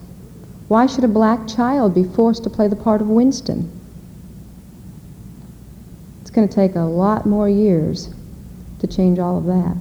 why 0.68 0.86
should 0.86 1.04
a 1.04 1.08
black 1.08 1.46
child 1.46 1.94
be 1.94 2.02
forced 2.02 2.44
to 2.44 2.50
play 2.50 2.66
the 2.66 2.76
part 2.76 3.02
of 3.02 3.08
Winston? 3.08 3.70
It's 6.22 6.30
going 6.30 6.48
to 6.48 6.54
take 6.54 6.76
a 6.76 6.80
lot 6.80 7.26
more 7.26 7.48
years 7.48 8.08
to 8.82 8.88
change 8.88 9.20
all 9.20 9.38
of 9.38 9.44
that. 9.46 9.76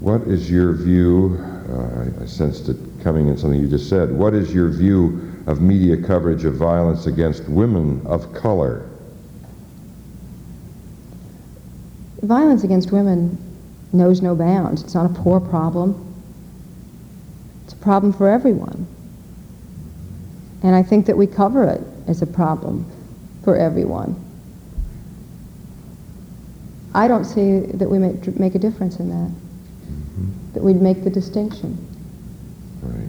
What 0.00 0.22
is 0.22 0.50
your 0.50 0.72
view? 0.72 1.36
Uh, 1.68 2.22
I 2.22 2.26
sensed 2.26 2.70
it 2.70 2.78
coming 3.02 3.28
in 3.28 3.36
something 3.36 3.60
you 3.60 3.68
just 3.68 3.90
said. 3.90 4.10
What 4.10 4.32
is 4.32 4.54
your 4.54 4.70
view 4.70 5.44
of 5.46 5.60
media 5.60 5.98
coverage 6.02 6.46
of 6.46 6.54
violence 6.54 7.06
against 7.06 7.46
women 7.46 8.00
of 8.06 8.32
color? 8.32 8.88
Violence 12.22 12.64
against 12.64 12.90
women 12.90 13.36
knows 13.92 14.22
no 14.22 14.34
bounds. 14.34 14.82
It's 14.82 14.94
not 14.94 15.10
a 15.10 15.14
poor 15.14 15.40
problem. 15.40 16.06
It's 17.64 17.74
a 17.74 17.76
problem 17.76 18.14
for 18.14 18.30
everyone. 18.30 18.86
And 20.62 20.74
I 20.74 20.82
think 20.82 21.04
that 21.04 21.18
we 21.18 21.26
cover 21.26 21.64
it 21.64 21.82
as 22.06 22.22
a 22.22 22.26
problem 22.26 22.90
for 23.48 23.56
everyone. 23.56 24.14
I 26.92 27.08
don't 27.08 27.24
see 27.24 27.60
that 27.60 27.88
we 27.88 27.98
make, 27.98 28.38
make 28.38 28.54
a 28.54 28.58
difference 28.58 28.98
in 28.98 29.08
that, 29.08 29.30
mm-hmm. 29.30 30.52
that 30.52 30.62
we'd 30.62 30.82
make 30.82 31.02
the 31.02 31.08
distinction. 31.08 31.78
Right. 32.82 33.08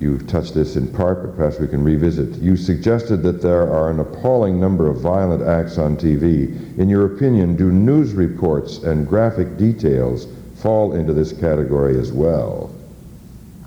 You've 0.00 0.26
touched 0.26 0.54
this 0.54 0.74
in 0.74 0.92
part, 0.92 1.22
but 1.22 1.36
perhaps 1.36 1.60
we 1.60 1.68
can 1.68 1.84
revisit. 1.84 2.42
You 2.42 2.56
suggested 2.56 3.18
that 3.18 3.40
there 3.40 3.72
are 3.72 3.88
an 3.92 4.00
appalling 4.00 4.58
number 4.58 4.88
of 4.88 5.00
violent 5.00 5.44
acts 5.44 5.78
on 5.78 5.96
TV. 5.96 6.76
In 6.76 6.88
your 6.88 7.14
opinion, 7.14 7.54
do 7.54 7.70
news 7.70 8.14
reports 8.14 8.78
and 8.78 9.06
graphic 9.06 9.56
details 9.56 10.26
fall 10.56 10.94
into 10.94 11.12
this 11.12 11.32
category 11.32 12.00
as 12.00 12.10
well? 12.10 12.74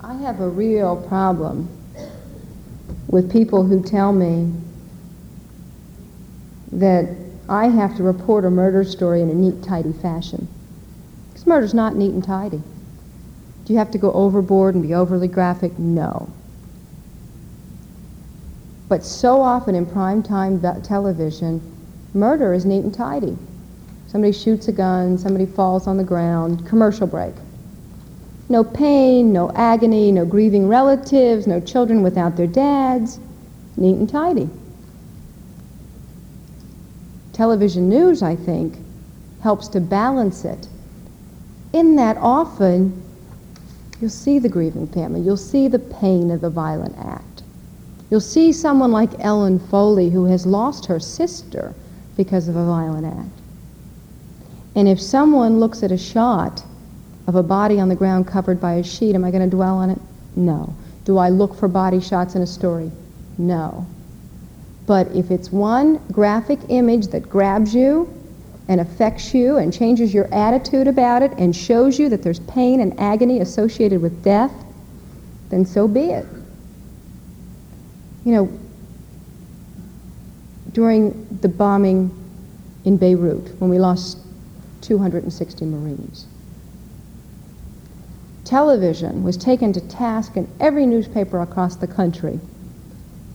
I 0.04 0.12
have 0.16 0.40
a 0.40 0.48
real 0.50 0.96
problem 1.08 1.70
with 3.12 3.30
people 3.30 3.62
who 3.62 3.80
tell 3.80 4.10
me 4.12 4.50
that 6.72 7.08
I 7.48 7.68
have 7.68 7.96
to 7.98 8.02
report 8.02 8.46
a 8.46 8.50
murder 8.50 8.82
story 8.82 9.20
in 9.20 9.28
a 9.28 9.34
neat, 9.34 9.62
tidy 9.62 9.92
fashion. 9.92 10.48
Because 11.28 11.46
murder's 11.46 11.74
not 11.74 11.94
neat 11.94 12.14
and 12.14 12.24
tidy. 12.24 12.62
Do 13.64 13.72
you 13.72 13.78
have 13.78 13.90
to 13.92 13.98
go 13.98 14.10
overboard 14.12 14.74
and 14.74 14.82
be 14.82 14.94
overly 14.94 15.28
graphic? 15.28 15.78
No. 15.78 16.28
But 18.88 19.04
so 19.04 19.42
often 19.42 19.74
in 19.74 19.84
primetime 19.84 20.60
television, 20.82 21.60
murder 22.14 22.54
is 22.54 22.64
neat 22.64 22.82
and 22.82 22.94
tidy. 22.94 23.36
Somebody 24.08 24.32
shoots 24.32 24.68
a 24.68 24.72
gun, 24.72 25.18
somebody 25.18 25.46
falls 25.46 25.86
on 25.86 25.98
the 25.98 26.04
ground, 26.04 26.66
commercial 26.66 27.06
break. 27.06 27.34
No 28.48 28.64
pain, 28.64 29.32
no 29.32 29.50
agony, 29.52 30.12
no 30.12 30.24
grieving 30.24 30.68
relatives, 30.68 31.46
no 31.46 31.60
children 31.60 32.02
without 32.02 32.36
their 32.36 32.46
dads. 32.46 33.18
Neat 33.76 33.96
and 33.96 34.08
tidy. 34.08 34.50
Television 37.32 37.88
news, 37.88 38.22
I 38.22 38.36
think, 38.36 38.76
helps 39.42 39.68
to 39.68 39.80
balance 39.80 40.44
it. 40.44 40.68
In 41.72 41.96
that 41.96 42.18
often, 42.18 43.02
You'll 44.02 44.10
see 44.10 44.40
the 44.40 44.48
grieving 44.48 44.88
family. 44.88 45.20
You'll 45.20 45.36
see 45.36 45.68
the 45.68 45.78
pain 45.78 46.32
of 46.32 46.40
the 46.40 46.50
violent 46.50 46.96
act. 46.98 47.44
You'll 48.10 48.18
see 48.18 48.52
someone 48.52 48.90
like 48.90 49.12
Ellen 49.20 49.60
Foley 49.60 50.10
who 50.10 50.24
has 50.24 50.44
lost 50.44 50.86
her 50.86 50.98
sister 50.98 51.72
because 52.16 52.48
of 52.48 52.56
a 52.56 52.66
violent 52.66 53.06
act. 53.06 53.40
And 54.74 54.88
if 54.88 55.00
someone 55.00 55.60
looks 55.60 55.84
at 55.84 55.92
a 55.92 55.96
shot 55.96 56.64
of 57.26 57.34
a 57.34 57.42
body 57.42 57.78
on 57.78 57.88
the 57.88 57.94
ground 57.94 58.26
covered 58.26 58.60
by 58.60 58.74
a 58.74 58.82
sheet, 58.82 59.14
am 59.14 59.24
I 59.24 59.30
going 59.30 59.48
to 59.48 59.54
dwell 59.54 59.76
on 59.76 59.90
it? 59.90 59.98
No. 60.36 60.74
Do 61.04 61.18
I 61.18 61.28
look 61.28 61.54
for 61.54 61.68
body 61.68 62.00
shots 62.00 62.34
in 62.34 62.42
a 62.42 62.46
story? 62.46 62.90
No. 63.38 63.86
But 64.86 65.08
if 65.08 65.30
it's 65.30 65.50
one 65.50 65.98
graphic 66.10 66.58
image 66.68 67.08
that 67.08 67.28
grabs 67.28 67.74
you 67.74 68.12
and 68.68 68.80
affects 68.80 69.34
you 69.34 69.58
and 69.58 69.72
changes 69.72 70.12
your 70.14 70.32
attitude 70.32 70.88
about 70.88 71.22
it 71.22 71.32
and 71.38 71.54
shows 71.54 71.98
you 71.98 72.08
that 72.08 72.22
there's 72.22 72.40
pain 72.40 72.80
and 72.80 72.98
agony 72.98 73.40
associated 73.40 74.00
with 74.00 74.22
death, 74.24 74.52
then 75.50 75.64
so 75.64 75.86
be 75.86 76.10
it. 76.10 76.26
You 78.24 78.32
know, 78.32 78.58
during 80.72 81.26
the 81.42 81.48
bombing 81.48 82.10
in 82.84 82.96
Beirut, 82.96 83.60
when 83.60 83.70
we 83.70 83.78
lost 83.78 84.18
260 84.80 85.64
Marines, 85.66 86.26
television 88.44 89.22
was 89.22 89.36
taken 89.36 89.72
to 89.72 89.80
task 89.80 90.36
in 90.36 90.48
every 90.60 90.86
newspaper 90.86 91.40
across 91.40 91.76
the 91.76 91.86
country 91.86 92.40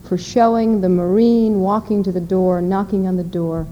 for 0.03 0.18
showing 0.18 0.82
the 0.82 0.89
Marine 0.89 1.60
walking 1.60 2.03
to 2.03 2.12
the 2.12 2.22
door, 2.22 2.62
knocking 2.62 3.08
on 3.08 3.18
the 3.18 3.24
door, 3.24 3.68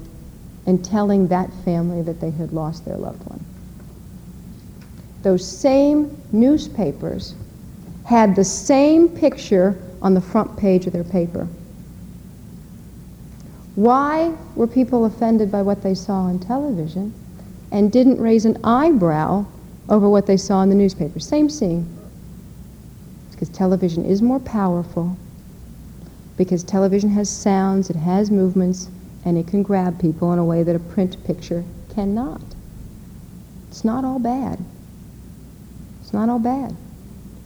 and 0.65 0.83
telling 0.83 1.27
that 1.27 1.49
family 1.63 2.01
that 2.01 2.19
they 2.19 2.31
had 2.31 2.51
lost 2.51 2.85
their 2.85 2.97
loved 2.97 3.25
one. 3.27 3.43
Those 5.21 5.47
same 5.47 6.15
newspapers 6.31 7.35
had 8.03 8.35
the 8.35 8.43
same 8.43 9.09
picture 9.09 9.81
on 10.01 10.13
the 10.13 10.21
front 10.21 10.57
page 10.57 10.87
of 10.87 10.93
their 10.93 11.03
paper. 11.03 11.47
Why 13.75 14.33
were 14.55 14.67
people 14.67 15.05
offended 15.05 15.51
by 15.51 15.61
what 15.61 15.83
they 15.83 15.95
saw 15.95 16.21
on 16.21 16.39
television 16.39 17.13
and 17.71 17.91
didn't 17.91 18.21
raise 18.21 18.45
an 18.45 18.57
eyebrow 18.63 19.45
over 19.89 20.09
what 20.09 20.25
they 20.25 20.37
saw 20.37 20.61
in 20.61 20.69
the 20.69 20.75
newspaper? 20.75 21.19
Same 21.19 21.49
scene. 21.49 21.87
Because 23.31 23.49
television 23.49 24.05
is 24.05 24.21
more 24.21 24.39
powerful, 24.39 25.17
because 26.37 26.63
television 26.63 27.09
has 27.09 27.29
sounds, 27.29 27.89
it 27.89 27.95
has 27.95 28.31
movements, 28.31 28.89
and 29.25 29.37
it 29.37 29.47
can 29.47 29.63
grab 29.63 29.99
people 29.99 30.31
in 30.33 30.39
a 30.39 30.45
way 30.45 30.63
that 30.63 30.75
a 30.75 30.79
print 30.79 31.21
picture 31.25 31.63
cannot. 31.93 32.41
It's 33.69 33.83
not 33.83 34.05
all 34.05 34.19
bad. 34.19 34.59
It's 36.01 36.13
not 36.13 36.29
all 36.29 36.39
bad. 36.39 36.75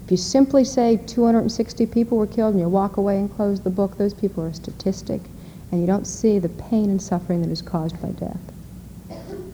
If 0.05 0.11
you 0.11 0.17
simply 0.17 0.63
say 0.63 0.97
260 0.97 1.85
people 1.87 2.17
were 2.17 2.27
killed 2.27 2.53
and 2.53 2.61
you 2.61 2.67
walk 2.67 2.97
away 2.97 3.17
and 3.17 3.33
close 3.35 3.61
the 3.61 3.69
book, 3.69 3.97
those 3.97 4.13
people 4.13 4.43
are 4.43 4.49
a 4.49 4.53
statistic, 4.53 5.21
and 5.71 5.81
you 5.81 5.87
don't 5.87 6.05
see 6.05 6.39
the 6.39 6.49
pain 6.49 6.89
and 6.89 7.01
suffering 7.01 7.41
that 7.41 7.51
is 7.51 7.61
caused 7.61 8.01
by 8.01 8.09
death. 8.09 8.39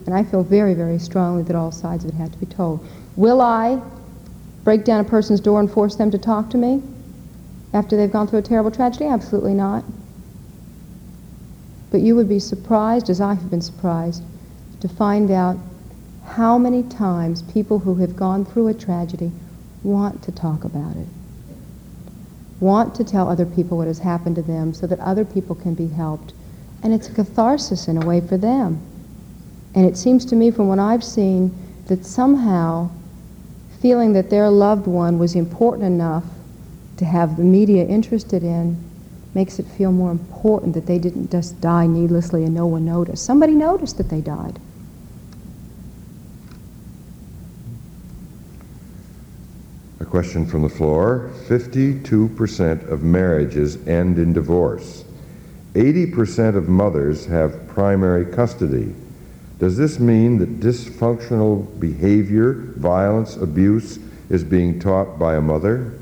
And 0.06 0.14
I 0.14 0.22
feel 0.22 0.42
very, 0.42 0.72
very 0.72 0.98
strongly 0.98 1.42
that 1.42 1.56
all 1.56 1.72
sides 1.72 2.04
of 2.04 2.10
it 2.10 2.14
have 2.14 2.32
to 2.32 2.38
be 2.38 2.46
told. 2.46 2.86
Will 3.16 3.40
I 3.40 3.82
break 4.62 4.84
down 4.84 5.00
a 5.00 5.04
person's 5.04 5.40
door 5.40 5.60
and 5.60 5.70
force 5.70 5.96
them 5.96 6.10
to 6.12 6.18
talk 6.18 6.48
to 6.50 6.58
me 6.58 6.82
after 7.72 7.96
they've 7.96 8.10
gone 8.10 8.28
through 8.28 8.38
a 8.38 8.42
terrible 8.42 8.70
tragedy? 8.70 9.06
Absolutely 9.06 9.54
not. 9.54 9.84
But 11.90 12.00
you 12.00 12.14
would 12.14 12.28
be 12.28 12.38
surprised, 12.38 13.10
as 13.10 13.20
I 13.20 13.34
have 13.34 13.50
been 13.50 13.62
surprised, 13.62 14.22
to 14.80 14.88
find 14.88 15.30
out 15.30 15.56
how 16.24 16.58
many 16.58 16.82
times 16.84 17.42
people 17.42 17.80
who 17.80 17.96
have 17.96 18.16
gone 18.16 18.44
through 18.44 18.68
a 18.68 18.74
tragedy 18.74 19.32
want 19.82 20.22
to 20.22 20.32
talk 20.32 20.64
about 20.64 20.96
it, 20.96 21.06
want 22.60 22.94
to 22.96 23.04
tell 23.04 23.28
other 23.28 23.46
people 23.46 23.76
what 23.76 23.86
has 23.86 24.00
happened 24.00 24.36
to 24.36 24.42
them 24.42 24.72
so 24.74 24.86
that 24.86 24.98
other 25.00 25.24
people 25.24 25.54
can 25.54 25.74
be 25.74 25.88
helped. 25.88 26.32
And 26.82 26.92
it's 26.92 27.08
a 27.08 27.12
catharsis 27.12 27.88
in 27.88 27.96
a 27.96 28.06
way 28.06 28.20
for 28.20 28.36
them. 28.36 28.80
And 29.76 29.84
it 29.84 29.96
seems 29.96 30.24
to 30.24 30.34
me 30.34 30.50
from 30.50 30.68
what 30.68 30.78
I've 30.78 31.04
seen 31.04 31.54
that 31.86 32.04
somehow 32.04 32.90
feeling 33.80 34.14
that 34.14 34.30
their 34.30 34.48
loved 34.48 34.86
one 34.86 35.18
was 35.18 35.34
important 35.36 35.84
enough 35.84 36.24
to 36.96 37.04
have 37.04 37.36
the 37.36 37.44
media 37.44 37.84
interested 37.84 38.42
in 38.42 38.82
makes 39.34 39.58
it 39.58 39.66
feel 39.66 39.92
more 39.92 40.10
important 40.10 40.72
that 40.72 40.86
they 40.86 40.98
didn't 40.98 41.30
just 41.30 41.60
die 41.60 41.86
needlessly 41.86 42.44
and 42.44 42.54
no 42.54 42.66
one 42.66 42.86
noticed. 42.86 43.26
Somebody 43.26 43.52
noticed 43.52 43.98
that 43.98 44.08
they 44.08 44.22
died. 44.22 44.58
A 50.00 50.06
question 50.06 50.46
from 50.46 50.62
the 50.62 50.70
floor 50.70 51.30
52% 51.48 52.90
of 52.90 53.02
marriages 53.02 53.76
end 53.86 54.18
in 54.18 54.32
divorce. 54.32 55.04
80% 55.74 56.56
of 56.56 56.66
mothers 56.66 57.26
have 57.26 57.68
primary 57.68 58.24
custody. 58.24 58.94
Does 59.58 59.78
this 59.78 59.98
mean 59.98 60.38
that 60.38 60.60
dysfunctional 60.60 61.80
behavior, 61.80 62.52
violence, 62.76 63.36
abuse 63.36 63.98
is 64.28 64.44
being 64.44 64.78
taught 64.78 65.18
by 65.18 65.36
a 65.36 65.40
mother? 65.40 65.94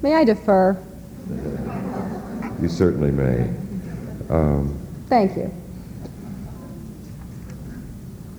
May 0.00 0.14
I 0.14 0.24
defer? 0.24 0.78
You 2.62 2.68
certainly 2.68 3.10
may. 3.10 3.50
Um, 4.30 4.78
Thank 5.08 5.36
you. 5.36 5.52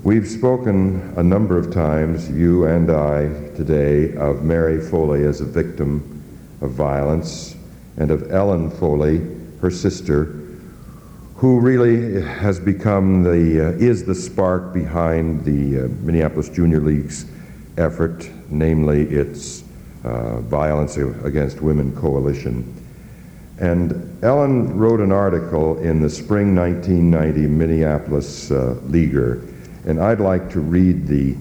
We've 0.04 0.28
spoken 0.28 1.14
a 1.16 1.24
number 1.24 1.58
of 1.58 1.72
times, 1.72 2.30
you 2.30 2.66
and 2.66 2.92
I, 2.92 3.28
today, 3.56 4.16
of 4.16 4.44
Mary 4.44 4.80
Foley 4.80 5.24
as 5.24 5.42
a 5.42 5.46
victim 5.46 6.24
of 6.62 6.72
violence 6.72 7.56
and 7.98 8.12
of 8.12 8.32
Ellen 8.32 8.70
Foley, 8.70 9.22
her 9.62 9.72
sister, 9.72 10.42
who 11.36 11.60
really 11.60 12.22
has 12.22 12.60
become 12.60 13.24
the, 13.24 13.68
uh, 13.68 13.72
is 13.78 14.06
the 14.06 14.16
spark 14.16 14.74
behind 14.74 15.44
the 15.44 15.86
uh, 15.86 15.88
Minneapolis 16.02 16.50
Junior 16.50 16.80
League's 16.80 17.26
effort, 17.78 18.30
namely 18.50 19.02
its 19.04 19.64
uh, 20.04 20.40
Violence 20.42 20.98
Against 20.98 21.62
Women 21.62 21.96
Coalition. 21.96 22.74
And 23.60 24.24
Ellen 24.24 24.78
wrote 24.78 25.00
an 25.00 25.12
article 25.12 25.78
in 25.80 26.02
the 26.02 26.10
spring 26.10 26.56
1990 26.56 27.48
Minneapolis 27.48 28.52
uh, 28.52 28.78
Leaguer, 28.86 29.42
and 29.86 30.00
I'd 30.00 30.20
like 30.20 30.50
to 30.52 30.60
read 30.60 31.08
the 31.08 31.36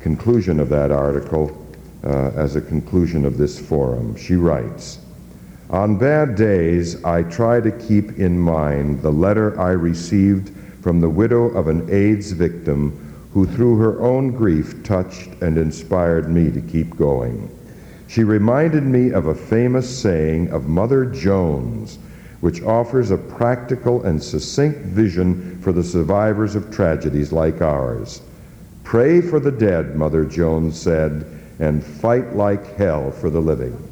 conclusion 0.00 0.60
of 0.60 0.68
that 0.68 0.90
article 0.90 1.66
uh, 2.04 2.30
as 2.34 2.56
a 2.56 2.60
conclusion 2.60 3.24
of 3.24 3.38
this 3.38 3.58
forum. 3.58 4.16
She 4.16 4.36
writes, 4.36 4.98
on 5.70 5.98
bad 5.98 6.34
days, 6.34 7.04
I 7.04 7.22
try 7.24 7.60
to 7.60 7.70
keep 7.70 8.18
in 8.18 8.38
mind 8.38 9.02
the 9.02 9.12
letter 9.12 9.58
I 9.60 9.72
received 9.72 10.50
from 10.82 11.00
the 11.00 11.10
widow 11.10 11.44
of 11.48 11.68
an 11.68 11.88
AIDS 11.90 12.32
victim 12.32 13.28
who, 13.34 13.46
through 13.46 13.76
her 13.78 14.00
own 14.00 14.30
grief, 14.30 14.82
touched 14.82 15.28
and 15.42 15.58
inspired 15.58 16.30
me 16.30 16.50
to 16.50 16.60
keep 16.60 16.96
going. 16.96 17.50
She 18.06 18.24
reminded 18.24 18.84
me 18.84 19.10
of 19.10 19.26
a 19.26 19.34
famous 19.34 19.98
saying 19.98 20.50
of 20.50 20.68
Mother 20.68 21.04
Jones, 21.04 21.98
which 22.40 22.62
offers 22.62 23.10
a 23.10 23.18
practical 23.18 24.02
and 24.04 24.22
succinct 24.22 24.78
vision 24.78 25.60
for 25.60 25.72
the 25.72 25.84
survivors 25.84 26.54
of 26.54 26.70
tragedies 26.70 27.32
like 27.32 27.60
ours. 27.60 28.22
Pray 28.84 29.20
for 29.20 29.40
the 29.40 29.52
dead, 29.52 29.96
Mother 29.96 30.24
Jones 30.24 30.80
said, 30.80 31.26
and 31.58 31.84
fight 31.84 32.34
like 32.34 32.76
hell 32.76 33.10
for 33.10 33.28
the 33.28 33.40
living. 33.40 33.87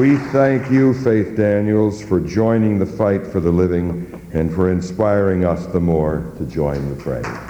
We 0.00 0.16
thank 0.16 0.70
you, 0.70 0.94
Faith 0.94 1.36
Daniels, 1.36 2.00
for 2.00 2.20
joining 2.20 2.78
the 2.78 2.86
fight 2.86 3.26
for 3.26 3.38
the 3.38 3.50
living 3.50 4.18
and 4.32 4.50
for 4.50 4.72
inspiring 4.72 5.44
us 5.44 5.66
the 5.66 5.80
more 5.80 6.32
to 6.38 6.46
join 6.46 6.88
the 6.88 6.96
fray. 6.96 7.49